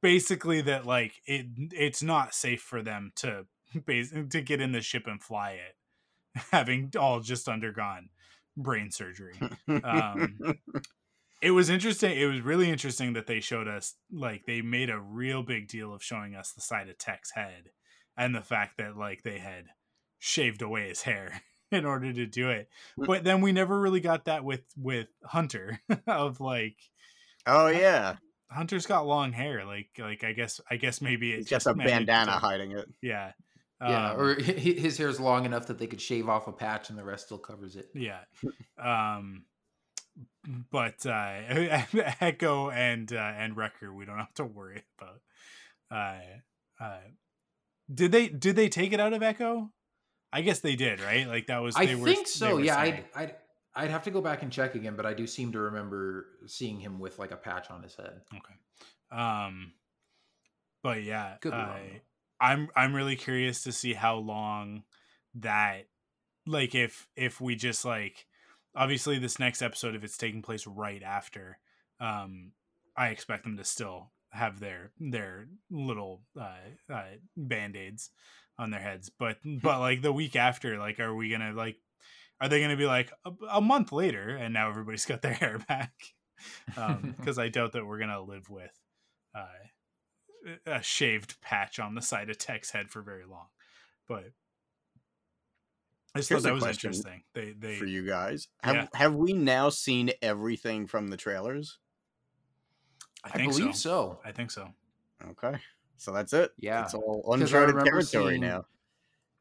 basically 0.02 0.62
that 0.62 0.86
like 0.86 1.14
it 1.26 1.48
it's 1.72 2.04
not 2.04 2.34
safe 2.34 2.62
for 2.62 2.82
them 2.82 3.12
to 3.18 3.46
base 3.86 4.12
to 4.30 4.42
get 4.42 4.62
in 4.62 4.72
the 4.72 4.82
ship 4.82 5.08
and 5.08 5.22
fly 5.22 5.52
it, 5.52 6.42
having 6.52 6.92
all 7.00 7.20
just 7.20 7.48
undergone 7.48 8.10
brain 8.56 8.90
surgery 8.92 9.40
um 9.84 10.38
it 11.42 11.52
was 11.52 11.70
interesting 11.70 12.18
it 12.18 12.26
was 12.26 12.42
really 12.42 12.70
interesting 12.70 13.14
that 13.14 13.28
they 13.28 13.40
showed 13.40 13.68
us 13.68 13.96
like 14.12 14.46
they 14.46 14.62
made 14.62 14.90
a 14.90 15.00
real 15.00 15.44
big 15.44 15.68
deal 15.68 15.94
of 15.94 16.04
showing 16.04 16.36
us 16.36 16.52
the 16.52 16.62
side 16.62 16.90
of 16.90 16.98
tech's 16.98 17.32
head 17.32 17.70
and 18.18 18.34
the 18.34 18.42
fact 18.42 18.78
that 18.78 18.98
like 18.98 19.22
they 19.24 19.38
had 19.40 19.66
shaved 20.20 20.62
away 20.62 20.88
his 20.90 21.04
hair 21.04 21.42
in 21.72 21.86
order 21.86 22.12
to 22.14 22.26
do 22.26 22.50
it 22.50 22.68
but 22.98 23.24
then 23.24 23.42
we 23.42 23.52
never 23.52 23.80
really 23.80 24.00
got 24.00 24.26
that 24.26 24.44
with 24.44 24.64
with 24.78 25.08
hunter 25.24 25.80
of 26.08 26.40
like 26.40 26.78
oh 27.46 27.68
yeah. 27.68 28.16
hunter's 28.50 28.86
got 28.88 29.06
long 29.06 29.32
hair 29.32 29.66
like 29.66 29.90
like 30.00 30.24
i 30.24 30.32
guess 30.34 30.60
i 30.72 30.76
guess 30.78 31.02
maybe 31.02 31.32
It's 31.32 31.42
it's 31.42 31.50
just 31.50 31.68
a 31.68 31.74
bandana 31.74 32.32
to- 32.32 32.38
hiding 32.40 32.72
it. 32.72 32.88
yeah 33.02 33.34
Yeah, 33.80 34.12
Um, 34.14 34.20
or 34.20 34.34
hi- 34.36 34.54
hi- 34.54 34.80
his 34.82 34.98
hair's 34.98 35.20
long 35.20 35.46
enough 35.46 35.68
that 35.68 35.78
they 35.78 35.86
could 35.88 36.02
shave 36.02 36.28
off 36.30 36.48
a 36.48 36.52
patch 36.52 36.90
and 36.90 36.98
the 36.98 37.04
rest 37.04 37.26
still 37.28 37.38
covers 37.38 37.76
it. 37.76 37.90
Yeah. 37.94 38.22
Um 38.82 39.44
but 40.72 41.06
uh 41.06 41.40
Echo 42.22 42.70
and 42.70 43.12
uh 43.12 43.16
and 43.38 43.58
Wrecker 43.58 43.94
we 43.94 44.06
don't 44.06 44.18
have 44.18 44.34
to 44.36 44.46
worry 44.46 44.84
about. 45.00 45.22
Uh 45.92 46.84
uh 46.84 47.00
did 47.94 48.12
they 48.12 48.28
did 48.30 48.56
they 48.56 48.70
take 48.70 48.94
it 48.94 49.00
out 49.00 49.14
of 49.14 49.24
Echo? 49.24 49.72
I 50.32 50.42
guess 50.42 50.60
they 50.60 50.76
did, 50.76 51.00
right? 51.02 51.28
Like 51.28 51.48
that 51.48 51.60
was 51.60 51.76
I 51.76 51.86
they 51.86 51.96
were- 51.96 52.08
think 52.08 52.28
so. 52.28 52.58
Yeah, 52.58 52.82
saying. 52.82 53.04
I'd, 53.16 53.22
I'd 53.24 53.36
I'd 53.76 53.90
have 53.92 54.04
to 54.04 54.12
go 54.12 54.22
back 54.22 54.42
and 54.42 54.52
check 54.52 54.76
again, 54.76 54.96
but 54.96 55.06
I 55.06 55.14
do 55.14 55.28
seem 55.28 55.52
to 55.52 55.60
remember 55.60 56.26
seeing 56.48 56.80
him 56.80 57.00
with 57.00 57.20
like 57.20 57.32
a 57.32 57.38
patch 57.38 57.70
on 57.70 57.84
his 57.84 57.96
head. 57.96 58.22
Okay. 58.34 58.56
Um 59.22 59.72
but 60.84 61.04
yeah, 61.04 61.36
Could 61.42 61.54
uh. 61.54 61.76
I'm 62.40 62.70
I'm 62.76 62.96
really 62.96 63.16
curious 63.16 63.64
to 63.64 63.72
see 63.72 63.94
how 63.94 64.18
long 64.18 64.84
that 65.36 65.88
like 66.46 66.76
if 66.76 67.08
if 67.16 67.42
we 67.42 67.56
just 67.56 67.84
like 67.84 68.27
obviously 68.78 69.20
this 69.20 69.40
next 69.40 69.62
episode 69.62 69.96
if 69.96 70.04
it's 70.04 70.18
taking 70.18 70.42
place 70.42 70.66
right 70.68 71.04
after 71.04 71.58
um 72.00 72.52
I 72.96 73.10
expect 73.10 73.44
them 73.44 73.58
to 73.58 73.64
still 73.64 74.12
have 74.32 74.60
their 74.60 74.92
their 75.00 75.48
little 75.70 76.22
uh, 76.40 76.94
uh 76.94 77.04
band-aids 77.36 78.10
on 78.58 78.72
their 78.72 78.80
heads. 78.80 79.10
But 79.10 79.38
but 79.44 79.80
like 79.80 80.02
the 80.02 80.12
week 80.12 80.36
after 80.36 80.78
like 80.78 81.00
are 81.00 81.16
we 81.16 81.30
gonna 81.30 81.54
like 81.54 81.78
are 82.42 82.50
they 82.50 82.62
gonna 82.62 82.78
be 82.78 82.86
like 82.86 83.12
a, 83.26 83.32
a 83.52 83.62
month 83.62 83.92
later 83.92 84.30
and 84.36 84.54
now 84.54 84.70
everybody's 84.70 85.06
got 85.06 85.22
their 85.22 85.34
hair 85.34 85.60
back? 85.68 85.94
Um 86.76 87.16
because 87.20 87.40
i 87.40 87.50
doubt 87.50 87.74
that 87.74 87.86
we're 87.86 88.00
gonna 88.00 88.22
live 88.22 88.50
with 88.50 88.78
uh 89.36 90.58
a 90.66 90.82
shaved 90.82 91.40
patch 91.42 91.80
on 91.80 91.96
the 91.96 92.02
side 92.02 92.30
of 92.30 92.38
tech's 92.38 92.72
head 92.72 92.90
for 92.90 93.02
very 93.02 93.26
long. 93.26 93.48
But 94.08 94.32
i 96.18 96.20
just 96.20 96.30
Here's 96.30 96.44
thought 96.44 96.50
that 96.50 96.54
was 96.56 96.66
interesting 96.66 97.24
they 97.34 97.52
they 97.52 97.76
for 97.76 97.86
you 97.86 98.06
guys. 98.06 98.48
Have 98.64 98.76
Yeah. 98.76 98.88
have 98.94 99.16
we 99.16 99.34
now 99.34 99.70
seen 99.70 100.12
everything 100.22 100.88
from 100.88 101.08
the 101.10 101.18
trailers? 101.18 101.78
i 103.24 103.32
I, 103.34 103.38
believe 103.46 103.76
so. 103.76 104.18
so. 104.18 104.20
i 104.26 104.32
think 104.32 104.52
so 104.52 104.70
Okay. 105.32 105.58
So 105.98 106.14
that's 106.14 106.32
it. 106.34 106.52
Yeah. 106.60 106.84
It's 106.84 106.94
all 106.94 107.24
uncharted 107.34 107.70
remember 107.76 108.02
territory 108.04 108.34
seeing- 108.34 108.42
now. 108.42 108.66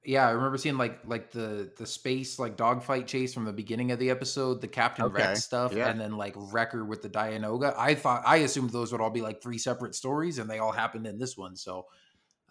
Yeah, 0.04 0.26
I 0.26 0.30
remember 0.30 0.56
seeing 0.56 0.78
like 0.78 1.00
like 1.04 1.32
the 1.32 1.70
the 1.76 1.84
space 1.84 2.38
like 2.38 2.56
dogfight 2.56 3.08
chase 3.08 3.34
from 3.34 3.44
the 3.44 3.52
beginning 3.52 3.90
of 3.90 3.98
the 3.98 4.08
episode, 4.08 4.60
the 4.60 4.68
Captain 4.68 5.04
Okay, 5.06 5.22
Rex 5.24 5.42
stuff, 5.42 5.74
yeah. 5.74 5.90
and 5.90 6.00
then 6.00 6.16
like 6.16 6.32
Wrecker 6.36 6.84
with 6.84 7.02
the 7.02 7.08
Dianoga. 7.10 7.74
I 7.76 7.96
thought 7.96 8.22
I 8.24 8.36
assumed 8.36 8.70
those 8.70 8.92
would 8.92 9.00
all 9.00 9.10
be 9.10 9.20
like 9.20 9.42
three 9.42 9.58
separate 9.58 9.96
stories, 9.96 10.38
and 10.38 10.48
they 10.48 10.60
all 10.60 10.70
happened 10.70 11.08
in 11.08 11.18
this 11.18 11.36
one. 11.36 11.56
So, 11.56 11.86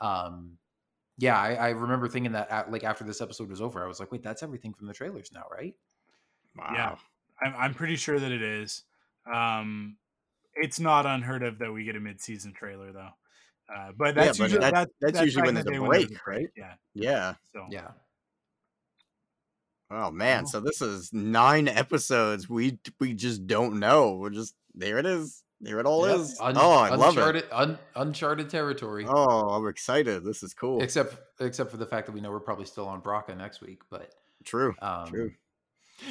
um, 0.01 0.57
yeah, 1.17 1.39
I, 1.39 1.53
I 1.53 1.69
remember 1.69 2.07
thinking 2.07 2.33
that 2.33 2.49
at, 2.51 2.71
like 2.71 2.83
after 2.83 3.03
this 3.03 3.21
episode 3.21 3.49
was 3.49 3.61
over, 3.61 3.83
I 3.83 3.87
was 3.87 3.99
like, 3.99 4.11
wait, 4.11 4.23
that's 4.23 4.43
everything 4.43 4.73
from 4.73 4.87
the 4.87 4.93
trailers 4.93 5.31
now, 5.33 5.43
right? 5.51 5.73
Wow. 6.57 6.71
Yeah. 6.73 6.95
I'm, 7.41 7.55
I'm 7.57 7.73
pretty 7.73 7.95
sure 7.95 8.19
that 8.19 8.31
it 8.31 8.41
is. 8.41 8.83
Um, 9.31 9.97
it's 10.55 10.79
not 10.79 11.05
unheard 11.05 11.43
of 11.43 11.59
that 11.59 11.71
we 11.71 11.83
get 11.83 11.95
a 11.95 11.99
mid-season 11.99 12.53
trailer 12.53 12.91
though. 12.91 13.09
Uh, 13.73 13.91
but 13.97 14.15
Yeah, 14.15 14.25
that's 14.25 14.37
but 14.37 14.43
usually 14.45 14.59
that- 14.61 14.73
that- 14.73 14.89
that's 15.01 15.21
usually 15.21 15.41
when 15.41 15.49
in 15.49 15.55
the 15.55 15.63
there's 15.63 15.67
a 15.71 15.71
day 15.73 15.79
when 15.79 15.89
break, 15.89 16.27
right? 16.27 16.47
Yeah. 16.55 16.73
Yeah. 16.93 17.33
So 17.53 17.65
Yeah. 17.69 17.91
Oh 19.91 20.09
man, 20.09 20.47
so 20.47 20.59
this 20.59 20.81
is 20.81 21.13
nine 21.13 21.67
episodes. 21.67 22.49
We 22.49 22.79
we 22.99 23.13
just 23.13 23.45
don't 23.45 23.79
know. 23.79 24.15
We're 24.15 24.31
just 24.31 24.55
there. 24.73 24.97
It 24.97 25.05
is. 25.05 25.43
There 25.61 25.79
it 25.79 25.85
all 25.85 26.07
Yep. 26.07 26.19
is. 26.19 26.37
Un- 26.41 26.57
oh, 26.57 26.71
I 26.71 26.89
love 26.95 27.15
it. 27.15 27.19
uncharted, 27.19 27.43
Un, 27.51 27.79
uncharted 27.95 28.49
territory. 28.49 29.05
Oh, 29.09 29.49
I'm 29.49 29.67
excited. 29.67 30.23
This 30.23 30.43
is 30.43 30.53
cool. 30.53 30.81
Except 30.83 31.15
except 31.39 31.71
for 31.71 31.77
the 31.77 31.85
fact 31.85 32.07
that 32.07 32.11
we 32.13 32.21
know 32.21 32.29
we're 32.29 32.39
probably 32.39 32.65
still 32.65 32.87
on 32.87 33.01
Bracca 33.01 33.35
next 33.37 33.61
week, 33.61 33.81
but 33.89 34.13
True. 34.43 34.75
um, 34.81 35.07
True. 35.07 35.31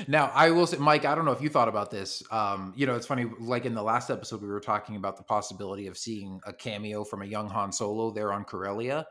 Now, 0.09 0.31
I 0.35 0.51
will 0.51 0.67
say, 0.67 0.79
Mike, 0.79 1.05
I 1.05 1.15
don't 1.15 1.27
know 1.27 1.33
if 1.33 1.43
you 1.43 1.51
thought 1.51 1.69
about 1.69 1.91
this. 1.91 2.23
Um, 2.31 2.73
you 2.75 2.87
know, 2.87 2.97
it's 2.97 3.07
funny, 3.07 3.27
like 3.39 3.67
in 3.67 3.75
the 3.75 3.83
last 3.83 4.09
episode, 4.11 4.41
we 4.41 4.49
were 4.49 4.59
talking 4.61 4.97
about 4.97 5.19
the 5.19 5.23
possibility 5.23 5.89
of 5.89 5.99
seeing 5.99 6.41
a 6.47 6.55
cameo 6.55 7.05
from 7.05 7.21
a 7.21 7.27
young 7.27 7.51
Han 7.51 7.71
Solo 7.71 8.11
there 8.11 8.33
on 8.33 8.45
Corellia. 8.45 9.07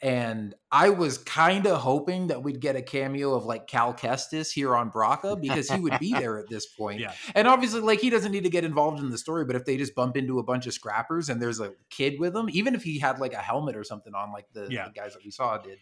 And 0.00 0.54
I 0.70 0.90
was 0.90 1.18
kind 1.18 1.66
of 1.66 1.80
hoping 1.80 2.28
that 2.28 2.44
we'd 2.44 2.60
get 2.60 2.76
a 2.76 2.82
cameo 2.82 3.34
of 3.34 3.46
like 3.46 3.66
Cal 3.66 3.92
Kestis 3.92 4.52
here 4.52 4.76
on 4.76 4.92
Bracca 4.92 5.40
because 5.40 5.68
he 5.68 5.80
would 5.80 5.98
be 5.98 6.12
there 6.12 6.38
at 6.38 6.48
this 6.48 6.66
point. 6.78 7.00
Yeah. 7.00 7.12
And 7.34 7.48
obviously, 7.48 7.80
like 7.80 7.98
he 8.00 8.08
doesn't 8.08 8.30
need 8.30 8.44
to 8.44 8.50
get 8.50 8.62
involved 8.64 9.00
in 9.00 9.10
the 9.10 9.18
story, 9.18 9.44
but 9.44 9.56
if 9.56 9.64
they 9.64 9.76
just 9.76 9.96
bump 9.96 10.16
into 10.16 10.38
a 10.38 10.44
bunch 10.44 10.68
of 10.68 10.72
scrappers 10.72 11.28
and 11.28 11.42
there's 11.42 11.58
a 11.58 11.72
kid 11.90 12.20
with 12.20 12.36
him, 12.36 12.48
even 12.52 12.76
if 12.76 12.84
he 12.84 13.00
had 13.00 13.18
like 13.18 13.32
a 13.32 13.38
helmet 13.38 13.74
or 13.74 13.82
something 13.82 14.14
on, 14.14 14.32
like 14.32 14.46
the, 14.52 14.68
Yeah. 14.70 14.86
the 14.86 14.92
guys 14.92 15.14
that 15.14 15.24
we 15.24 15.32
saw 15.32 15.58
did, 15.58 15.78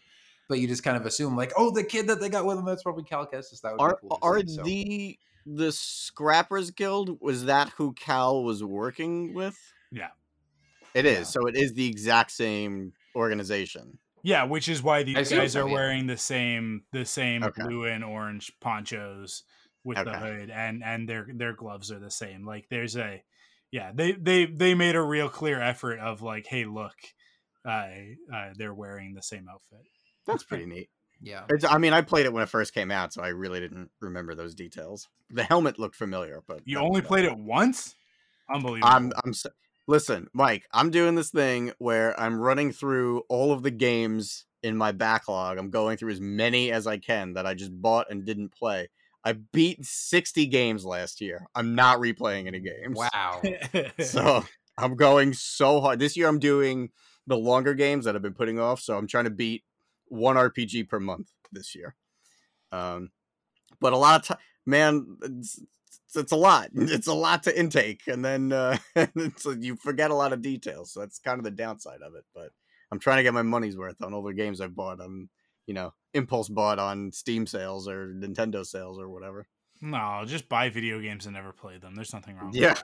but 0.49 0.57
you 0.57 0.67
just 0.67 0.81
kind 0.83 0.97
of 0.97 1.05
assume 1.05 1.35
like, 1.35 1.53
oh, 1.55 1.69
the 1.69 1.83
kid 1.83 2.07
that 2.07 2.19
they 2.19 2.29
got 2.29 2.43
with 2.45 2.57
him, 2.57 2.65
that's 2.65 2.81
probably 2.81 3.03
Cal 3.03 3.27
Kestis. 3.27 3.61
That 3.61 3.73
would 3.73 3.81
Are 3.81 3.99
be 4.01 4.07
cool 4.09 4.19
are 4.23 4.39
see, 4.39 4.47
so. 4.55 4.63
the 4.63 5.19
the 5.45 5.71
Scrappers 5.71 6.71
Guild 6.71 7.21
was 7.21 7.45
that 7.45 7.69
who 7.77 7.93
Cal 7.93 8.43
was 8.43 8.63
working 8.63 9.35
with? 9.35 9.57
Yeah. 9.91 10.09
It 10.95 11.05
is. 11.05 11.17
Yeah. 11.19 11.23
So 11.23 11.45
it 11.47 11.55
is 11.55 11.73
the 11.73 11.87
exact 11.87 12.31
same 12.31 12.93
organization. 13.15 13.99
Yeah, 14.27 14.43
which 14.43 14.67
is 14.67 14.83
why 14.83 15.03
these 15.03 15.15
assume 15.15 15.39
guys 15.39 15.53
so, 15.53 15.63
are 15.63 15.69
yeah. 15.69 15.73
wearing 15.73 16.05
the 16.07 16.17
same 16.17 16.83
the 16.91 17.05
same 17.05 17.43
Okay. 17.43 17.63
blue 17.63 17.85
and 17.85 18.03
orange 18.03 18.51
ponchos 18.59 19.43
with 19.85 20.03
the 20.03 20.17
hood 20.17 20.49
and 20.49 20.83
and 20.83 21.07
their 21.07 21.27
their 21.33 21.53
gloves 21.53 21.93
are 21.93 21.99
the 21.99 22.11
same. 22.11 22.45
Like 22.45 22.67
there's 22.69 22.97
a 22.97 23.23
yeah, 23.71 23.93
they 23.95 24.11
they 24.11 24.45
they 24.45 24.75
made 24.75 24.97
a 24.97 25.01
real 25.01 25.29
clear 25.29 25.61
effort 25.61 25.99
of 25.99 26.21
like, 26.21 26.45
hey, 26.45 26.65
look, 26.65 26.91
uh, 27.65 27.87
uh 28.33 28.49
they're 28.57 28.73
wearing 28.73 29.13
the 29.13 29.23
same 29.23 29.47
outfit. 29.49 29.85
That's 30.25 30.43
pretty 30.43 30.65
neat. 30.65 30.89
Yeah. 31.21 31.45
It's, 31.49 31.63
I 31.63 31.77
mean, 31.77 31.93
I 31.93 32.01
played 32.01 32.25
it 32.25 32.33
when 32.33 32.43
it 32.43 32.49
first 32.49 32.73
came 32.73 32.91
out, 32.91 33.13
so 33.13 33.23
I 33.23 33.29
really 33.29 33.61
didn't 33.61 33.91
remember 34.01 34.35
those 34.35 34.55
details. 34.55 35.07
The 35.29 35.43
helmet 35.43 35.79
looked 35.79 35.95
familiar, 35.95 36.43
but 36.45 36.63
You 36.65 36.79
only 36.79 37.01
played 37.01 37.23
it 37.23 37.37
once? 37.37 37.95
Unbelievable. 38.53 38.89
I'm 38.89 39.13
I'm 39.23 39.29
s- 39.31 39.45
listen, 39.87 40.27
Mike. 40.33 40.65
I'm 40.73 40.91
doing 40.91 41.15
this 41.15 41.29
thing 41.29 41.71
where 41.79 42.19
I'm 42.19 42.39
running 42.39 42.71
through 42.71 43.23
all 43.29 43.51
of 43.51 43.63
the 43.63 43.71
games 43.71 44.45
in 44.63 44.77
my 44.77 44.91
backlog. 44.91 45.57
I'm 45.57 45.69
going 45.69 45.97
through 45.97 46.11
as 46.11 46.21
many 46.21 46.71
as 46.71 46.87
I 46.87 46.97
can 46.97 47.33
that 47.33 47.45
I 47.45 47.53
just 47.53 47.71
bought 47.81 48.11
and 48.11 48.25
didn't 48.25 48.53
play. 48.53 48.89
I 49.23 49.33
beat 49.33 49.83
60 49.85 50.45
games 50.47 50.85
last 50.85 51.19
year. 51.21 51.45
I'm 51.55 51.75
not 51.75 51.99
replaying 51.99 52.47
any 52.47 52.59
games. 52.59 52.97
Wow. 52.97 53.41
So 53.99 54.43
I'm 54.77 54.95
going 54.95 55.33
so 55.33 55.81
hard. 55.81 55.99
This 55.99 56.15
year 56.15 56.27
I'm 56.27 56.39
doing 56.39 56.91
the 57.25 57.37
longer 57.37 57.73
games 57.73 58.05
that 58.05 58.15
I've 58.15 58.21
been 58.21 58.33
putting 58.33 58.59
off. 58.59 58.79
So 58.79 58.97
I'm 58.97 59.07
trying 59.07 59.25
to 59.25 59.29
beat 59.31 59.63
one 60.05 60.35
RPG 60.35 60.87
per 60.87 60.99
month 60.99 61.31
this 61.51 61.75
year. 61.75 61.95
Um, 62.71 63.11
but 63.79 63.93
a 63.93 63.97
lot 63.97 64.21
of 64.21 64.27
time, 64.27 64.37
man, 64.65 65.17
it's, 66.07 66.15
it's 66.15 66.31
a 66.31 66.35
lot. 66.37 66.69
It's 66.73 67.07
a 67.07 67.13
lot 67.13 67.43
to 67.43 67.59
intake, 67.59 68.01
and 68.07 68.23
then 68.23 68.51
uh, 68.51 68.77
it's 68.95 69.45
like 69.45 69.61
you 69.61 69.75
forget 69.75 70.11
a 70.11 70.15
lot 70.15 70.33
of 70.33 70.41
details. 70.41 70.91
So 70.93 71.01
that's 71.01 71.19
kind 71.19 71.37
of 71.39 71.43
the 71.43 71.51
downside 71.51 72.01
of 72.01 72.15
it. 72.15 72.23
But 72.33 72.51
I'm 72.91 72.99
trying 72.99 73.17
to 73.17 73.23
get 73.23 73.33
my 73.33 73.41
money's 73.43 73.77
worth 73.77 74.01
on 74.01 74.13
all 74.13 74.23
the 74.23 74.33
games 74.33 74.61
I've 74.61 74.75
bought 74.75 75.01
on, 75.01 75.29
you 75.65 75.73
know, 75.73 75.93
impulse 76.13 76.49
bought 76.49 76.79
on 76.79 77.11
Steam 77.11 77.45
sales 77.45 77.87
or 77.87 78.13
Nintendo 78.13 78.65
sales 78.65 78.99
or 78.99 79.09
whatever. 79.09 79.47
no, 79.81 80.23
just 80.25 80.49
buy 80.49 80.69
video 80.69 80.99
games 80.99 81.25
and 81.25 81.35
never 81.35 81.51
play 81.51 81.77
them. 81.77 81.93
There's 81.95 82.13
nothing 82.13 82.35
wrong. 82.37 82.51
Yeah. 82.53 82.75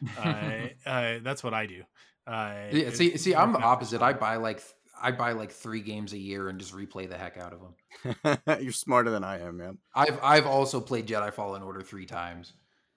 with 0.00 0.14
that. 0.16 0.74
uh, 0.86 0.88
uh, 0.88 1.18
that's 1.22 1.44
what 1.44 1.54
I 1.54 1.66
do. 1.66 1.82
Uh, 2.26 2.54
Yeah, 2.72 2.90
see, 2.90 3.16
see, 3.16 3.34
I'm 3.34 3.52
the 3.52 3.60
opposite. 3.60 4.02
I 4.02 4.12
buy 4.14 4.36
like 4.36 4.58
th- 4.58 4.74
I 5.02 5.12
buy 5.12 5.32
like 5.32 5.50
three 5.50 5.80
games 5.80 6.12
a 6.12 6.18
year 6.18 6.48
and 6.48 6.58
just 6.58 6.74
replay 6.74 7.08
the 7.08 7.16
heck 7.16 7.38
out 7.38 7.54
of 7.54 7.60
them. 7.60 8.38
You're 8.62 8.72
smarter 8.72 9.10
than 9.10 9.24
I 9.24 9.40
am, 9.40 9.56
man. 9.58 9.78
I've 9.94 10.18
I've 10.22 10.46
also 10.46 10.80
played 10.80 11.06
Jedi 11.06 11.32
Fallen 11.32 11.62
Order 11.62 11.80
three 11.82 12.04
times. 12.06 12.52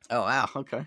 Oh 0.09 0.21
wow, 0.21 0.49
okay. 0.55 0.85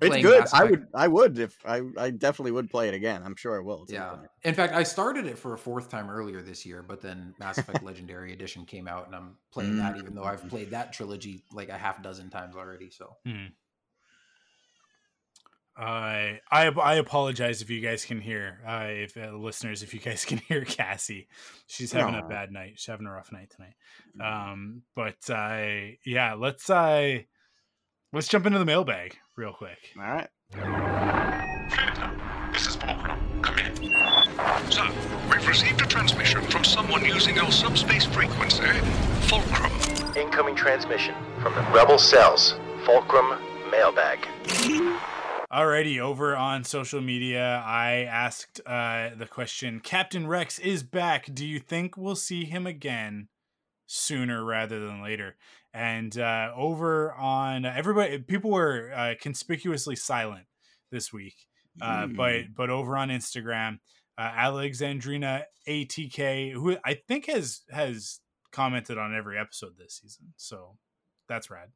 It's 0.00 0.22
good. 0.22 0.40
Mass 0.40 0.54
I 0.54 0.64
would 0.64 0.86
I 0.94 1.08
would 1.08 1.38
if 1.38 1.58
I 1.64 1.82
I 1.98 2.10
definitely 2.10 2.52
would 2.52 2.70
play 2.70 2.88
it 2.88 2.94
again. 2.94 3.22
I'm 3.22 3.36
sure 3.36 3.56
I 3.56 3.62
will. 3.62 3.84
Yeah. 3.88 4.10
point. 4.10 4.28
In 4.42 4.54
fact, 4.54 4.74
I 4.74 4.82
started 4.82 5.26
it 5.26 5.38
for 5.38 5.52
a 5.52 5.58
fourth 5.58 5.90
time 5.90 6.08
earlier 6.08 6.40
this 6.40 6.64
year, 6.64 6.82
but 6.82 7.02
then 7.02 7.34
Mass 7.38 7.58
Effect 7.58 7.82
Legendary 7.82 8.32
Edition 8.32 8.64
came 8.64 8.88
out, 8.88 9.06
and 9.06 9.14
I'm 9.14 9.36
playing 9.52 9.76
that, 9.76 9.98
even 9.98 10.14
though 10.14 10.24
I've 10.24 10.48
played 10.48 10.70
that 10.70 10.92
trilogy 10.92 11.44
like 11.52 11.68
a 11.68 11.76
half 11.76 12.02
dozen 12.02 12.30
times 12.30 12.56
already. 12.56 12.88
So 12.90 13.16
I 15.78 16.40
I 16.50 16.66
I 16.66 16.94
apologize 16.94 17.62
if 17.62 17.70
you 17.70 17.80
guys 17.80 18.04
can 18.04 18.20
hear, 18.20 18.60
uh, 18.66 18.86
if 18.88 19.16
uh, 19.16 19.32
listeners, 19.36 19.82
if 19.82 19.94
you 19.94 20.00
guys 20.00 20.24
can 20.24 20.38
hear 20.48 20.64
Cassie, 20.64 21.28
she's 21.66 21.92
having 21.92 22.16
a 22.16 22.26
bad 22.26 22.50
night. 22.50 22.72
She's 22.76 22.86
having 22.86 23.06
a 23.06 23.12
rough 23.12 23.30
night 23.32 23.52
tonight. 23.54 23.74
Um, 24.20 24.82
but 24.96 25.30
uh, 25.30 25.92
yeah, 26.04 26.34
let's 26.34 26.68
uh, 26.68 27.18
let's 28.12 28.28
jump 28.28 28.46
into 28.46 28.58
the 28.58 28.64
mailbag 28.64 29.16
real 29.36 29.52
quick. 29.52 29.78
All 29.96 30.02
right. 30.02 30.28
This 32.52 32.66
is 32.66 32.76
Fulcrum. 32.76 33.42
Come 33.42 33.58
in. 33.58 33.76
So, 34.70 34.86
we've 35.30 35.46
received 35.46 35.80
a 35.82 35.86
transmission 35.86 36.42
from 36.42 36.64
someone 36.64 37.04
using 37.04 37.36
your 37.36 37.50
subspace 37.50 38.04
frequency, 38.04 38.64
Fulcrum. 39.22 39.72
Incoming 40.16 40.56
transmission 40.56 41.14
from 41.42 41.54
the 41.54 41.62
Rebel 41.72 41.98
Cells. 41.98 42.54
Fulcrum 42.84 43.38
Mailbag. 43.70 44.26
Alrighty, 45.52 45.98
over 45.98 46.36
on 46.36 46.64
social 46.64 47.00
media, 47.00 47.62
I 47.64 48.04
asked 48.04 48.60
uh, 48.66 49.10
the 49.16 49.26
question: 49.26 49.80
Captain 49.80 50.26
Rex 50.26 50.58
is 50.58 50.82
back. 50.82 51.32
Do 51.32 51.46
you 51.46 51.58
think 51.58 51.96
we'll 51.96 52.16
see 52.16 52.44
him 52.44 52.66
again 52.66 53.28
sooner 53.86 54.44
rather 54.44 54.80
than 54.80 55.02
later? 55.02 55.36
And 55.78 56.18
uh, 56.18 56.50
over 56.56 57.12
on 57.14 57.64
everybody, 57.64 58.18
people 58.18 58.50
were 58.50 58.90
uh, 58.92 59.14
conspicuously 59.20 59.94
silent 59.94 60.46
this 60.90 61.12
week. 61.12 61.36
Uh, 61.80 62.08
but 62.08 62.52
but 62.56 62.68
over 62.68 62.96
on 62.96 63.10
Instagram, 63.10 63.78
uh, 64.18 64.28
Alexandrina 64.36 65.44
ATK, 65.68 66.52
who 66.52 66.76
I 66.84 66.94
think 66.94 67.26
has 67.26 67.62
has 67.70 68.18
commented 68.50 68.98
on 68.98 69.14
every 69.14 69.38
episode 69.38 69.74
this 69.78 70.00
season, 70.02 70.34
so 70.36 70.76
that's 71.28 71.48
rad. 71.48 71.68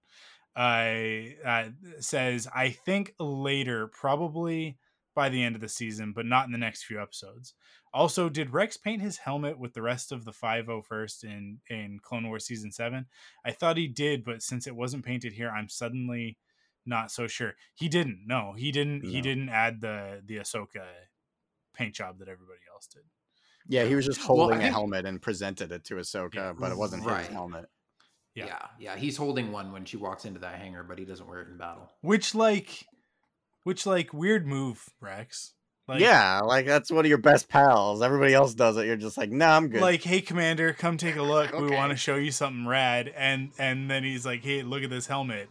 Uh, 0.57 1.46
uh, 1.48 1.68
says 2.00 2.48
I 2.53 2.70
think 2.70 3.14
later, 3.20 3.86
probably 3.86 4.78
by 5.14 5.28
the 5.28 5.42
end 5.42 5.54
of 5.54 5.60
the 5.60 5.68
season, 5.68 6.12
but 6.12 6.26
not 6.26 6.46
in 6.46 6.52
the 6.52 6.58
next 6.58 6.84
few 6.84 7.00
episodes. 7.00 7.54
Also, 7.92 8.28
did 8.28 8.52
Rex 8.52 8.76
paint 8.76 9.02
his 9.02 9.18
helmet 9.18 9.58
with 9.58 9.74
the 9.74 9.82
rest 9.82 10.12
of 10.12 10.24
the 10.24 10.32
501st 10.32 11.24
in 11.24 11.58
in 11.68 11.98
Clone 12.02 12.26
Wars 12.28 12.46
season 12.46 12.72
seven? 12.72 13.06
I 13.44 13.50
thought 13.52 13.76
he 13.76 13.88
did, 13.88 14.24
but 14.24 14.42
since 14.42 14.66
it 14.66 14.74
wasn't 14.76 15.04
painted 15.04 15.32
here, 15.34 15.50
I'm 15.50 15.68
suddenly 15.68 16.38
not 16.86 17.10
so 17.10 17.26
sure. 17.26 17.54
He 17.74 17.88
didn't. 17.88 18.20
No, 18.26 18.54
he 18.56 18.72
didn't. 18.72 19.04
He 19.04 19.20
didn't 19.20 19.50
add 19.50 19.80
the 19.80 20.22
the 20.24 20.36
Ahsoka 20.36 20.84
paint 21.74 21.94
job 21.94 22.18
that 22.18 22.28
everybody 22.28 22.60
else 22.72 22.86
did. 22.86 23.02
Yeah, 23.68 23.84
he 23.84 23.94
was 23.94 24.06
just 24.06 24.18
Well, 24.20 24.38
holding 24.38 24.58
a 24.58 24.62
think- 24.62 24.72
helmet 24.74 25.06
and 25.06 25.20
presented 25.22 25.70
it 25.70 25.84
to 25.84 25.94
Ahsoka, 25.96 26.34
Yeah. 26.34 26.52
but 26.58 26.72
it 26.72 26.76
wasn't 26.78 27.04
Right. 27.04 27.24
his 27.26 27.28
helmet. 27.32 27.66
Yeah. 28.34 28.46
yeah. 28.46 28.66
yeah, 28.78 28.96
he's 28.96 29.16
holding 29.18 29.52
one 29.52 29.72
when 29.72 29.84
she 29.84 29.98
walks 29.98 30.24
into 30.24 30.40
that 30.40 30.56
hangar, 30.58 30.82
but 30.82 30.98
he 30.98 31.04
doesn't 31.04 31.26
wear 31.28 31.42
it 31.42 31.48
in 31.48 31.58
battle. 31.58 31.92
Which 32.00 32.34
like, 32.34 32.86
which 33.64 33.86
like 33.86 34.12
weird 34.12 34.46
move, 34.46 34.88
Rex. 35.00 35.54
Like, 35.88 36.00
yeah, 36.00 36.40
like 36.40 36.66
that's 36.66 36.92
one 36.92 37.04
of 37.04 37.08
your 37.08 37.18
best 37.18 37.48
pals. 37.48 38.02
Everybody 38.02 38.34
else 38.34 38.54
does 38.54 38.76
it. 38.76 38.86
You're 38.86 38.96
just 38.96 39.18
like, 39.18 39.30
nah, 39.30 39.56
I'm 39.56 39.68
good. 39.68 39.80
like 39.80 40.02
hey 40.02 40.20
commander 40.20 40.72
come 40.72 40.96
take 40.96 41.16
a 41.16 41.22
look 41.22 41.52
we 41.52 41.70
want 41.70 41.90
to 41.90 41.96
show 41.96 42.16
you 42.16 42.30
something 42.30 42.66
rad 42.66 43.12
and 43.16 43.50
and 43.58 43.90
then 43.90 44.04
he's 44.04 44.24
like 44.24 44.44
hey 44.44 44.62
look 44.62 44.84
at 44.84 44.90
this 44.90 45.08
helmet 45.08 45.48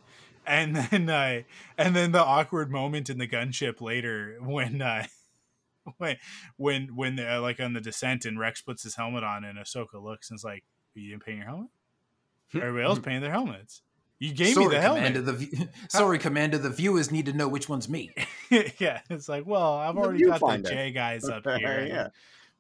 and 0.48 0.76
then 0.90 1.10
uh 1.10 1.42
and 1.78 1.96
then 1.96 2.14
the 2.14 2.24
awkward 2.24 2.72
moment 2.72 3.10
in 3.10 3.18
the 3.18 3.28
gunship 3.28 3.82
later 3.82 4.38
when 4.42 4.82
uh 4.82 5.06
when 5.98 6.18
when 6.58 6.96
when 6.96 7.16
they're 7.16 7.40
like 7.40 7.60
on 7.60 7.74
the 7.74 7.82
descent 7.82 8.26
and 8.26 8.40
Rex 8.40 8.62
puts 8.62 8.84
his 8.84 8.96
helmet 8.96 9.24
on 9.24 9.44
and 9.44 9.58
Ahsoka 9.58 10.02
looks 10.02 10.30
and 10.30 10.38
is 10.38 10.44
like, 10.44 10.64
"You 10.94 11.12
didn't 11.12 11.26
paint 11.26 11.38
your 11.38 11.48
helmet. 11.48 11.70
Everybody 12.54 12.86
else 12.86 13.00
painted 13.00 13.24
their 13.24 13.32
helmets. 13.32 13.82
You 14.22 14.34
gave 14.34 14.54
sorry, 14.54 14.68
me 14.68 14.76
the 14.76 14.82
helmet." 14.82 15.04
Commander, 15.16 15.22
the 15.22 15.34
view- 15.34 15.68
sorry, 15.90 16.20
Commander. 16.20 16.58
The 16.60 16.70
viewers 16.70 17.12
need 17.12 17.26
to 17.26 17.34
know 17.34 17.48
which 17.48 17.68
one's 17.68 17.90
me. 17.90 18.14
yeah, 18.78 19.02
it's 19.10 19.28
like, 19.28 19.48
well, 19.48 19.74
I've 19.74 19.96
The 19.96 20.02
already 20.02 20.24
got 20.26 20.40
the. 20.64 20.70
J 20.70 20.92
guys 20.92 21.28
up 21.28 21.44
here. 21.46 21.86
yeah. 21.88 22.08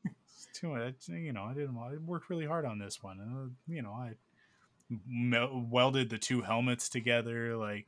It's 0.05 0.47
too 0.59 0.70
much. 0.70 0.95
You 1.07 1.32
know, 1.34 1.43
I 1.43 1.53
didn't. 1.53 1.78
I 1.78 1.97
worked 2.03 2.32
really 2.32 2.47
hard 2.47 2.66
on 2.66 2.80
this 2.80 3.03
one. 3.03 3.20
And, 3.20 3.38
uh, 3.38 3.49
you 3.68 3.84
know, 3.84 3.91
I 3.91 4.14
mel- 5.07 5.66
welded 5.70 6.09
the 6.09 6.18
two 6.18 6.41
helmets 6.41 6.89
together. 6.89 7.55
Like, 7.55 7.86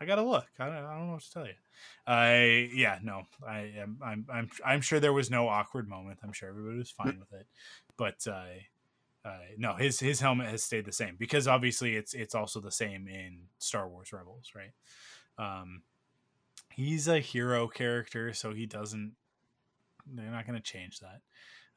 I 0.00 0.06
gotta 0.06 0.22
look. 0.22 0.46
I 0.58 0.64
don't, 0.66 0.74
I 0.76 0.94
don't 0.96 1.06
know 1.08 1.12
what 1.12 1.22
to 1.22 1.32
tell 1.32 1.46
you. 1.46 1.52
I 2.06 2.70
yeah 2.74 2.98
no. 3.02 3.24
I 3.46 3.72
am. 3.78 3.98
I'm. 4.02 4.26
I'm. 4.32 4.50
I'm 4.64 4.80
sure 4.80 5.00
there 5.00 5.12
was 5.12 5.30
no 5.30 5.48
awkward 5.48 5.86
moment. 5.86 6.20
I'm 6.24 6.32
sure 6.32 6.48
everybody 6.48 6.78
was 6.78 6.90
fine 6.90 7.18
with 7.18 7.38
it. 7.38 7.46
But 7.98 8.26
uh, 8.26 8.44
uh, 9.24 9.38
no, 9.58 9.74
his 9.74 10.00
his 10.00 10.20
helmet 10.20 10.48
has 10.48 10.62
stayed 10.62 10.84
the 10.84 10.92
same 10.92 11.16
because 11.18 11.46
obviously 11.46 11.96
it's 11.96 12.14
it's 12.14 12.34
also 12.34 12.60
the 12.60 12.70
same 12.70 13.06
in 13.06 13.42
Star 13.58 13.88
Wars 13.88 14.12
Rebels, 14.12 14.52
right? 14.54 14.72
Um, 15.38 15.82
he's 16.70 17.08
a 17.08 17.20
hero 17.20 17.68
character, 17.68 18.32
so 18.32 18.54
he 18.54 18.66
doesn't. 18.66 19.12
They're 20.06 20.30
not 20.30 20.46
going 20.46 20.58
to 20.58 20.62
change 20.62 21.00
that. 21.00 21.20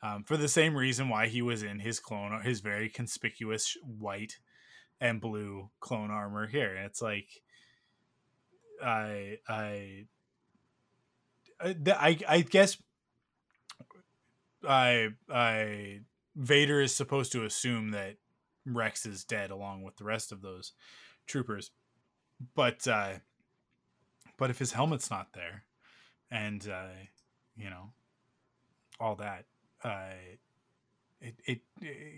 Um, 0.03 0.23
for 0.23 0.35
the 0.35 0.49
same 0.49 0.75
reason 0.75 1.07
why 1.07 1.27
he 1.27 1.41
was 1.41 1.63
in 1.63 1.79
his 1.79 1.99
clone, 2.01 2.41
his 2.41 2.59
very 2.59 2.89
conspicuous 2.89 3.77
white 3.83 4.37
and 4.99 5.21
blue 5.21 5.69
clone 5.79 6.11
armor 6.11 6.45
here. 6.45 6.75
It's 6.75 7.01
like, 7.01 7.27
I, 8.83 9.37
I, 9.47 10.05
I, 11.61 11.75
I, 11.87 12.17
I 12.27 12.41
guess, 12.41 12.77
I, 14.67 15.09
I, 15.29 16.01
Vader 16.35 16.81
is 16.81 16.95
supposed 16.95 17.31
to 17.33 17.45
assume 17.45 17.91
that 17.91 18.15
Rex 18.65 19.05
is 19.05 19.23
dead 19.23 19.51
along 19.51 19.83
with 19.83 19.97
the 19.97 20.03
rest 20.03 20.31
of 20.31 20.41
those 20.41 20.73
troopers, 21.27 21.71
but, 22.55 22.87
uh, 22.87 23.13
but 24.37 24.49
if 24.49 24.59
his 24.59 24.71
helmet's 24.73 25.11
not 25.11 25.33
there, 25.33 25.63
and 26.31 26.67
uh, 26.67 26.87
you 27.55 27.69
know, 27.69 27.91
all 28.99 29.15
that, 29.15 29.45
uh, 29.83 30.13
it, 31.21 31.35
it, 31.45 31.61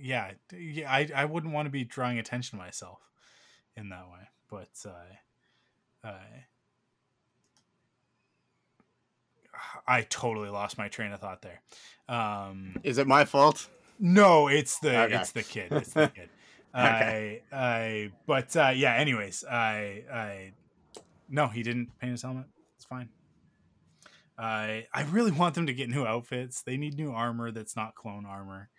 yeah, 0.02 0.32
yeah, 0.58 0.92
I, 0.92 1.10
I 1.16 1.26
wouldn't 1.26 1.54
want 1.54 1.66
to 1.66 1.72
be 1.72 1.84
drawing 1.84 2.18
attention 2.18 2.58
to 2.58 2.64
myself 2.64 3.00
in 3.76 3.90
that 3.90 4.06
way, 4.06 4.30
but 4.50 4.70
uh, 4.86 6.08
uh, 6.08 6.20
I 9.88 10.02
totally 10.04 10.50
lost 10.50 10.78
my 10.78 10.88
train 10.88 11.12
of 11.12 11.20
thought 11.20 11.42
there. 11.42 11.62
Um, 12.08 12.76
Is 12.84 12.98
it 12.98 13.08
my 13.08 13.26
fault? 13.26 13.68
No, 14.00 14.48
it's 14.48 14.80
the 14.80 15.04
Okay. 15.04 15.16
it's 15.16 15.32
the 15.32 15.44
kid. 15.44 15.72
It's 15.72 15.94
the 15.94 16.08
kid. 16.10 16.30
Okay. 16.78 17.42
I 17.54 17.58
I 17.58 18.12
but 18.28 18.54
uh, 18.58 18.74
yeah. 18.76 18.96
Anyways, 18.96 19.46
I 19.50 20.04
I 20.12 20.52
no, 21.30 21.48
he 21.48 21.64
didn't 21.64 21.98
paint 22.00 22.12
his 22.12 22.22
helmet. 22.22 22.48
It's 22.76 22.84
fine. 22.84 23.08
I 24.38 24.86
I 24.94 25.04
really 25.04 25.32
want 25.32 25.56
them 25.56 25.68
to 25.68 25.74
get 25.74 25.90
new 25.90 26.06
outfits. 26.06 26.62
They 26.64 26.76
need 26.78 26.96
new 26.98 27.12
armor 27.12 27.52
that's 27.52 27.78
not 27.78 27.96
clone 27.96 28.26
armor, 28.26 28.70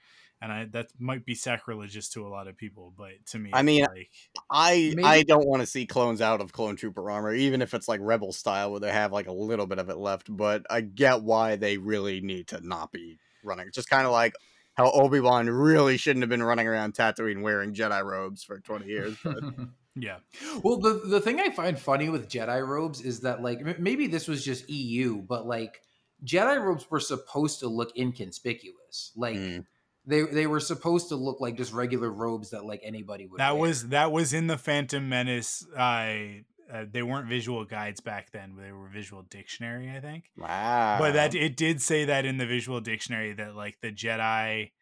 and 0.42 0.52
I 0.52 0.64
that 0.72 0.88
might 0.98 1.24
be 1.24 1.34
sacrilegious 1.34 2.10
to 2.10 2.26
a 2.26 2.28
lot 2.28 2.48
of 2.48 2.58
people, 2.58 2.92
but 2.98 3.12
to 3.28 3.38
me, 3.38 3.50
I 3.54 3.62
mean, 3.62 3.86
like 3.86 4.10
I 4.50 4.92
Maybe- 4.94 5.02
I 5.04 5.22
don't 5.22 5.46
want 5.48 5.62
to 5.62 5.66
see 5.66 5.86
clones 5.86 6.20
out 6.20 6.42
of 6.42 6.52
clone 6.52 6.76
trooper 6.76 7.10
armor, 7.10 7.32
even 7.32 7.62
if 7.62 7.72
it's 7.72 7.88
like 7.88 8.00
rebel 8.02 8.32
style 8.32 8.72
where 8.72 8.80
they 8.80 8.92
have 8.92 9.10
like 9.12 9.26
a 9.28 9.32
little 9.32 9.66
bit 9.66 9.78
of 9.78 9.88
it 9.88 9.96
left. 9.96 10.26
But 10.28 10.66
I 10.68 10.82
get 10.82 11.22
why 11.22 11.56
they 11.56 11.78
really 11.78 12.20
need 12.20 12.48
to 12.48 12.60
not 12.60 12.92
be 12.92 13.16
running. 13.42 13.70
Just 13.72 13.88
kind 13.88 14.04
of 14.04 14.12
like 14.12 14.34
how 14.76 14.90
Obi 14.92 15.20
Wan 15.20 15.48
really 15.48 15.96
shouldn't 15.96 16.22
have 16.22 16.30
been 16.30 16.42
running 16.42 16.66
around 16.68 16.94
Tatooine 16.94 17.42
wearing 17.42 17.74
Jedi 17.74 18.04
robes 18.04 18.44
for 18.44 18.58
twenty 18.60 18.86
years. 18.86 19.16
But 19.24 19.38
yeah, 19.96 20.18
well, 20.62 20.76
the 20.78 21.00
the 21.06 21.20
thing 21.20 21.40
I 21.40 21.50
find 21.50 21.78
funny 21.78 22.08
with 22.08 22.28
Jedi 22.28 22.66
robes 22.66 23.00
is 23.00 23.20
that 23.20 23.42
like 23.42 23.60
m- 23.60 23.76
maybe 23.78 24.06
this 24.06 24.28
was 24.28 24.44
just 24.44 24.68
EU, 24.68 25.22
but 25.22 25.46
like 25.46 25.80
Jedi 26.24 26.62
robes 26.62 26.90
were 26.90 27.00
supposed 27.00 27.60
to 27.60 27.68
look 27.68 27.96
inconspicuous. 27.96 29.12
Like 29.16 29.36
Mm. 29.36 29.64
they 30.06 30.22
they 30.22 30.46
were 30.46 30.60
supposed 30.60 31.08
to 31.08 31.16
look 31.16 31.40
like 31.40 31.56
just 31.56 31.72
regular 31.72 32.10
robes 32.10 32.50
that 32.50 32.64
like 32.64 32.80
anybody 32.84 33.26
would. 33.26 33.40
that 33.40 33.52
wear. 33.54 33.62
was 33.68 33.88
that 33.88 34.12
was 34.12 34.32
in 34.32 34.46
the 34.46 34.58
Phantom 34.58 35.08
Menace. 35.08 35.66
I 35.76 36.44
uh, 36.72 36.84
they 36.90 37.02
weren't 37.02 37.28
visual 37.28 37.64
guides 37.64 38.00
back 38.00 38.30
then; 38.32 38.56
they 38.56 38.72
were 38.72 38.88
visual 38.88 39.22
dictionary, 39.22 39.90
I 39.90 40.00
think. 40.00 40.24
wow, 40.36 40.96
but 40.98 41.12
that 41.12 41.34
it 41.34 41.56
did 41.56 41.80
say 41.82 42.04
that 42.06 42.24
in 42.24 42.38
the 42.38 42.46
visual 42.46 42.80
dictionary 42.80 43.32
that 43.34 43.54
like 43.54 43.78
the 43.80 43.92
Jedi 43.92 44.72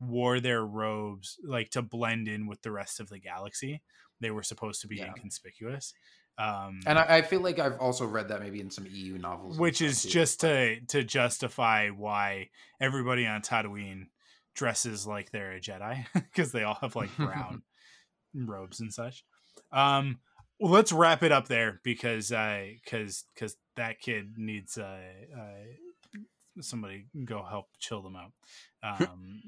wore 0.00 0.40
their 0.40 0.64
robes 0.64 1.38
like 1.44 1.70
to 1.70 1.82
blend 1.82 2.26
in 2.28 2.46
with 2.46 2.62
the 2.62 2.72
rest 2.72 3.00
of 3.00 3.08
the 3.08 3.18
galaxy. 3.20 3.82
They 4.20 4.30
were 4.30 4.42
supposed 4.42 4.80
to 4.82 4.88
be 4.88 4.96
Yeah. 4.96 5.06
inconspicuous. 5.08 5.94
Um, 6.38 6.80
and 6.86 6.98
I, 6.98 7.18
I 7.18 7.22
feel 7.22 7.40
like 7.40 7.58
I've 7.58 7.78
also 7.78 8.06
read 8.06 8.28
that 8.28 8.40
maybe 8.40 8.60
in 8.60 8.70
some 8.70 8.86
EU 8.90 9.18
novels, 9.18 9.58
which 9.58 9.82
is 9.82 10.02
too. 10.02 10.08
just 10.08 10.40
to 10.40 10.80
to 10.86 11.04
justify 11.04 11.90
why 11.90 12.48
everybody 12.80 13.26
on 13.26 13.42
Tatooine 13.42 14.06
dresses 14.54 15.06
like 15.06 15.30
they're 15.30 15.52
a 15.52 15.60
Jedi 15.60 16.06
because 16.14 16.52
they 16.52 16.62
all 16.62 16.78
have 16.80 16.96
like 16.96 17.14
brown 17.16 17.62
robes 18.34 18.80
and 18.80 18.92
such. 18.92 19.24
Um, 19.72 20.20
well, 20.62 20.70
let's 20.70 20.92
wrap 20.92 21.24
it 21.24 21.32
up 21.32 21.48
there 21.48 21.80
because 21.82 22.28
because 22.28 23.24
because 23.34 23.56
that 23.76 23.98
kid 23.98 24.34
needs 24.36 24.78
uh, 24.78 24.98
uh, 25.36 26.20
somebody 26.60 27.06
go 27.24 27.42
help 27.42 27.66
chill 27.80 28.00
them 28.00 28.14
out. 28.14 28.32
Um, 28.80 29.42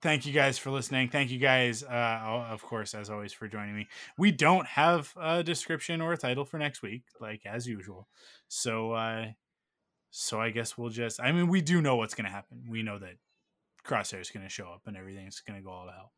thank 0.00 0.24
you 0.24 0.32
guys 0.32 0.56
for 0.56 0.70
listening. 0.70 1.10
Thank 1.10 1.30
you 1.30 1.38
guys, 1.38 1.82
uh, 1.82 2.46
of 2.50 2.62
course, 2.62 2.94
as 2.94 3.10
always, 3.10 3.34
for 3.34 3.48
joining 3.48 3.76
me. 3.76 3.86
We 4.16 4.32
don't 4.32 4.66
have 4.66 5.12
a 5.20 5.42
description 5.42 6.00
or 6.00 6.14
a 6.14 6.16
title 6.16 6.46
for 6.46 6.56
next 6.56 6.80
week, 6.80 7.02
like 7.20 7.42
as 7.44 7.66
usual. 7.66 8.08
So, 8.48 8.92
uh, 8.92 9.26
so 10.10 10.40
I 10.40 10.50
guess 10.50 10.78
we'll 10.78 10.88
just. 10.88 11.20
I 11.20 11.32
mean, 11.32 11.48
we 11.48 11.60
do 11.60 11.82
know 11.82 11.96
what's 11.96 12.14
going 12.14 12.26
to 12.26 12.30
happen. 12.30 12.62
We 12.66 12.82
know 12.82 12.98
that 12.98 13.16
Crosshair 13.86 14.22
is 14.22 14.30
going 14.30 14.46
to 14.46 14.50
show 14.50 14.68
up 14.68 14.82
and 14.86 14.96
everything's 14.96 15.40
going 15.40 15.58
to 15.58 15.64
go 15.64 15.70
all 15.70 15.84
to 15.84 15.92
hell. 15.92 16.12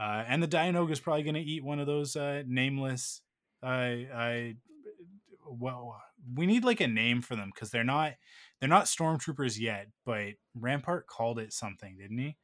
Uh, 0.00 0.24
and 0.26 0.42
the 0.42 0.48
Dianoga 0.48 0.92
is 0.92 1.00
probably 1.00 1.22
going 1.22 1.34
to 1.34 1.40
eat 1.40 1.62
one 1.62 1.78
of 1.78 1.86
those 1.86 2.16
uh, 2.16 2.42
nameless. 2.46 3.20
I 3.62 4.06
I 4.14 4.54
well, 5.46 6.00
we 6.34 6.46
need 6.46 6.64
like 6.64 6.80
a 6.80 6.88
name 6.88 7.20
for 7.20 7.36
them 7.36 7.50
because 7.54 7.70
they're 7.70 7.84
not 7.84 8.12
they're 8.58 8.68
not 8.68 8.86
stormtroopers 8.86 9.58
yet. 9.58 9.88
But 10.06 10.34
Rampart 10.54 11.06
called 11.06 11.38
it 11.38 11.52
something, 11.52 11.98
didn't 11.98 12.18
he? 12.18 12.36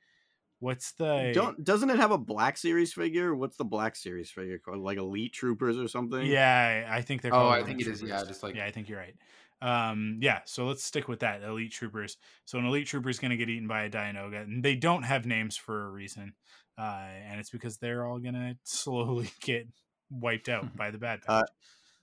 What's 0.59 0.93
the 0.93 1.33
don't 1.35 1.63
doesn't 1.65 1.89
it 1.89 1.97
have 1.99 2.11
a 2.11 2.19
Black 2.19 2.59
Series 2.59 2.93
figure? 2.93 3.35
What's 3.35 3.57
the 3.57 3.65
Black 3.65 3.97
Series 3.97 4.31
figure 4.31 4.59
called? 4.59 4.79
Like 4.79 4.99
Elite 4.99 5.33
Troopers 5.33 5.79
or 5.79 5.89
something? 5.89 6.27
Yeah, 6.27 6.87
I 6.91 7.01
think 7.01 7.23
they're. 7.23 7.35
Oh, 7.35 7.49
I 7.49 7.57
Elite 7.57 7.67
think 7.67 7.81
it 7.83 7.87
is. 7.89 8.03
Yeah, 8.03 8.23
just 8.25 8.43
like 8.43 8.55
yeah, 8.55 8.67
I 8.67 8.71
think 8.71 8.89
you're 8.89 8.99
right. 8.99 9.15
Um, 9.63 10.19
yeah, 10.21 10.41
so 10.45 10.67
let's 10.67 10.85
stick 10.85 11.09
with 11.09 11.21
that. 11.21 11.43
Elite 11.43 11.73
troopers. 11.73 12.19
So 12.45 12.59
an 12.59 12.67
elite 12.67 12.87
trooper 12.87 13.09
is 13.09 13.19
going 13.19 13.31
to 13.31 13.37
get 13.37 13.49
eaten 13.49 13.69
by 13.69 13.85
a 13.85 13.91
Dianoga, 13.91 14.43
and 14.43 14.63
they 14.63 14.77
don't 14.77 15.03
have 15.03 15.27
names 15.27 15.57
for 15.57 15.87
a 15.87 15.91
reason, 15.91 16.35
uh, 16.79 17.07
and 17.29 17.41
it's 17.41 17.51
because 17.51 17.79
they're 17.79 18.07
all 18.07 18.19
going 18.19 18.35
to 18.35 18.57
slowly 18.65 19.31
get 19.41 19.67
wiped 20.11 20.49
out 20.49 20.77
by 20.77 20.91
the 20.91 20.99
bad 20.99 21.21
Uh. 21.27 21.45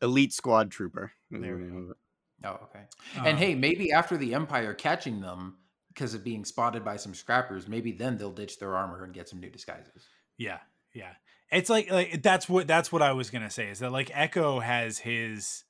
Elite 0.01 0.33
Squad 0.33 0.69
Trooper. 0.69 1.13
There 1.31 1.55
we 1.55 1.63
name 1.63 1.85
of 1.85 1.91
it. 1.91 1.97
Oh, 2.43 2.59
okay. 2.65 2.83
and 3.15 3.35
Um, 3.35 3.37
hey, 3.37 3.55
maybe 3.55 3.93
after 3.93 4.17
the 4.17 4.33
Empire 4.33 4.73
catching 4.73 5.21
them 5.21 5.59
because 5.87 6.13
of 6.13 6.23
being 6.23 6.43
spotted 6.43 6.83
by 6.83 6.97
some 6.97 7.13
scrappers, 7.13 7.69
maybe 7.69 7.93
then 7.93 8.17
they'll 8.17 8.31
ditch 8.31 8.59
their 8.59 8.75
armor 8.75 9.03
and 9.05 9.13
get 9.13 9.29
some 9.29 9.39
new 9.39 9.49
disguises. 9.49 10.07
Yeah, 10.37 10.59
yeah. 10.93 11.13
It's 11.51 11.69
like 11.69 11.89
like 11.89 12.21
that's 12.21 12.49
what 12.49 12.67
that's 12.67 12.91
what 12.91 13.01
I 13.01 13.13
was 13.13 13.29
gonna 13.29 13.49
say 13.49 13.69
is 13.69 13.79
that 13.79 13.91
like 13.91 14.11
Echo 14.13 14.59
has 14.59 14.97
his 14.97 15.63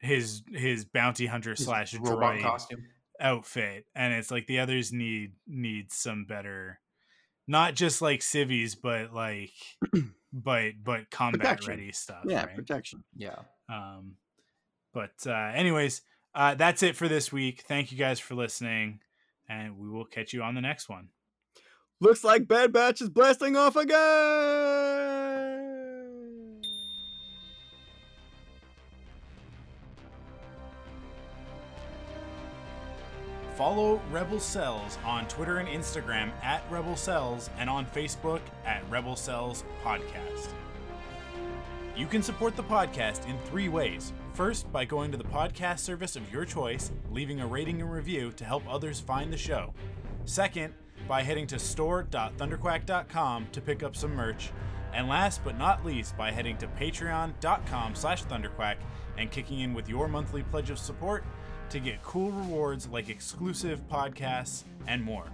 his 0.00 0.42
his 0.52 0.84
bounty 0.84 1.26
hunter 1.26 1.50
His 1.50 1.64
slash 1.64 1.94
robot 1.94 2.36
droid 2.36 2.42
costume. 2.42 2.84
outfit, 3.20 3.86
and 3.94 4.12
it's 4.14 4.30
like 4.30 4.46
the 4.46 4.58
others 4.60 4.92
need 4.92 5.32
need 5.46 5.92
some 5.92 6.24
better, 6.24 6.80
not 7.46 7.74
just 7.74 8.00
like 8.02 8.22
civvies, 8.22 8.74
but 8.74 9.12
like 9.14 9.52
but 10.32 10.72
but 10.82 11.10
combat 11.10 11.40
Protection. 11.40 11.70
ready 11.70 11.92
stuff. 11.92 12.24
Yeah, 12.26 12.46
right? 12.46 12.56
protection. 12.56 13.04
Yeah. 13.16 13.36
Um, 13.68 14.14
but 14.92 15.12
uh, 15.26 15.52
anyways, 15.54 16.02
uh, 16.34 16.54
that's 16.54 16.82
it 16.82 16.96
for 16.96 17.08
this 17.08 17.30
week. 17.30 17.62
Thank 17.68 17.92
you 17.92 17.98
guys 17.98 18.18
for 18.18 18.34
listening, 18.34 19.00
and 19.48 19.78
we 19.78 19.88
will 19.88 20.04
catch 20.06 20.32
you 20.32 20.42
on 20.42 20.54
the 20.54 20.60
next 20.60 20.88
one. 20.88 21.08
Looks 22.00 22.24
like 22.24 22.48
Bad 22.48 22.72
Batch 22.72 23.02
is 23.02 23.10
blasting 23.10 23.56
off 23.56 23.76
again. 23.76 23.96
Follow 33.60 34.00
Rebel 34.10 34.40
Cells 34.40 34.96
on 35.04 35.28
Twitter 35.28 35.58
and 35.58 35.68
Instagram 35.68 36.30
at 36.42 36.62
Rebel 36.70 36.96
Cells 36.96 37.50
and 37.58 37.68
on 37.68 37.84
Facebook 37.84 38.40
at 38.64 38.82
Rebel 38.88 39.16
Cells 39.16 39.64
Podcast. 39.84 40.48
You 41.94 42.06
can 42.06 42.22
support 42.22 42.56
the 42.56 42.62
podcast 42.62 43.28
in 43.28 43.36
three 43.50 43.68
ways. 43.68 44.14
First, 44.32 44.72
by 44.72 44.86
going 44.86 45.12
to 45.12 45.18
the 45.18 45.24
podcast 45.24 45.80
service 45.80 46.16
of 46.16 46.32
your 46.32 46.46
choice, 46.46 46.90
leaving 47.10 47.42
a 47.42 47.46
rating 47.46 47.82
and 47.82 47.92
review 47.92 48.32
to 48.36 48.46
help 48.46 48.62
others 48.66 48.98
find 48.98 49.30
the 49.30 49.36
show. 49.36 49.74
Second, 50.24 50.72
by 51.06 51.22
heading 51.22 51.46
to 51.48 51.58
store.thunderquack.com 51.58 53.48
to 53.52 53.60
pick 53.60 53.82
up 53.82 53.94
some 53.94 54.14
merch. 54.14 54.52
And 54.94 55.06
last 55.06 55.44
but 55.44 55.58
not 55.58 55.84
least, 55.84 56.16
by 56.16 56.30
heading 56.32 56.56
to 56.56 56.66
patreon.com 56.66 57.94
slash 57.94 58.24
thunderquack 58.24 58.76
and 59.18 59.30
kicking 59.30 59.60
in 59.60 59.74
with 59.74 59.86
your 59.86 60.08
monthly 60.08 60.44
pledge 60.44 60.70
of 60.70 60.78
support 60.78 61.24
to 61.70 61.80
get 61.80 62.02
cool 62.02 62.30
rewards 62.32 62.88
like 62.88 63.08
exclusive 63.08 63.80
podcasts 63.88 64.64
and 64.86 65.02
more. 65.02 65.26